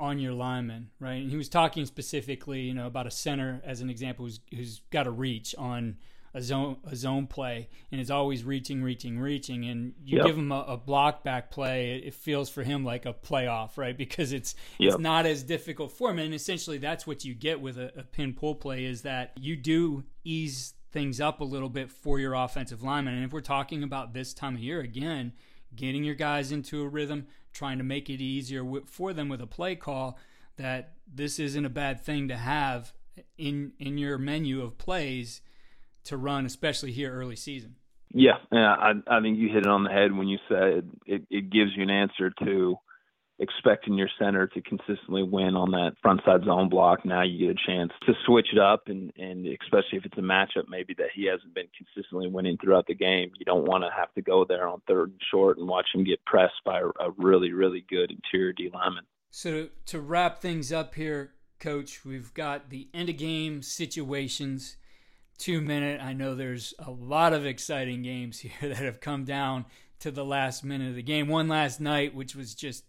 on 0.00 0.18
your 0.18 0.32
lineman, 0.32 0.90
right? 0.98 1.20
And 1.20 1.30
he 1.30 1.36
was 1.36 1.48
talking 1.48 1.84
specifically, 1.84 2.62
you 2.62 2.74
know, 2.74 2.86
about 2.86 3.06
a 3.06 3.10
center 3.10 3.60
as 3.64 3.82
an 3.82 3.90
example 3.90 4.24
who's 4.24 4.40
who's 4.50 4.80
got 4.90 5.06
a 5.06 5.10
reach 5.10 5.54
on 5.56 5.98
a 6.32 6.40
zone 6.40 6.76
a 6.84 6.96
zone 6.96 7.26
play 7.26 7.68
and 7.90 8.00
is 8.00 8.10
always 8.10 8.44
reaching, 8.44 8.82
reaching, 8.82 9.18
reaching, 9.18 9.64
and 9.66 9.92
you 10.02 10.18
yep. 10.18 10.26
give 10.26 10.38
him 10.38 10.52
a, 10.52 10.60
a, 10.60 10.76
block 10.76 11.24
back 11.24 11.50
play, 11.50 11.96
it, 11.96 12.14
feels 12.14 12.48
for 12.48 12.62
him 12.62 12.84
like 12.84 13.04
a 13.04 13.12
playoff, 13.12 13.76
right? 13.76 13.96
Because 13.96 14.32
it's 14.32 14.54
yep. 14.78 14.94
it's 14.94 15.00
not 15.00 15.26
as 15.26 15.42
difficult 15.42 15.92
for 15.92 16.10
him, 16.10 16.18
and 16.18 16.32
essentially 16.32 16.78
that's 16.78 17.06
what 17.06 17.24
you 17.24 17.34
get 17.34 17.60
with 17.60 17.78
a, 17.78 17.92
a 17.98 18.02
pin 18.04 18.32
pull 18.32 18.54
play 18.54 18.84
is 18.84 19.02
that 19.02 19.32
you 19.38 19.56
do 19.56 20.04
ease 20.24 20.74
things 20.92 21.20
up 21.20 21.40
a 21.40 21.44
little 21.44 21.68
bit 21.68 21.90
for 21.90 22.18
your 22.18 22.34
offensive 22.34 22.82
lineman, 22.82 23.14
and 23.14 23.24
if 23.24 23.32
we're 23.32 23.40
talking 23.40 23.82
about 23.82 24.14
this 24.14 24.32
time 24.32 24.54
of 24.54 24.60
year 24.60 24.80
again, 24.80 25.32
getting 25.74 26.04
your 26.04 26.14
guys 26.14 26.52
into 26.52 26.82
a 26.82 26.88
rhythm, 26.88 27.26
trying 27.52 27.78
to 27.78 27.84
make 27.84 28.10
it 28.10 28.20
easier 28.20 28.64
for 28.86 29.12
them 29.12 29.28
with 29.28 29.40
a 29.40 29.46
play 29.46 29.76
call 29.76 30.18
that 30.56 30.94
this 31.12 31.38
isn't 31.38 31.64
a 31.64 31.70
bad 31.70 32.00
thing 32.00 32.28
to 32.28 32.36
have 32.36 32.92
in 33.38 33.72
in 33.78 33.98
your 33.98 34.18
menu 34.18 34.62
of 34.62 34.78
plays 34.78 35.40
to 36.04 36.16
run, 36.16 36.46
especially 36.46 36.92
here 36.92 37.12
early 37.12 37.36
season. 37.36 37.76
Yeah, 38.12 38.38
I, 38.50 38.92
I 39.06 39.20
think 39.20 39.38
you 39.38 39.48
hit 39.48 39.64
it 39.64 39.68
on 39.68 39.84
the 39.84 39.90
head 39.90 40.12
when 40.12 40.26
you 40.26 40.38
said 40.48 40.90
it, 41.06 41.22
it 41.30 41.50
gives 41.50 41.70
you 41.76 41.82
an 41.82 41.90
answer 41.90 42.30
to 42.44 42.76
expecting 43.40 43.94
your 43.94 44.08
center 44.18 44.46
to 44.46 44.60
consistently 44.60 45.22
win 45.22 45.56
on 45.56 45.70
that 45.70 45.94
front 46.02 46.20
side 46.26 46.44
zone 46.44 46.68
block. 46.68 47.04
Now 47.06 47.22
you 47.22 47.48
get 47.48 47.56
a 47.56 47.66
chance 47.66 47.90
to 48.06 48.12
switch 48.26 48.48
it 48.52 48.58
up, 48.58 48.84
and, 48.86 49.12
and 49.16 49.46
especially 49.46 49.98
if 49.98 50.04
it's 50.04 50.18
a 50.18 50.20
matchup 50.20 50.68
maybe 50.68 50.94
that 50.98 51.08
he 51.14 51.26
hasn't 51.26 51.54
been 51.54 51.68
consistently 51.76 52.28
winning 52.28 52.58
throughout 52.58 52.86
the 52.86 52.94
game, 52.94 53.32
you 53.38 53.46
don't 53.46 53.64
want 53.64 53.82
to 53.82 53.90
have 53.96 54.12
to 54.14 54.22
go 54.22 54.44
there 54.46 54.68
on 54.68 54.82
third 54.86 55.10
and 55.10 55.20
short 55.30 55.56
and 55.56 55.66
watch 55.66 55.86
him 55.94 56.04
get 56.04 56.22
pressed 56.26 56.62
by 56.66 56.80
a 56.80 57.10
really, 57.16 57.52
really 57.52 57.84
good 57.88 58.10
interior 58.10 58.52
D 58.52 58.70
lineman. 58.72 59.04
So 59.30 59.68
to 59.86 60.00
wrap 60.00 60.40
things 60.40 60.70
up 60.70 60.94
here, 60.94 61.32
Coach, 61.58 62.04
we've 62.04 62.34
got 62.34 62.68
the 62.68 62.88
end 62.92 63.08
of 63.08 63.16
game 63.16 63.62
situations. 63.62 64.76
Two 65.38 65.62
minute. 65.62 66.02
I 66.02 66.12
know 66.12 66.34
there's 66.34 66.74
a 66.78 66.90
lot 66.90 67.32
of 67.32 67.46
exciting 67.46 68.02
games 68.02 68.40
here 68.40 68.68
that 68.68 68.84
have 68.84 69.00
come 69.00 69.24
down 69.24 69.64
to 70.00 70.10
the 70.10 70.24
last 70.24 70.62
minute 70.62 70.90
of 70.90 70.94
the 70.94 71.02
game. 71.02 71.28
One 71.28 71.48
last 71.48 71.80
night, 71.80 72.14
which 72.14 72.34
was 72.34 72.54
just 72.54 72.84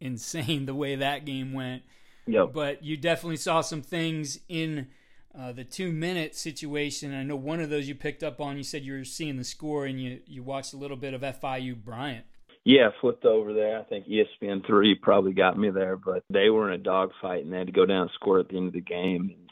insane 0.00 0.66
the 0.66 0.74
way 0.74 0.96
that 0.96 1.24
game 1.24 1.52
went. 1.52 1.82
Yep. 2.26 2.52
But 2.52 2.84
you 2.84 2.96
definitely 2.96 3.36
saw 3.36 3.62
some 3.62 3.82
things 3.82 4.40
in 4.48 4.88
uh, 5.36 5.52
the 5.52 5.64
two 5.64 5.92
minute 5.92 6.34
situation. 6.34 7.14
I 7.14 7.22
know 7.22 7.36
one 7.36 7.60
of 7.60 7.70
those 7.70 7.88
you 7.88 7.94
picked 7.94 8.22
up 8.22 8.40
on. 8.40 8.56
You 8.56 8.62
said 8.62 8.82
you 8.82 8.94
were 8.94 9.04
seeing 9.04 9.36
the 9.36 9.44
score 9.44 9.86
and 9.86 10.00
you, 10.00 10.20
you 10.26 10.42
watched 10.42 10.74
a 10.74 10.76
little 10.76 10.96
bit 10.96 11.14
of 11.14 11.22
FIU 11.22 11.82
Bryant. 11.82 12.24
Yeah, 12.64 12.90
flipped 13.00 13.24
over 13.24 13.54
there. 13.54 13.78
I 13.78 13.84
think 13.84 14.06
ESPN 14.06 14.66
three 14.66 14.94
probably 14.94 15.32
got 15.32 15.58
me 15.58 15.70
there, 15.70 15.96
but 15.96 16.22
they 16.28 16.50
were 16.50 16.70
in 16.70 16.78
a 16.78 16.82
dogfight 16.82 17.44
and 17.44 17.52
they 17.52 17.58
had 17.58 17.68
to 17.68 17.72
go 17.72 17.86
down 17.86 18.02
and 18.02 18.10
score 18.14 18.40
at 18.40 18.48
the 18.48 18.58
end 18.58 18.66
of 18.66 18.72
the 18.74 18.82
game. 18.82 19.32
And, 19.34 19.50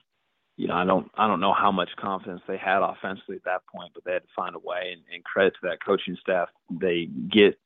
you 0.56 0.68
know, 0.68 0.74
I 0.74 0.84
don't 0.84 1.10
I 1.16 1.26
don't 1.26 1.40
know 1.40 1.54
how 1.54 1.72
much 1.72 1.88
confidence 1.98 2.42
they 2.46 2.58
had 2.58 2.82
offensively 2.82 3.36
at 3.36 3.44
that 3.44 3.62
point, 3.74 3.92
but 3.94 4.04
they 4.04 4.12
had 4.12 4.22
to 4.22 4.28
find 4.36 4.54
a 4.54 4.58
way. 4.58 4.92
And, 4.92 5.02
and 5.14 5.24
credit 5.24 5.54
to 5.54 5.68
that 5.68 5.78
coaching 5.82 6.18
staff, 6.20 6.48
they 6.70 7.08
get 7.32 7.58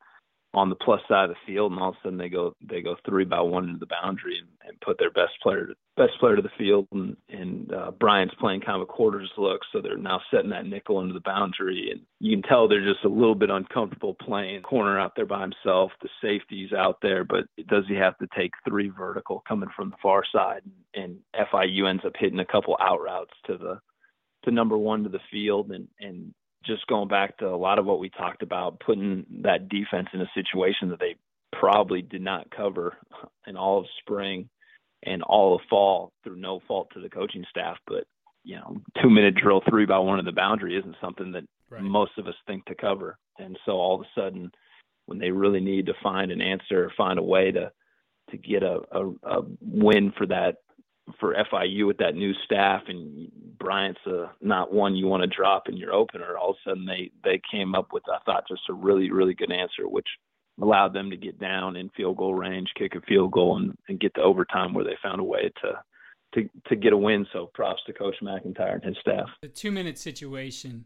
on 0.53 0.69
the 0.69 0.75
plus 0.75 1.01
side 1.07 1.29
of 1.29 1.29
the 1.29 1.53
field, 1.53 1.71
and 1.71 1.81
all 1.81 1.89
of 1.89 1.95
a 1.95 1.97
sudden 2.03 2.17
they 2.17 2.27
go 2.27 2.53
they 2.61 2.81
go 2.81 2.95
three 3.05 3.23
by 3.23 3.39
one 3.39 3.65
into 3.65 3.79
the 3.79 3.85
boundary 3.85 4.37
and, 4.37 4.49
and 4.67 4.79
put 4.81 4.97
their 4.99 5.11
best 5.11 5.31
player 5.41 5.69
best 5.95 6.11
player 6.19 6.35
to 6.35 6.41
the 6.41 6.49
field, 6.57 6.87
and 6.91 7.15
and 7.29 7.73
uh, 7.73 7.91
Bryant's 7.91 8.35
playing 8.35 8.61
kind 8.61 8.75
of 8.75 8.81
a 8.81 8.85
quarters 8.85 9.31
look, 9.37 9.61
so 9.71 9.81
they're 9.81 9.97
now 9.97 10.19
setting 10.29 10.49
that 10.49 10.65
nickel 10.65 10.99
into 10.99 11.13
the 11.13 11.21
boundary, 11.21 11.89
and 11.91 12.01
you 12.19 12.35
can 12.35 12.43
tell 12.43 12.67
they're 12.67 12.83
just 12.83 13.05
a 13.05 13.09
little 13.09 13.35
bit 13.35 13.49
uncomfortable 13.49 14.15
playing 14.15 14.61
corner 14.63 14.99
out 14.99 15.13
there 15.15 15.25
by 15.25 15.41
himself. 15.41 15.91
The 16.01 16.09
safety's 16.21 16.73
out 16.73 16.97
there, 17.01 17.23
but 17.23 17.45
does 17.67 17.85
he 17.87 17.95
have 17.95 18.17
to 18.17 18.27
take 18.35 18.51
three 18.67 18.89
vertical 18.89 19.43
coming 19.47 19.69
from 19.75 19.91
the 19.91 19.97
far 20.01 20.23
side? 20.33 20.61
And 20.93 21.19
FIU 21.33 21.89
ends 21.89 22.03
up 22.05 22.13
hitting 22.19 22.39
a 22.39 22.45
couple 22.45 22.77
out 22.81 23.01
routes 23.01 23.33
to 23.47 23.57
the 23.57 23.79
to 24.43 24.51
number 24.51 24.77
one 24.77 25.03
to 25.03 25.09
the 25.09 25.19
field, 25.31 25.71
and 25.71 25.87
and 25.99 26.33
just 26.65 26.85
going 26.87 27.07
back 27.07 27.37
to 27.37 27.47
a 27.47 27.55
lot 27.55 27.79
of 27.79 27.85
what 27.85 27.99
we 27.99 28.09
talked 28.09 28.43
about, 28.43 28.79
putting 28.79 29.25
that 29.41 29.69
defense 29.69 30.07
in 30.13 30.21
a 30.21 30.31
situation 30.33 30.89
that 30.89 30.99
they 30.99 31.15
probably 31.51 32.01
did 32.01 32.21
not 32.21 32.49
cover 32.51 32.97
in 33.47 33.57
all 33.57 33.79
of 33.79 33.85
spring 33.99 34.49
and 35.03 35.23
all 35.23 35.55
of 35.55 35.61
fall 35.69 36.11
through 36.23 36.37
no 36.37 36.61
fault 36.67 36.89
to 36.93 36.99
the 36.99 37.09
coaching 37.09 37.45
staff. 37.49 37.77
But, 37.87 38.05
you 38.43 38.55
know, 38.55 38.77
two 39.01 39.09
minute 39.09 39.35
drill 39.35 39.61
three 39.67 39.85
by 39.85 39.99
one 39.99 40.19
of 40.19 40.25
the 40.25 40.31
boundary 40.31 40.77
isn't 40.77 40.95
something 41.01 41.31
that 41.31 41.43
right. 41.69 41.81
most 41.81 42.11
of 42.17 42.27
us 42.27 42.35
think 42.45 42.65
to 42.65 42.75
cover. 42.75 43.17
And 43.39 43.57
so 43.65 43.73
all 43.73 43.95
of 43.95 44.01
a 44.01 44.19
sudden, 44.19 44.51
when 45.07 45.17
they 45.17 45.31
really 45.31 45.59
need 45.59 45.87
to 45.87 45.93
find 46.03 46.31
an 46.31 46.41
answer 46.41 46.85
or 46.85 46.93
find 46.95 47.17
a 47.17 47.23
way 47.23 47.51
to, 47.51 47.71
to 48.29 48.37
get 48.37 48.63
a, 48.63 48.79
a, 48.91 49.09
a 49.23 49.41
win 49.61 50.13
for 50.17 50.27
that 50.27 50.57
for 51.19 51.35
FIU 51.35 51.87
with 51.87 51.97
that 51.97 52.15
new 52.15 52.33
staff 52.45 52.83
and 52.87 53.31
Bryant's 53.57 53.99
not 54.41 54.73
one 54.73 54.95
you 54.95 55.07
want 55.07 55.21
to 55.23 55.27
drop 55.27 55.69
in 55.69 55.77
your 55.77 55.93
opener. 55.93 56.37
All 56.37 56.51
of 56.51 56.55
a 56.65 56.69
sudden 56.69 56.85
they 56.85 57.11
they 57.23 57.41
came 57.51 57.75
up 57.75 57.89
with 57.93 58.03
I 58.09 58.19
thought 58.25 58.47
just 58.47 58.69
a 58.69 58.73
really 58.73 59.11
really 59.11 59.33
good 59.33 59.51
answer, 59.51 59.87
which 59.87 60.07
allowed 60.61 60.93
them 60.93 61.09
to 61.09 61.17
get 61.17 61.39
down 61.39 61.75
in 61.75 61.89
field 61.89 62.17
goal 62.17 62.35
range, 62.35 62.69
kick 62.77 62.95
a 62.95 63.01
field 63.01 63.31
goal, 63.31 63.57
and, 63.57 63.77
and 63.87 63.99
get 63.99 64.13
to 64.15 64.21
overtime 64.21 64.73
where 64.73 64.83
they 64.83 64.97
found 65.01 65.19
a 65.19 65.23
way 65.23 65.51
to 65.61 65.73
to 66.33 66.49
to 66.67 66.75
get 66.75 66.93
a 66.93 66.97
win. 66.97 67.25
So 67.33 67.49
props 67.53 67.81
to 67.87 67.93
Coach 67.93 68.15
MacIntyre 68.21 68.75
and 68.75 68.83
his 68.83 68.97
staff. 69.01 69.29
The 69.41 69.47
two 69.47 69.71
minute 69.71 69.97
situation 69.97 70.85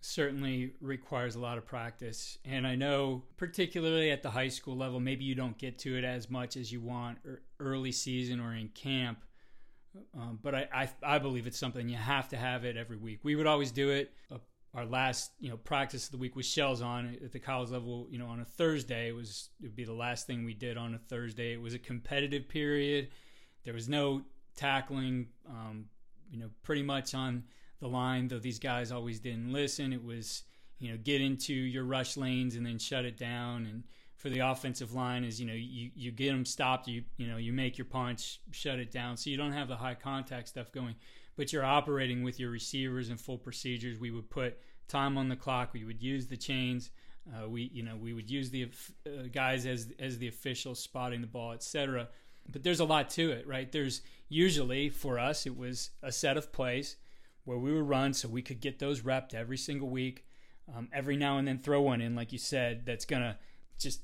certainly 0.00 0.72
requires 0.80 1.34
a 1.34 1.40
lot 1.40 1.58
of 1.58 1.66
practice. 1.66 2.38
And 2.44 2.66
I 2.66 2.76
know, 2.76 3.24
particularly 3.36 4.10
at 4.10 4.22
the 4.22 4.30
high 4.30 4.48
school 4.48 4.76
level, 4.76 5.00
maybe 5.00 5.24
you 5.24 5.34
don't 5.34 5.58
get 5.58 5.78
to 5.80 5.98
it 5.98 6.04
as 6.04 6.30
much 6.30 6.56
as 6.56 6.70
you 6.70 6.80
want 6.80 7.18
er, 7.26 7.42
early 7.58 7.92
season 7.92 8.40
or 8.40 8.54
in 8.54 8.68
camp. 8.68 9.18
Um, 10.16 10.38
but 10.42 10.54
I, 10.54 10.68
I, 10.72 10.88
I 11.02 11.18
believe 11.18 11.46
it's 11.46 11.58
something 11.58 11.88
you 11.88 11.96
have 11.96 12.28
to 12.30 12.36
have 12.36 12.64
it 12.64 12.76
every 12.76 12.96
week. 12.96 13.20
We 13.22 13.36
would 13.36 13.46
always 13.46 13.70
do 13.72 13.90
it. 13.90 14.12
Uh, 14.30 14.38
our 14.74 14.84
last 14.84 15.32
you 15.40 15.48
know 15.48 15.56
practice 15.56 16.04
of 16.04 16.12
the 16.12 16.18
week 16.18 16.36
with 16.36 16.44
shells 16.44 16.82
on 16.82 17.16
at 17.24 17.32
the 17.32 17.38
college 17.38 17.70
level. 17.70 18.06
You 18.10 18.18
know 18.18 18.26
on 18.26 18.40
a 18.40 18.44
Thursday 18.44 19.08
it 19.08 19.14
was 19.14 19.48
it 19.60 19.66
would 19.66 19.76
be 19.76 19.84
the 19.84 19.92
last 19.92 20.26
thing 20.26 20.44
we 20.44 20.54
did 20.54 20.76
on 20.76 20.94
a 20.94 20.98
Thursday. 20.98 21.54
It 21.54 21.60
was 21.60 21.74
a 21.74 21.78
competitive 21.78 22.48
period. 22.48 23.08
There 23.64 23.74
was 23.74 23.88
no 23.88 24.22
tackling. 24.54 25.28
Um, 25.48 25.86
you 26.30 26.38
know 26.38 26.50
pretty 26.62 26.82
much 26.82 27.14
on 27.14 27.44
the 27.80 27.88
line. 27.88 28.28
Though 28.28 28.38
these 28.38 28.58
guys 28.58 28.92
always 28.92 29.18
didn't 29.18 29.52
listen. 29.52 29.92
It 29.92 30.04
was 30.04 30.42
you 30.78 30.90
know 30.90 30.98
get 30.98 31.20
into 31.20 31.54
your 31.54 31.84
rush 31.84 32.16
lanes 32.16 32.54
and 32.54 32.66
then 32.66 32.78
shut 32.78 33.04
it 33.04 33.16
down 33.16 33.66
and 33.66 33.84
for 34.16 34.30
the 34.30 34.40
offensive 34.40 34.94
line 34.94 35.24
is 35.24 35.40
you 35.40 35.46
know 35.46 35.54
you, 35.54 35.90
you 35.94 36.10
get 36.10 36.32
them 36.32 36.44
stopped 36.44 36.88
you 36.88 37.02
you 37.16 37.26
know 37.26 37.36
you 37.36 37.52
make 37.52 37.78
your 37.78 37.84
punch 37.84 38.40
shut 38.50 38.78
it 38.78 38.90
down. 38.90 39.16
So 39.16 39.30
you 39.30 39.36
don't 39.36 39.52
have 39.52 39.68
the 39.68 39.76
high 39.76 39.94
contact 39.94 40.48
stuff 40.48 40.72
going 40.72 40.94
but 41.36 41.52
you're 41.52 41.64
operating 41.64 42.22
with 42.22 42.40
your 42.40 42.50
receivers 42.50 43.10
and 43.10 43.20
full 43.20 43.38
procedures. 43.38 43.98
We 44.00 44.10
would 44.10 44.30
put 44.30 44.58
time 44.88 45.18
on 45.18 45.28
the 45.28 45.36
clock. 45.36 45.74
We 45.74 45.84
would 45.84 46.02
use 46.02 46.26
the 46.26 46.36
chains. 46.36 46.90
Uh, 47.28 47.48
we 47.48 47.70
you 47.72 47.82
know 47.82 47.96
we 47.96 48.12
would 48.12 48.30
use 48.30 48.50
the 48.50 48.70
uh, 49.06 49.24
guys 49.32 49.66
as 49.66 49.88
as 49.98 50.18
the 50.18 50.28
officials 50.28 50.78
spotting 50.78 51.20
the 51.20 51.26
ball 51.26 51.50
etc 51.50 52.08
but 52.48 52.62
there's 52.62 52.78
a 52.78 52.84
lot 52.84 53.10
to 53.10 53.32
it 53.32 53.46
right? 53.48 53.72
There's 53.72 54.02
usually 54.28 54.88
for 54.90 55.18
us 55.18 55.44
it 55.44 55.56
was 55.56 55.90
a 56.02 56.12
set 56.12 56.36
of 56.36 56.52
plays 56.52 56.96
where 57.44 57.58
we 57.58 57.72
would 57.72 57.88
run 57.88 58.12
so 58.12 58.28
we 58.28 58.42
could 58.42 58.60
get 58.60 58.78
those 58.78 59.00
repped 59.00 59.34
every 59.34 59.56
single 59.56 59.88
week. 59.88 60.24
Um, 60.74 60.88
every 60.92 61.16
now 61.16 61.38
and 61.38 61.46
then 61.46 61.58
throw 61.58 61.80
one 61.80 62.00
in 62.00 62.14
like 62.14 62.32
you 62.32 62.38
said 62.38 62.86
that's 62.86 63.04
gonna 63.04 63.38
just 63.78 64.02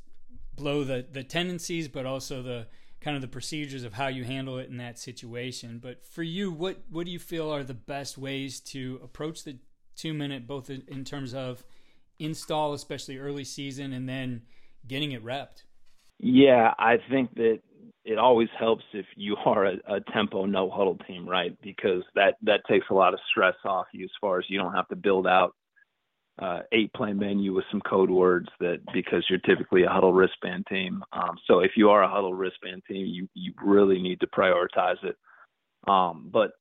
blow 0.54 0.84
the 0.84 1.06
the 1.10 1.24
tendencies, 1.24 1.88
but 1.88 2.06
also 2.06 2.42
the 2.42 2.66
kind 3.00 3.16
of 3.16 3.22
the 3.22 3.28
procedures 3.28 3.84
of 3.84 3.94
how 3.94 4.06
you 4.06 4.24
handle 4.24 4.58
it 4.58 4.70
in 4.70 4.76
that 4.76 4.98
situation. 4.98 5.78
But 5.82 6.06
for 6.06 6.22
you, 6.22 6.50
what 6.50 6.78
what 6.90 7.06
do 7.06 7.12
you 7.12 7.18
feel 7.18 7.50
are 7.50 7.64
the 7.64 7.74
best 7.74 8.16
ways 8.16 8.60
to 8.60 9.00
approach 9.02 9.44
the 9.44 9.58
two 9.96 10.14
minute, 10.14 10.46
both 10.46 10.70
in 10.70 11.04
terms 11.04 11.34
of 11.34 11.64
install, 12.18 12.72
especially 12.72 13.18
early 13.18 13.44
season, 13.44 13.92
and 13.92 14.08
then 14.08 14.42
getting 14.86 15.12
it 15.12 15.24
repped? 15.24 15.64
Yeah, 16.18 16.72
I 16.78 16.98
think 17.10 17.34
that 17.34 17.60
it 18.04 18.18
always 18.18 18.48
helps 18.58 18.84
if 18.92 19.06
you 19.16 19.36
are 19.44 19.66
a, 19.66 19.74
a 19.88 20.00
tempo 20.12 20.46
no 20.46 20.70
huddle 20.70 20.98
team, 21.06 21.28
right? 21.28 21.56
Because 21.62 22.02
that 22.14 22.36
that 22.42 22.60
takes 22.68 22.86
a 22.90 22.94
lot 22.94 23.14
of 23.14 23.20
stress 23.30 23.54
off 23.64 23.86
you 23.92 24.04
as 24.04 24.10
far 24.20 24.38
as 24.38 24.44
you 24.48 24.58
don't 24.58 24.74
have 24.74 24.88
to 24.88 24.96
build 24.96 25.26
out 25.26 25.54
uh, 26.38 26.60
eight 26.72 26.92
play 26.94 27.12
menu 27.12 27.52
with 27.52 27.64
some 27.70 27.80
code 27.80 28.10
words 28.10 28.48
that 28.58 28.80
because 28.92 29.24
you're 29.28 29.38
typically 29.40 29.84
a 29.84 29.90
huddle 29.90 30.12
wristband 30.12 30.66
team. 30.66 31.04
Um, 31.12 31.36
so 31.46 31.60
if 31.60 31.72
you 31.76 31.90
are 31.90 32.02
a 32.02 32.08
huddle 32.08 32.34
wristband 32.34 32.82
team, 32.88 33.06
you 33.06 33.28
you 33.34 33.52
really 33.62 34.00
need 34.00 34.20
to 34.20 34.26
prioritize 34.26 35.02
it. 35.04 35.16
Um, 35.86 36.28
but 36.32 36.52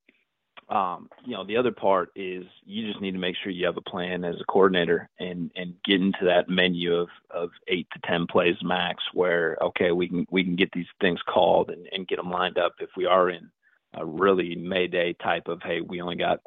um, 0.69 1.09
you 1.25 1.33
know, 1.33 1.45
the 1.45 1.57
other 1.57 1.71
part 1.71 2.11
is 2.15 2.45
you 2.65 2.87
just 2.87 3.01
need 3.01 3.11
to 3.11 3.17
make 3.17 3.35
sure 3.35 3.51
you 3.51 3.65
have 3.65 3.77
a 3.77 3.81
plan 3.81 4.23
as 4.23 4.35
a 4.39 4.45
coordinator 4.45 5.09
and 5.19 5.51
and 5.55 5.75
get 5.83 6.01
into 6.01 6.25
that 6.25 6.49
menu 6.49 6.95
of 6.95 7.09
of 7.29 7.49
eight 7.67 7.87
to 7.93 7.99
ten 8.05 8.27
plays 8.27 8.55
max, 8.61 9.03
where 9.13 9.57
okay, 9.61 9.91
we 9.91 10.07
can 10.07 10.25
we 10.29 10.43
can 10.43 10.55
get 10.55 10.71
these 10.71 10.87
things 10.99 11.19
called 11.27 11.69
and 11.69 11.87
and 11.91 12.07
get 12.07 12.17
them 12.17 12.31
lined 12.31 12.57
up 12.57 12.73
if 12.79 12.89
we 12.95 13.05
are 13.05 13.29
in 13.29 13.49
a 13.95 14.05
really 14.05 14.55
mayday 14.55 15.13
type 15.13 15.47
of 15.47 15.61
hey, 15.61 15.81
we 15.81 16.01
only 16.01 16.15
got 16.15 16.39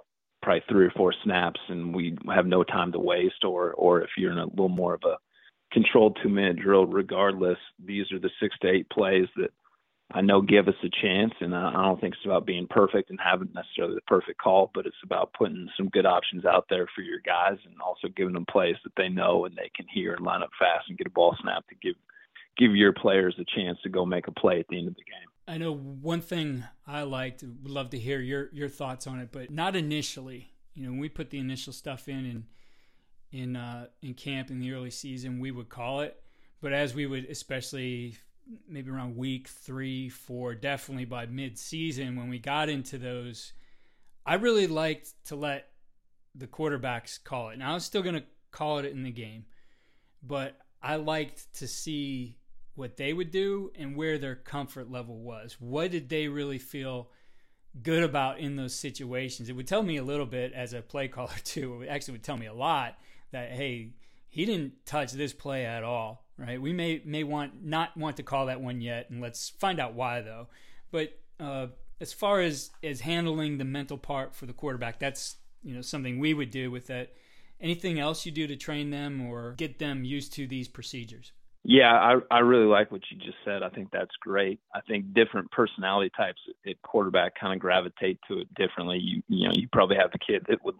probably 0.44 0.62
three 0.68 0.86
or 0.86 0.90
four 0.90 1.14
snaps 1.24 1.60
and 1.68 1.94
we 1.94 2.16
have 2.32 2.46
no 2.46 2.62
time 2.62 2.92
to 2.92 2.98
waste, 2.98 3.44
or 3.44 3.72
or 3.72 4.02
if 4.02 4.10
you're 4.16 4.32
in 4.32 4.38
a 4.38 4.46
little 4.46 4.68
more 4.68 4.94
of 4.94 5.02
a 5.04 5.16
controlled 5.72 6.18
two 6.22 6.28
minute 6.28 6.58
drill, 6.60 6.86
regardless, 6.86 7.58
these 7.84 8.12
are 8.12 8.20
the 8.20 8.30
six 8.40 8.54
to 8.60 8.68
eight 8.68 8.88
plays 8.90 9.26
that 9.36 9.50
I 10.12 10.20
know 10.20 10.42
give 10.42 10.68
us 10.68 10.74
a 10.84 10.90
chance, 11.02 11.32
and 11.40 11.54
I 11.56 11.72
don't 11.72 12.00
think 12.00 12.14
it's 12.14 12.26
about 12.26 12.46
being 12.46 12.68
perfect 12.68 13.10
and 13.10 13.18
having 13.18 13.48
necessarily 13.54 13.94
the 13.94 14.02
perfect 14.02 14.38
call, 14.38 14.70
but 14.74 14.86
it's 14.86 15.02
about 15.02 15.32
putting 15.32 15.66
some 15.76 15.88
good 15.88 16.06
options 16.06 16.44
out 16.44 16.66
there 16.68 16.86
for 16.94 17.00
your 17.00 17.20
guys 17.24 17.56
and 17.64 17.80
also 17.80 18.08
giving 18.14 18.34
them 18.34 18.46
plays 18.48 18.76
that 18.84 18.92
they 18.96 19.08
know 19.08 19.46
and 19.46 19.56
they 19.56 19.70
can 19.74 19.86
hear 19.92 20.12
and 20.12 20.24
line 20.24 20.42
up 20.42 20.50
fast 20.58 20.88
and 20.88 20.98
get 20.98 21.06
a 21.06 21.10
ball 21.10 21.34
snap 21.42 21.66
to 21.68 21.74
give 21.82 21.96
give 22.56 22.76
your 22.76 22.92
players 22.92 23.34
a 23.40 23.58
chance 23.58 23.78
to 23.82 23.88
go 23.88 24.06
make 24.06 24.28
a 24.28 24.32
play 24.32 24.60
at 24.60 24.68
the 24.68 24.78
end 24.78 24.86
of 24.86 24.94
the 24.94 25.02
game. 25.02 25.33
I 25.46 25.58
know 25.58 25.74
one 25.74 26.20
thing 26.20 26.64
I 26.86 27.02
liked, 27.02 27.42
would 27.42 27.70
love 27.70 27.90
to 27.90 27.98
hear 27.98 28.20
your 28.20 28.48
your 28.52 28.68
thoughts 28.68 29.06
on 29.06 29.20
it, 29.20 29.28
but 29.30 29.50
not 29.50 29.76
initially. 29.76 30.50
You 30.74 30.84
know, 30.84 30.90
when 30.90 31.00
we 31.00 31.08
put 31.08 31.30
the 31.30 31.38
initial 31.38 31.72
stuff 31.72 32.08
in 32.08 32.24
in 33.32 33.40
in 33.40 33.56
uh, 33.56 33.86
in 34.02 34.14
camp 34.14 34.50
in 34.50 34.60
the 34.60 34.72
early 34.72 34.90
season, 34.90 35.40
we 35.40 35.50
would 35.50 35.68
call 35.68 36.00
it, 36.00 36.22
but 36.60 36.72
as 36.72 36.94
we 36.94 37.06
would 37.06 37.26
especially 37.26 38.16
maybe 38.68 38.90
around 38.90 39.16
week 39.16 39.48
three, 39.48 40.08
four, 40.08 40.54
definitely 40.54 41.04
by 41.04 41.26
mid 41.26 41.58
season 41.58 42.16
when 42.16 42.28
we 42.28 42.38
got 42.38 42.68
into 42.68 42.98
those, 42.98 43.52
I 44.24 44.34
really 44.34 44.66
liked 44.66 45.12
to 45.26 45.36
let 45.36 45.68
the 46.34 46.46
quarterbacks 46.46 47.22
call 47.22 47.50
it. 47.50 47.58
Now 47.58 47.72
I 47.72 47.74
was 47.74 47.84
still 47.84 48.02
going 48.02 48.16
to 48.16 48.24
call 48.50 48.78
it 48.78 48.86
in 48.86 49.02
the 49.02 49.10
game, 49.10 49.44
but 50.22 50.58
I 50.82 50.96
liked 50.96 51.54
to 51.58 51.66
see 51.66 52.36
what 52.74 52.96
they 52.96 53.12
would 53.12 53.30
do 53.30 53.70
and 53.76 53.96
where 53.96 54.18
their 54.18 54.34
comfort 54.34 54.90
level 54.90 55.18
was. 55.18 55.56
What 55.60 55.90
did 55.90 56.08
they 56.08 56.28
really 56.28 56.58
feel 56.58 57.10
good 57.82 58.02
about 58.02 58.38
in 58.38 58.56
those 58.56 58.74
situations? 58.74 59.48
It 59.48 59.52
would 59.52 59.68
tell 59.68 59.82
me 59.82 59.96
a 59.96 60.04
little 60.04 60.26
bit 60.26 60.52
as 60.52 60.72
a 60.72 60.82
play 60.82 61.08
caller 61.08 61.36
too. 61.44 61.82
It 61.82 61.88
actually 61.88 62.12
would 62.12 62.24
tell 62.24 62.36
me 62.36 62.46
a 62.46 62.54
lot 62.54 62.98
that 63.30 63.50
hey, 63.52 63.90
he 64.28 64.44
didn't 64.44 64.84
touch 64.86 65.12
this 65.12 65.32
play 65.32 65.64
at 65.64 65.84
all 65.84 66.24
right? 66.38 66.60
We 66.60 66.72
may 66.72 67.02
may 67.04 67.24
want 67.24 67.64
not 67.64 67.96
want 67.96 68.16
to 68.16 68.22
call 68.22 68.46
that 68.46 68.60
one 68.60 68.80
yet, 68.80 69.10
and 69.10 69.20
let's 69.20 69.50
find 69.50 69.80
out 69.80 69.94
why 69.94 70.20
though. 70.20 70.48
But 70.90 71.18
uh, 71.40 71.68
as 72.00 72.12
far 72.12 72.40
as 72.40 72.70
as 72.82 73.00
handling 73.00 73.58
the 73.58 73.64
mental 73.64 73.98
part 73.98 74.34
for 74.34 74.46
the 74.46 74.52
quarterback, 74.52 74.98
that's 74.98 75.36
you 75.62 75.74
know 75.74 75.82
something 75.82 76.18
we 76.18 76.34
would 76.34 76.50
do 76.50 76.70
with 76.70 76.86
that. 76.88 77.12
Anything 77.60 77.98
else 77.98 78.26
you 78.26 78.32
do 78.32 78.46
to 78.46 78.56
train 78.56 78.90
them 78.90 79.22
or 79.26 79.52
get 79.52 79.78
them 79.78 80.04
used 80.04 80.32
to 80.34 80.46
these 80.46 80.68
procedures? 80.68 81.32
Yeah, 81.64 81.92
I 81.92 82.16
I 82.30 82.40
really 82.40 82.66
like 82.66 82.92
what 82.92 83.02
you 83.10 83.18
just 83.18 83.38
said. 83.44 83.62
I 83.62 83.70
think 83.70 83.90
that's 83.92 84.14
great. 84.20 84.60
I 84.74 84.80
think 84.82 85.14
different 85.14 85.50
personality 85.50 86.10
types 86.16 86.40
at 86.68 86.80
quarterback 86.82 87.34
kind 87.40 87.54
of 87.54 87.60
gravitate 87.60 88.18
to 88.28 88.40
it 88.40 88.54
differently. 88.54 88.98
You 88.98 89.22
you 89.28 89.48
know 89.48 89.54
you 89.56 89.68
probably 89.72 89.96
have 89.96 90.12
the 90.12 90.18
kid 90.18 90.44
that 90.48 90.64
would 90.64 90.76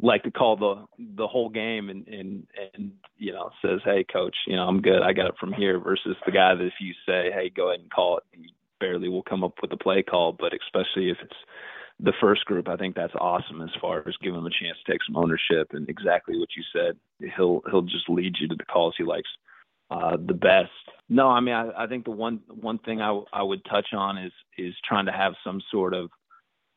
like 0.00 0.22
to 0.24 0.30
call 0.30 0.56
the 0.56 0.84
the 1.16 1.26
whole 1.26 1.48
game 1.48 1.90
and 1.90 2.06
and 2.08 2.46
and 2.74 2.92
you 3.18 3.32
know 3.32 3.50
says 3.62 3.80
hey 3.84 4.04
coach 4.12 4.36
you 4.46 4.56
know 4.56 4.64
i'm 4.66 4.80
good 4.82 5.02
i 5.02 5.12
got 5.12 5.26
it 5.28 5.34
from 5.40 5.52
here 5.52 5.78
versus 5.78 6.16
the 6.26 6.32
guy 6.32 6.54
that 6.54 6.64
if 6.66 6.74
you 6.80 6.92
say 7.06 7.30
hey 7.34 7.50
go 7.54 7.68
ahead 7.70 7.80
and 7.80 7.90
call 7.90 8.18
it 8.18 8.24
he 8.32 8.54
barely 8.80 9.08
will 9.08 9.22
come 9.22 9.44
up 9.44 9.54
with 9.62 9.72
a 9.72 9.76
play 9.76 10.02
call 10.02 10.32
but 10.32 10.52
especially 10.54 11.10
if 11.10 11.18
it's 11.22 11.36
the 12.00 12.12
first 12.20 12.44
group 12.46 12.68
i 12.68 12.76
think 12.76 12.94
that's 12.94 13.14
awesome 13.20 13.62
as 13.62 13.70
far 13.80 14.00
as 14.08 14.16
giving 14.22 14.38
him 14.40 14.46
a 14.46 14.50
chance 14.50 14.78
to 14.84 14.92
take 14.92 15.00
some 15.06 15.16
ownership 15.16 15.68
and 15.72 15.88
exactly 15.88 16.38
what 16.38 16.48
you 16.56 16.62
said 16.74 16.96
he'll 17.36 17.62
he'll 17.70 17.82
just 17.82 18.08
lead 18.08 18.34
you 18.40 18.48
to 18.48 18.56
the 18.56 18.64
calls 18.64 18.94
he 18.98 19.04
likes 19.04 19.30
uh 19.90 20.16
the 20.26 20.34
best 20.34 20.70
no 21.08 21.28
i 21.28 21.40
mean 21.40 21.54
i 21.54 21.84
i 21.84 21.86
think 21.86 22.04
the 22.04 22.10
one 22.10 22.40
one 22.48 22.78
thing 22.78 23.00
i 23.00 23.20
i 23.32 23.42
would 23.42 23.64
touch 23.64 23.88
on 23.92 24.18
is 24.18 24.32
is 24.58 24.74
trying 24.88 25.06
to 25.06 25.12
have 25.12 25.32
some 25.44 25.60
sort 25.70 25.94
of 25.94 26.10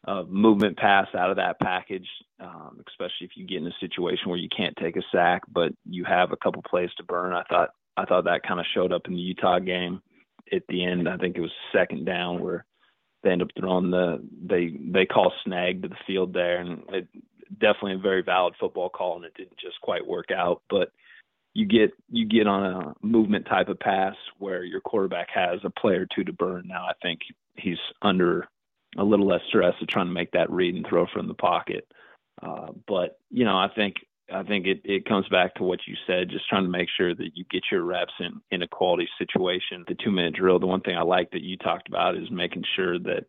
uh, 0.08 0.24
movement 0.28 0.78
pass 0.78 1.08
out 1.18 1.30
of 1.30 1.38
that 1.38 1.60
package, 1.60 2.08
um, 2.40 2.84
especially 2.90 3.26
if 3.26 3.32
you 3.36 3.46
get 3.48 3.58
in 3.58 3.68
a 3.68 3.80
situation 3.80 4.30
where 4.30 4.38
you 4.38 4.50
can't 4.56 4.76
take 4.76 4.98
a 4.98 5.02
sack, 5.12 5.44
but 5.52 5.72
you 5.86 6.04
have 6.04 6.32
a 6.32 6.38
couple 6.38 6.62
plays 6.62 6.90
to 6.98 7.04
burn. 7.04 7.34
I 7.34 7.44
thought 7.44 7.70
I 7.96 8.06
thought 8.06 8.26
that 8.26 8.44
kind 8.44 8.60
of 8.60 8.66
showed 8.74 8.92
up 8.92 9.04
in 9.08 9.14
the 9.14 9.22
Utah 9.22 9.60
game 9.60 10.02
at 10.52 10.64
the 10.68 10.84
end. 10.84 11.08
I 11.08 11.18
think 11.18 11.38
it 11.38 11.42
was 11.42 11.52
second 11.74 12.06
down 12.06 12.42
where 12.42 12.66
they 13.24 13.30
end 13.30 13.44
up 13.44 13.50
throwing 13.58 13.92
the 13.92 14.22
they 14.46 14.78
they 14.92 15.06
call 15.06 15.32
snag 15.46 15.84
to 15.84 15.88
the 15.88 15.96
field 16.06 16.34
there, 16.34 16.60
and 16.60 16.84
it 16.90 17.08
definitely 17.60 17.94
a 17.94 17.98
very 18.00 18.24
valid 18.24 18.56
football 18.60 18.90
call, 18.90 19.16
and 19.16 19.26
it 19.26 19.36
didn't 19.36 19.60
just 19.60 19.80
quite 19.82 20.06
work 20.06 20.32
out, 20.36 20.62
but. 20.70 20.92
You 21.54 21.66
get 21.66 21.92
you 22.10 22.26
get 22.26 22.48
on 22.48 22.66
a 22.66 23.06
movement 23.06 23.46
type 23.46 23.70
of 23.70 23.80
pass 23.80 24.16
where 24.40 24.64
your 24.64 24.82
quarterback 24.82 25.30
has 25.34 25.60
a 25.64 25.70
play 25.70 25.94
or 25.94 26.08
two 26.08 26.24
to 26.24 26.34
burn. 26.34 26.68
Now 26.68 26.86
I 26.86 26.94
think 27.02 27.20
he's 27.56 27.78
under 28.02 28.48
a 28.98 29.04
little 29.04 29.28
less 29.28 29.42
stress 29.48 29.74
of 29.82 29.88
trying 29.88 30.08
to 30.08 30.14
make 30.14 30.32
that 30.32 30.50
read 30.50 30.76
and 30.76 30.86
throw 30.88 31.06
from 31.14 31.28
the 31.28 31.34
pocket. 31.34 31.88
Uh, 32.42 32.72
but 32.88 33.20
you 33.30 33.46
know, 33.46 33.58
I 33.58 33.70
think 33.76 33.96
I 34.34 34.44
think 34.44 34.66
it, 34.66 34.82
it 34.84 35.06
comes 35.06 35.28
back 35.30 35.54
to 35.56 35.64
what 35.64 35.80
you 35.86 35.96
said, 36.08 36.30
just 36.30 36.48
trying 36.48 36.64
to 36.64 36.70
make 36.70 36.90
sure 36.96 37.14
that 37.14 37.32
you 37.36 37.46
get 37.52 37.64
your 37.72 37.84
reps 37.84 38.14
in 38.20 38.42
in 38.52 38.62
a 38.64 38.68
quality 38.68 39.08
situation. 39.18 39.86
The 39.88 39.96
two 39.96 40.12
minute 40.12 40.36
drill. 40.36 40.60
The 40.60 40.66
one 40.66 40.82
thing 40.82 40.98
I 40.98 41.04
like 41.04 41.32
that 41.32 41.44
you 41.44 41.58
talked 41.58 41.88
about 41.88 42.16
is 42.18 42.32
making 42.32 42.64
sure 42.76 43.00
that 43.00 43.26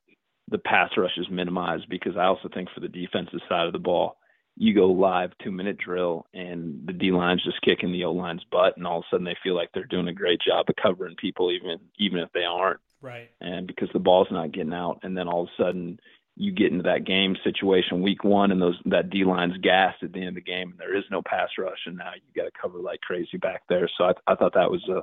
the 0.50 0.58
pass 0.58 0.90
rush 0.96 1.16
is 1.16 1.26
minimized 1.30 1.88
because 1.88 2.16
I 2.16 2.24
also 2.24 2.48
think 2.52 2.68
for 2.70 2.80
the 2.80 2.88
defensive 2.88 3.40
side 3.48 3.66
of 3.66 3.72
the 3.72 3.78
ball, 3.78 4.16
you 4.56 4.74
go 4.74 4.86
live 4.86 5.32
two 5.42 5.50
minute 5.50 5.78
drill 5.78 6.26
and 6.32 6.80
the 6.86 6.92
D 6.92 7.10
line's 7.10 7.42
just 7.42 7.60
kicking 7.62 7.92
the 7.92 8.04
O 8.04 8.12
line's 8.12 8.44
butt 8.50 8.76
and 8.76 8.86
all 8.86 8.98
of 8.98 9.04
a 9.04 9.14
sudden 9.14 9.24
they 9.24 9.36
feel 9.42 9.56
like 9.56 9.70
they're 9.74 9.84
doing 9.84 10.08
a 10.08 10.12
great 10.12 10.40
job 10.40 10.66
of 10.68 10.76
covering 10.80 11.16
people 11.16 11.50
even 11.50 11.78
even 11.98 12.20
if 12.20 12.30
they 12.32 12.44
aren't. 12.44 12.80
Right. 13.00 13.30
And 13.40 13.66
because 13.66 13.88
the 13.92 13.98
ball's 13.98 14.28
not 14.30 14.52
getting 14.52 14.72
out, 14.72 15.00
and 15.02 15.16
then 15.16 15.28
all 15.28 15.42
of 15.42 15.48
a 15.58 15.62
sudden 15.62 16.00
you 16.36 16.52
get 16.52 16.72
into 16.72 16.84
that 16.84 17.04
game 17.04 17.36
situation 17.44 18.02
week 18.02 18.24
one, 18.24 18.50
and 18.50 18.60
those 18.60 18.78
that 18.86 19.10
D 19.10 19.24
line's 19.24 19.56
gassed 19.58 20.02
at 20.02 20.12
the 20.12 20.20
end 20.20 20.28
of 20.28 20.34
the 20.36 20.40
game, 20.40 20.70
and 20.70 20.78
there 20.78 20.96
is 20.96 21.04
no 21.10 21.20
pass 21.22 21.50
rush, 21.58 21.78
and 21.86 21.96
now 21.96 22.12
you 22.14 22.42
got 22.42 22.46
to 22.46 22.60
cover 22.60 22.78
like 22.78 23.00
crazy 23.00 23.36
back 23.36 23.62
there. 23.68 23.88
So 23.98 24.04
I, 24.04 24.12
I 24.26 24.34
thought 24.34 24.54
that 24.54 24.70
was 24.70 24.82
a 24.88 25.02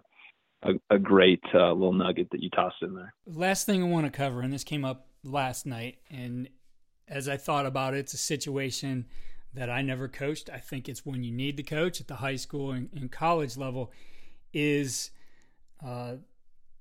a, 0.63 0.95
a 0.95 0.99
great 0.99 1.43
uh, 1.53 1.71
little 1.73 1.93
nugget 1.93 2.29
that 2.31 2.41
you 2.41 2.49
tossed 2.49 2.81
in 2.81 2.93
there. 2.93 3.13
Last 3.25 3.65
thing 3.65 3.83
I 3.83 3.87
want 3.87 4.05
to 4.05 4.11
cover, 4.11 4.41
and 4.41 4.53
this 4.53 4.63
came 4.63 4.85
up 4.85 5.07
last 5.23 5.65
night, 5.65 5.99
and 6.09 6.49
as 7.07 7.27
I 7.27 7.37
thought 7.37 7.65
about 7.65 7.93
it, 7.93 7.99
it's 7.99 8.13
a 8.13 8.17
situation 8.17 9.05
that 9.53 9.69
I 9.69 9.81
never 9.81 10.07
coached. 10.07 10.49
I 10.49 10.59
think 10.59 10.87
it's 10.87 11.05
when 11.05 11.23
you 11.23 11.31
need 11.31 11.57
to 11.57 11.63
coach 11.63 11.99
at 11.99 12.07
the 12.07 12.15
high 12.15 12.37
school 12.37 12.71
and, 12.71 12.89
and 12.95 13.11
college 13.11 13.57
level 13.57 13.91
is 14.53 15.11
uh, 15.85 16.13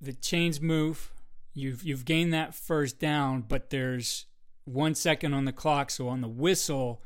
the 0.00 0.12
chains 0.12 0.60
move. 0.60 1.12
You've 1.54 1.82
you've 1.82 2.04
gained 2.04 2.32
that 2.32 2.54
first 2.54 2.98
down, 2.98 3.44
but 3.48 3.70
there's 3.70 4.26
one 4.64 4.94
second 4.94 5.34
on 5.34 5.44
the 5.44 5.52
clock. 5.52 5.90
So 5.90 6.08
on 6.08 6.20
the 6.20 6.28
whistle, 6.28 7.02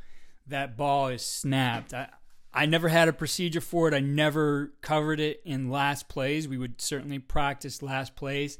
that 0.46 0.76
ball 0.76 1.08
is 1.08 1.22
snapped. 1.22 1.94
I, 1.94 2.08
I 2.52 2.66
never 2.66 2.88
had 2.88 3.08
a 3.08 3.12
procedure 3.12 3.60
for 3.60 3.88
it. 3.88 3.94
I 3.94 4.00
never 4.00 4.74
covered 4.80 5.18
it 5.18 5.40
in 5.44 5.70
last 5.70 6.08
plays. 6.08 6.46
We 6.46 6.58
would 6.58 6.80
certainly 6.80 7.18
practice 7.18 7.82
last 7.82 8.14
plays, 8.14 8.58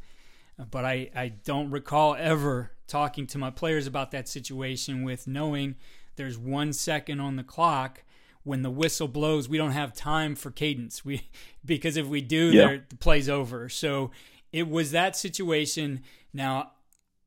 but 0.70 0.84
I, 0.84 1.10
I 1.14 1.28
don't 1.28 1.70
recall 1.70 2.16
ever 2.18 2.72
talking 2.88 3.26
to 3.28 3.38
my 3.38 3.50
players 3.50 3.86
about 3.86 4.10
that 4.10 4.28
situation 4.28 5.04
with 5.04 5.28
knowing 5.28 5.76
there's 6.16 6.38
one 6.38 6.72
second 6.72 7.20
on 7.20 7.36
the 7.36 7.44
clock 7.44 8.02
when 8.44 8.62
the 8.62 8.70
whistle 8.70 9.08
blows, 9.08 9.48
we 9.48 9.58
don't 9.58 9.72
have 9.72 9.92
time 9.94 10.34
for 10.34 10.50
cadence. 10.50 11.04
We 11.04 11.28
because 11.64 11.96
if 11.96 12.06
we 12.06 12.20
do, 12.20 12.52
yeah. 12.52 12.76
the 12.88 12.96
play's 12.96 13.28
over. 13.28 13.68
So 13.68 14.10
it 14.52 14.68
was 14.68 14.92
that 14.92 15.16
situation. 15.16 16.02
Now, 16.32 16.72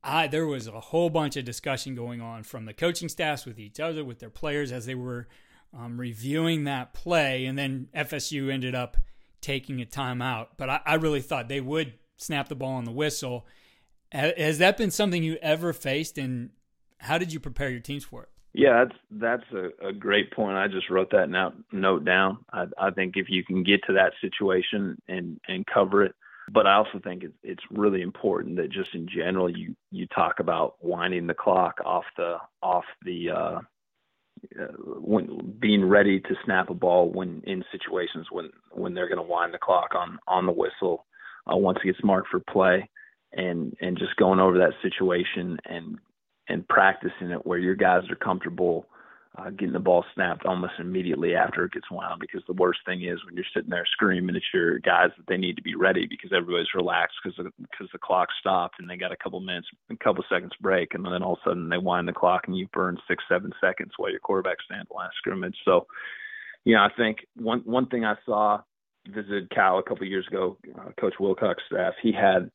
I 0.02 0.28
there 0.28 0.46
was 0.46 0.66
a 0.66 0.80
whole 0.80 1.10
bunch 1.10 1.36
of 1.36 1.44
discussion 1.44 1.94
going 1.94 2.20
on 2.20 2.44
from 2.44 2.64
the 2.64 2.72
coaching 2.72 3.08
staffs 3.08 3.44
with 3.44 3.58
each 3.58 3.80
other, 3.80 4.04
with 4.04 4.20
their 4.20 4.30
players 4.30 4.72
as 4.72 4.86
they 4.86 4.94
were 4.94 5.28
um, 5.76 6.00
reviewing 6.00 6.64
that 6.64 6.94
play, 6.94 7.44
and 7.44 7.58
then 7.58 7.88
FSU 7.94 8.50
ended 8.50 8.74
up 8.74 8.96
taking 9.40 9.82
a 9.82 9.86
timeout. 9.86 10.48
But 10.56 10.70
I, 10.70 10.80
I 10.86 10.94
really 10.94 11.20
thought 11.20 11.48
they 11.48 11.60
would 11.60 11.94
snap 12.16 12.48
the 12.48 12.54
ball 12.54 12.74
on 12.74 12.84
the 12.84 12.92
whistle. 12.92 13.46
Has 14.10 14.58
that 14.58 14.78
been 14.78 14.90
something 14.90 15.22
you 15.22 15.36
ever 15.42 15.72
faced, 15.72 16.16
and 16.16 16.50
how 16.98 17.18
did 17.18 17.32
you 17.32 17.40
prepare 17.40 17.68
your 17.68 17.80
teams 17.80 18.04
for 18.04 18.22
it? 18.22 18.28
Yeah, 18.54 18.84
that's 18.84 18.98
that's 19.10 19.52
a, 19.52 19.88
a 19.88 19.92
great 19.92 20.32
point. 20.32 20.56
I 20.56 20.68
just 20.68 20.90
wrote 20.90 21.10
that 21.12 21.30
note 21.30 21.54
note 21.72 22.04
down. 22.04 22.38
I, 22.52 22.66
I 22.78 22.90
think 22.90 23.16
if 23.16 23.28
you 23.30 23.44
can 23.44 23.62
get 23.62 23.80
to 23.86 23.92
that 23.94 24.12
situation 24.20 24.98
and 25.08 25.40
and 25.48 25.66
cover 25.66 26.04
it, 26.04 26.14
But 26.50 26.66
I 26.66 26.74
also 26.74 26.98
think 27.02 27.24
it's 27.24 27.36
it's 27.42 27.62
really 27.70 28.02
important 28.02 28.56
that 28.56 28.70
just 28.70 28.94
in 28.94 29.06
general 29.08 29.50
you 29.50 29.76
you 29.90 30.06
talk 30.08 30.40
about 30.40 30.76
winding 30.80 31.26
the 31.26 31.34
clock 31.34 31.80
off 31.84 32.04
the 32.16 32.38
off 32.62 32.84
the 33.04 33.30
uh, 33.30 33.60
uh, 34.60 34.64
when 35.00 35.54
being 35.60 35.84
ready 35.84 36.20
to 36.20 36.36
snap 36.44 36.70
a 36.70 36.74
ball 36.74 37.10
when 37.10 37.42
in 37.46 37.64
situations 37.72 38.26
when 38.30 38.50
when 38.72 38.94
they're 38.94 39.08
going 39.08 39.18
to 39.18 39.22
wind 39.22 39.52
the 39.54 39.58
clock 39.58 39.94
on 39.94 40.18
on 40.26 40.46
the 40.46 40.52
whistle 40.52 41.06
uh, 41.52 41.56
once 41.56 41.78
it 41.82 41.86
gets 41.86 42.04
marked 42.04 42.28
for 42.28 42.40
play 42.40 42.88
and 43.32 43.74
and 43.80 43.98
just 43.98 44.16
going 44.16 44.40
over 44.40 44.58
that 44.58 44.74
situation 44.82 45.58
and 45.66 45.98
and 46.48 46.66
practicing 46.68 47.30
it 47.30 47.46
where 47.46 47.58
your 47.58 47.74
guys 47.74 48.02
are 48.10 48.16
comfortable 48.16 48.86
uh, 49.38 49.50
getting 49.50 49.72
the 49.72 49.78
ball 49.78 50.04
snapped 50.14 50.46
almost 50.46 50.72
immediately 50.78 51.34
after 51.34 51.64
it 51.64 51.72
gets 51.72 51.90
wound. 51.90 52.20
Because 52.20 52.42
the 52.46 52.54
worst 52.54 52.80
thing 52.84 53.04
is 53.04 53.24
when 53.24 53.36
you're 53.36 53.44
sitting 53.54 53.70
there 53.70 53.86
screaming 53.92 54.34
at 54.34 54.42
your 54.52 54.78
guys 54.80 55.10
that 55.16 55.26
they 55.28 55.36
need 55.36 55.56
to 55.56 55.62
be 55.62 55.76
ready 55.76 56.06
because 56.06 56.30
everybody's 56.34 56.74
relaxed 56.74 57.16
because 57.22 57.38
because 57.60 57.88
the 57.92 57.98
clock 57.98 58.28
stopped 58.40 58.76
and 58.78 58.88
they 58.88 58.96
got 58.96 59.12
a 59.12 59.16
couple 59.16 59.38
minutes, 59.40 59.68
a 59.90 59.96
couple 59.96 60.24
seconds 60.28 60.52
break, 60.60 60.94
and 60.94 61.04
then 61.04 61.22
all 61.22 61.34
of 61.34 61.38
a 61.46 61.50
sudden 61.50 61.68
they 61.68 61.78
wind 61.78 62.08
the 62.08 62.12
clock 62.12 62.44
and 62.46 62.56
you 62.56 62.66
burn 62.72 62.98
six, 63.06 63.22
seven 63.28 63.52
seconds 63.60 63.92
while 63.96 64.10
your 64.10 64.20
quarterback 64.20 64.56
stands 64.64 64.88
the 64.88 64.96
last 64.96 65.14
scrimmage. 65.18 65.56
So, 65.64 65.86
you 66.64 66.74
know, 66.74 66.80
I 66.80 66.88
think 66.96 67.18
one 67.36 67.60
one 67.60 67.86
thing 67.86 68.04
I 68.04 68.14
saw 68.26 68.60
visited 69.08 69.50
Cal 69.50 69.78
a 69.78 69.82
couple 69.82 70.02
of 70.02 70.10
years 70.10 70.26
ago, 70.26 70.56
uh, 70.78 70.90
Coach 71.00 71.14
Wilcox 71.20 71.62
staff, 71.70 71.94
he 72.02 72.12
had 72.12 72.50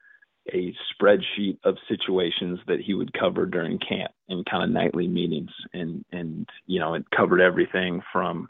a 0.52 0.74
spreadsheet 0.92 1.58
of 1.64 1.78
situations 1.88 2.60
that 2.68 2.82
he 2.82 2.94
would 2.94 3.14
cover 3.14 3.46
during 3.46 3.80
camp 3.80 4.12
and 4.28 4.46
kind 4.46 4.64
of 4.64 4.70
nightly 4.70 5.08
meetings. 5.08 5.52
And 5.74 6.04
and 6.12 6.48
you 6.66 6.80
know 6.80 6.96
it 6.96 7.06
covered 7.16 7.42
everything 7.42 8.02
from 8.12 8.50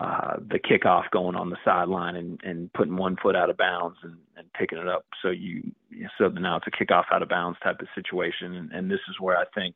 uh 0.00 0.36
the 0.38 0.58
kickoff 0.58 1.10
going 1.12 1.36
on 1.36 1.50
the 1.50 1.56
sideline 1.64 2.16
and 2.16 2.40
and 2.44 2.72
putting 2.72 2.96
one 2.96 3.16
foot 3.20 3.36
out 3.36 3.50
of 3.50 3.56
bounds 3.56 3.96
and 4.02 4.16
and 4.36 4.52
picking 4.52 4.78
it 4.78 4.88
up. 4.88 5.04
So 5.22 5.30
you 5.30 5.72
so 6.18 6.28
now 6.28 6.56
it's 6.56 6.66
a 6.66 6.70
kickoff 6.70 7.04
out 7.12 7.22
of 7.22 7.28
bounds 7.28 7.58
type 7.62 7.80
of 7.80 7.88
situation. 7.94 8.54
And, 8.54 8.72
and 8.72 8.90
this 8.90 9.00
is 9.08 9.16
where 9.20 9.36
I 9.36 9.44
think 9.54 9.74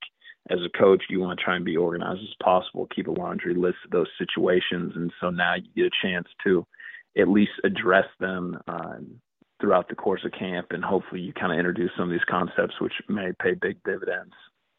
as 0.51 0.59
a 0.65 0.79
coach 0.79 1.03
you 1.11 1.21
want 1.21 1.39
to 1.39 1.45
try 1.45 1.57
and 1.57 1.65
be 1.65 1.77
organized 1.77 2.23
as 2.23 2.35
possible 2.43 2.89
keep 2.95 3.09
a 3.09 3.11
laundry 3.11 3.55
list 3.55 3.79
of 3.85 3.91
those 3.91 4.09
situations. 4.19 4.93
And 4.95 5.13
so 5.21 5.31
now 5.31 5.55
you 5.57 5.85
get 5.85 5.93
a 5.93 6.07
chance 6.07 6.29
to 6.45 6.65
at 7.19 7.29
least 7.29 7.53
address 7.65 8.07
them 8.21 8.59
uh, 8.69 8.99
throughout 9.61 9.89
the 9.89 9.95
course 9.95 10.25
of 10.25 10.33
camp, 10.33 10.69
and 10.71 10.85
hopefully 10.85 11.21
you 11.21 11.33
kind 11.33 11.53
of 11.53 11.59
introduce 11.59 11.91
some 11.97 12.05
of 12.05 12.11
these 12.11 12.25
concepts 12.29 12.81
which 12.81 12.93
may 13.09 13.33
pay 13.43 13.55
big 13.55 13.83
dividends 13.85 14.33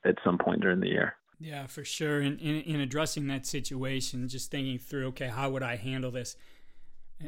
at 0.06 0.16
some 0.24 0.38
point 0.38 0.62
during 0.62 0.80
the 0.80 0.88
year. 0.88 1.16
Yeah, 1.40 1.68
for 1.68 1.86
sure. 1.86 2.22
In, 2.22 2.38
in, 2.40 2.62
in 2.62 2.80
addressing 2.82 3.28
that 3.28 3.46
situation, 3.46 4.28
just 4.28 4.52
thinking 4.52 4.78
through, 4.78 5.08
okay, 5.10 5.28
how 5.28 5.50
would 5.50 5.64
I 5.64 5.76
handle 5.78 6.12
this? 6.12 6.36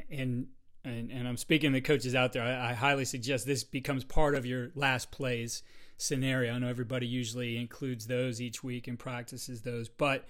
And 0.10 0.48
and, 0.84 1.12
and 1.12 1.28
I'm 1.28 1.38
speaking 1.38 1.74
to 1.74 1.82
coaches 1.82 2.16
out 2.16 2.34
there. 2.34 2.44
I, 2.44 2.72
I 2.72 2.74
highly 2.74 3.06
suggest 3.06 3.46
this 3.46 3.64
becomes 3.64 4.04
part 4.04 4.34
of 4.34 4.46
your 4.46 4.72
last 4.74 5.12
plays 5.12 5.62
scenario. 5.98 6.54
I 6.54 6.58
know 6.58 6.68
everybody 6.68 7.06
usually 7.06 7.58
includes 7.58 8.08
those 8.08 8.42
each 8.42 8.64
week 8.64 8.88
and 8.88 8.98
practices 8.98 9.62
those, 9.62 9.90
but 9.90 10.26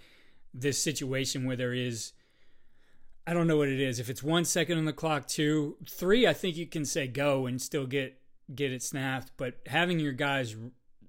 this 0.54 0.82
situation 0.82 1.46
where 1.46 1.56
there 1.56 1.74
is 1.74 2.12
I 3.26 3.34
don't 3.34 3.48
know 3.48 3.58
what 3.58 3.70
it 3.70 3.80
is. 3.80 4.00
If 4.00 4.10
it's 4.10 4.24
one 4.24 4.46
second 4.46 4.78
on 4.78 4.86
the 4.86 4.94
clock, 4.94 5.28
two, 5.28 5.78
three, 5.88 6.26
I 6.26 6.34
think 6.34 6.58
you 6.58 6.66
can 6.66 6.86
say 6.86 7.08
go 7.08 7.46
and 7.46 7.62
still 7.62 7.86
get 7.86 8.20
get 8.54 8.72
it 8.72 8.82
snapped. 8.84 9.32
But 9.38 9.60
having 9.68 10.00
your 10.00 10.14
guys 10.14 10.56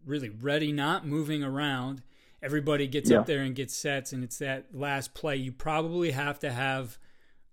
really 0.04 0.28
ready, 0.28 0.72
not 0.72 1.06
moving 1.06 1.42
around, 1.42 2.02
everybody 2.42 2.86
gets 2.86 3.10
yeah. 3.10 3.20
up 3.20 3.26
there 3.26 3.42
and 3.42 3.54
gets 3.54 3.74
sets, 3.74 4.12
and 4.12 4.22
it's 4.22 4.38
that 4.38 4.66
last 4.74 5.14
play. 5.14 5.36
You 5.36 5.52
probably 5.52 6.10
have 6.10 6.38
to 6.40 6.52
have 6.52 6.98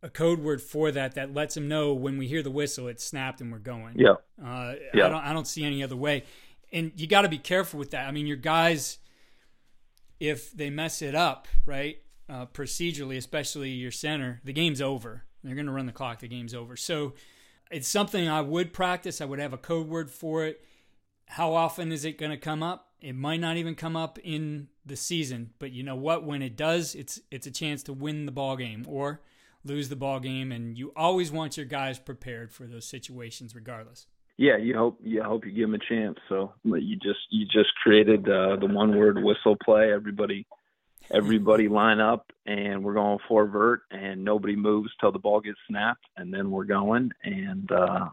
a 0.01 0.09
code 0.09 0.39
word 0.39 0.61
for 0.61 0.91
that 0.91 1.15
that 1.15 1.33
lets 1.33 1.55
them 1.55 1.67
know 1.67 1.93
when 1.93 2.17
we 2.17 2.27
hear 2.27 2.41
the 2.41 2.51
whistle, 2.51 2.87
it's 2.87 3.03
snapped 3.03 3.41
and 3.41 3.51
we're 3.51 3.59
going. 3.59 3.95
Yeah. 3.97 4.15
Uh, 4.43 4.75
yeah. 4.93 5.05
I 5.05 5.09
don't. 5.09 5.23
I 5.23 5.33
don't 5.33 5.47
see 5.47 5.63
any 5.63 5.83
other 5.83 5.97
way, 5.97 6.23
and 6.71 6.91
you 6.95 7.07
got 7.07 7.21
to 7.21 7.29
be 7.29 7.37
careful 7.37 7.79
with 7.79 7.91
that. 7.91 8.07
I 8.07 8.11
mean, 8.11 8.27
your 8.27 8.37
guys, 8.37 8.97
if 10.19 10.51
they 10.51 10.69
mess 10.69 11.01
it 11.01 11.15
up, 11.15 11.47
right? 11.65 11.97
Uh, 12.29 12.45
procedurally, 12.47 13.17
especially 13.17 13.71
your 13.71 13.91
center, 13.91 14.41
the 14.43 14.53
game's 14.53 14.81
over. 14.81 15.23
They're 15.43 15.55
going 15.55 15.67
to 15.67 15.71
run 15.71 15.85
the 15.85 15.91
clock. 15.91 16.19
The 16.19 16.27
game's 16.27 16.53
over. 16.53 16.75
So 16.75 17.13
it's 17.71 17.87
something 17.87 18.27
I 18.27 18.41
would 18.41 18.73
practice. 18.73 19.21
I 19.21 19.25
would 19.25 19.39
have 19.39 19.53
a 19.53 19.57
code 19.57 19.87
word 19.87 20.11
for 20.11 20.45
it. 20.45 20.63
How 21.25 21.53
often 21.53 21.91
is 21.91 22.05
it 22.05 22.17
going 22.17 22.31
to 22.31 22.37
come 22.37 22.63
up? 22.63 22.87
It 23.01 23.15
might 23.15 23.39
not 23.39 23.57
even 23.57 23.75
come 23.75 23.95
up 23.95 24.19
in 24.23 24.67
the 24.85 24.95
season, 24.95 25.51
but 25.59 25.71
you 25.71 25.83
know 25.83 25.95
what? 25.95 26.23
When 26.23 26.41
it 26.41 26.57
does, 26.57 26.95
it's 26.95 27.21
it's 27.31 27.47
a 27.47 27.51
chance 27.51 27.83
to 27.83 27.93
win 27.93 28.25
the 28.25 28.31
ball 28.31 28.57
game 28.57 28.83
or 28.87 29.21
lose 29.63 29.87
the 29.87 29.95
ball 29.95 30.19
game, 30.19 30.51
and 30.51 30.77
you 30.77 30.91
always 30.95 31.31
want 31.31 31.55
your 31.55 31.65
guys 31.65 31.97
prepared 31.97 32.51
for 32.51 32.65
those 32.65 32.85
situations, 32.85 33.55
regardless. 33.55 34.07
Yeah, 34.35 34.57
you 34.57 34.75
hope 34.75 34.99
you 35.01 35.23
hope 35.23 35.45
you 35.45 35.51
give 35.51 35.69
them 35.69 35.75
a 35.75 35.93
chance. 35.93 36.17
So 36.27 36.53
you 36.65 36.95
just 36.97 37.19
you 37.29 37.45
just 37.45 37.69
created 37.81 38.27
uh, 38.27 38.57
the 38.59 38.67
one 38.67 38.97
word 38.97 39.23
whistle 39.23 39.55
play. 39.63 39.93
Everybody 39.93 40.45
everybody 41.11 41.67
line 41.67 41.99
up 41.99 42.31
and 42.45 42.83
we're 42.83 42.93
going 42.93 43.19
four 43.27 43.45
vert 43.47 43.81
and 43.91 44.23
nobody 44.23 44.55
moves 44.55 44.89
till 44.99 45.11
the 45.11 45.19
ball 45.19 45.41
gets 45.41 45.57
snapped 45.67 46.05
and 46.17 46.33
then 46.33 46.51
we're 46.51 46.65
going. 46.65 47.11
And 47.23 47.71
uh 47.71 48.09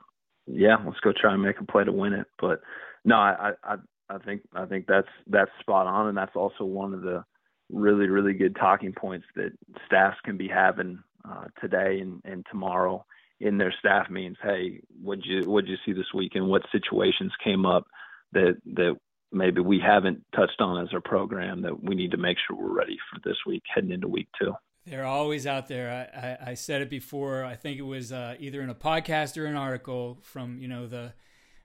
yeah 0.47 0.77
let's 0.85 1.01
go 1.01 1.13
try 1.13 1.35
and 1.35 1.43
make 1.43 1.61
a 1.61 1.65
play 1.65 1.85
to 1.85 1.93
win 1.93 2.13
it. 2.13 2.27
But 2.41 2.61
no 3.05 3.17
i 3.17 3.53
i 3.63 3.77
i 4.09 4.19
think 4.19 4.43
i 4.55 4.65
think 4.65 4.87
that's 4.87 5.09
that's 5.27 5.51
spot 5.61 5.87
on. 5.87 6.09
And 6.09 6.17
that's 6.17 6.37
also 6.37 6.65
one 6.65 6.95
of 6.95 7.03
the 7.03 7.25
really 7.71 8.09
really 8.09 8.33
good 8.33 8.57
talking 8.57 8.93
points 8.93 9.27
that 9.35 9.53
staffs 9.87 10.19
can 10.25 10.37
be 10.37 10.49
having 10.49 11.03
uh 11.29 11.45
today 11.61 12.01
and 12.01 12.21
and 12.25 12.47
tomorrow 12.51 13.05
in 13.41 13.59
their 13.59 13.75
staff 13.79 14.09
means 14.09 14.37
hey 14.43 14.81
what'd 15.03 15.25
you 15.27 15.43
what'd 15.51 15.69
you 15.69 15.77
see 15.85 15.93
this 15.93 16.13
week? 16.15 16.33
And 16.35 16.49
what 16.49 16.63
situations 16.73 17.33
came 17.45 17.67
up 17.67 17.87
that 18.33 18.57
that 18.75 18.97
maybe 19.33 19.61
we 19.61 19.81
haven't 19.85 20.23
touched 20.35 20.61
on 20.61 20.83
as 20.83 20.89
a 20.97 21.01
program 21.01 21.63
that 21.63 21.83
we 21.83 21.95
need 21.95 22.11
to 22.13 22.17
make 22.17 22.37
sure 22.47 22.57
we're 22.57 22.77
ready 22.77 22.97
for 23.11 23.21
this 23.29 23.37
week 23.47 23.63
heading 23.73 23.91
into 23.91 24.09
week 24.09 24.29
two. 24.41 24.53
They're 24.87 25.05
always 25.05 25.47
out 25.47 25.67
there. 25.67 26.09
I, 26.15 26.47
I, 26.47 26.51
I 26.51 26.55
said 26.55 26.81
it 26.81 26.89
before. 26.89 27.45
I 27.45 27.55
think 27.55 27.79
it 27.79 27.83
was 27.83 28.13
uh, 28.13 28.37
either 28.39 28.63
in 28.63 28.71
a 28.71 28.75
podcast 28.75 29.37
or 29.37 29.47
an 29.47 29.57
article 29.57 30.19
from 30.23 30.61
you 30.61 30.69
know 30.69 30.87
the 30.87 31.13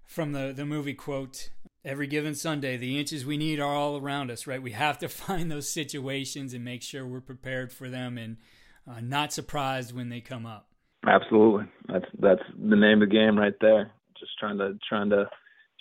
from 0.06 0.32
the 0.32 0.54
the 0.56 0.66
movie 0.66 0.96
quote. 0.96 1.50
Every 1.84 2.06
given 2.06 2.36
Sunday, 2.36 2.78
the 2.78 3.00
inches 3.00 3.26
we 3.26 3.38
need 3.38 3.60
are 3.60 3.76
all 3.76 3.98
around 3.98 4.30
us. 4.32 4.48
Right? 4.48 4.62
We 4.62 4.72
have 4.72 4.98
to 5.00 5.10
find 5.10 5.52
those 5.52 5.70
situations 5.70 6.54
and 6.54 6.66
make 6.66 6.82
sure 6.82 7.06
we're 7.06 7.22
prepared 7.22 7.72
for 7.72 7.90
them 7.90 8.18
and 8.18 8.38
uh, 8.90 9.02
not 9.02 9.32
surprised 9.34 9.96
when 9.96 10.10
they 10.10 10.22
come 10.22 10.48
up. 10.48 10.68
Absolutely. 11.06 11.66
That's 11.88 12.06
that's 12.20 12.44
the 12.58 12.76
name 12.76 13.04
of 13.04 13.10
the 13.10 13.16
game 13.16 13.38
right 13.38 13.56
there. 13.62 13.92
Just 14.20 14.32
trying 14.40 14.58
to 14.58 14.78
trying 14.88 15.12
to 15.12 15.30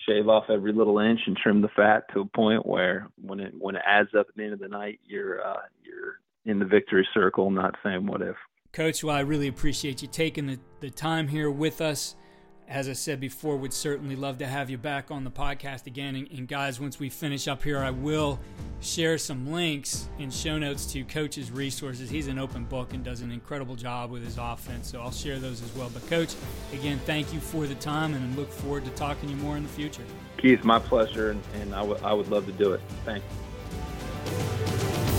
shave 0.07 0.28
off 0.28 0.44
every 0.48 0.72
little 0.72 0.98
inch 0.98 1.20
and 1.26 1.36
trim 1.36 1.62
the 1.62 1.68
fat 1.68 2.05
to 2.12 2.20
a 2.20 2.26
point 2.26 2.66
where 2.66 3.09
when 3.20 3.40
it 3.40 3.55
when 3.59 3.76
it 3.76 3.82
adds 3.86 4.11
up 4.18 4.26
at 4.28 4.34
the 4.36 4.44
end 4.44 4.53
of 4.53 4.59
the 4.59 4.68
night, 4.68 5.01
you're 5.05 5.46
uh, 5.46 5.62
you're 5.82 6.20
in 6.44 6.59
the 6.59 6.64
victory 6.64 7.07
circle, 7.12 7.51
not 7.51 7.74
saying 7.82 8.07
what 8.07 8.22
if. 8.22 8.36
Coach, 8.72 9.03
well, 9.03 9.16
I 9.16 9.20
really 9.20 9.48
appreciate 9.48 10.01
you 10.01 10.09
taking 10.09 10.46
the, 10.46 10.59
the 10.80 10.90
time 10.90 11.26
here 11.26 11.51
with 11.51 11.80
us 11.80 12.14
as 12.71 12.89
I 12.89 12.93
said 12.93 13.18
before, 13.18 13.57
would 13.57 13.73
certainly 13.73 14.14
love 14.14 14.39
to 14.39 14.47
have 14.47 14.71
you 14.71 14.79
back 14.79 15.11
on 15.11 15.25
the 15.25 15.31
podcast 15.31 15.89
again. 15.89 16.14
And, 16.14 16.31
and, 16.31 16.47
guys, 16.47 16.79
once 16.81 17.01
we 17.01 17.09
finish 17.09 17.49
up 17.49 17.64
here, 17.64 17.79
I 17.79 17.91
will 17.91 18.39
share 18.81 19.18
some 19.18 19.51
links 19.51 20.09
and 20.21 20.33
show 20.33 20.57
notes 20.57 20.87
to 20.93 21.03
Coach's 21.05 21.51
resources. 21.51 22.09
He's 22.09 22.29
an 22.29 22.39
open 22.39 22.64
book 22.64 22.95
and 22.95 23.03
does 23.03 23.23
an 23.23 23.33
incredible 23.33 23.75
job 23.75 24.12
with 24.12 24.25
his 24.25 24.39
offense, 24.39 24.89
so 24.89 25.01
I'll 25.01 25.11
share 25.11 25.41
those 25.41 25.62
as 25.62 25.75
well. 25.75 25.91
But, 25.93 26.09
Coach, 26.09 26.37
again, 26.73 27.01
thank 27.07 27.35
you 27.35 27.41
for 27.41 27.66
the 27.66 27.75
time 27.75 28.14
and 28.14 28.37
look 28.37 28.53
forward 28.53 28.85
to 28.85 28.91
talking 28.93 29.29
to 29.29 29.35
you 29.35 29.43
more 29.43 29.57
in 29.57 29.64
the 29.64 29.68
future. 29.68 30.05
Keith, 30.39 30.62
my 30.62 30.79
pleasure, 30.79 31.33
and, 31.33 31.43
and 31.55 31.75
I, 31.75 31.81
w- 31.81 32.01
I 32.05 32.12
would 32.12 32.29
love 32.29 32.47
to 32.47 32.53
do 32.53 32.73
it. 32.73 32.81
Thank 33.05 33.25
you. 34.27 35.10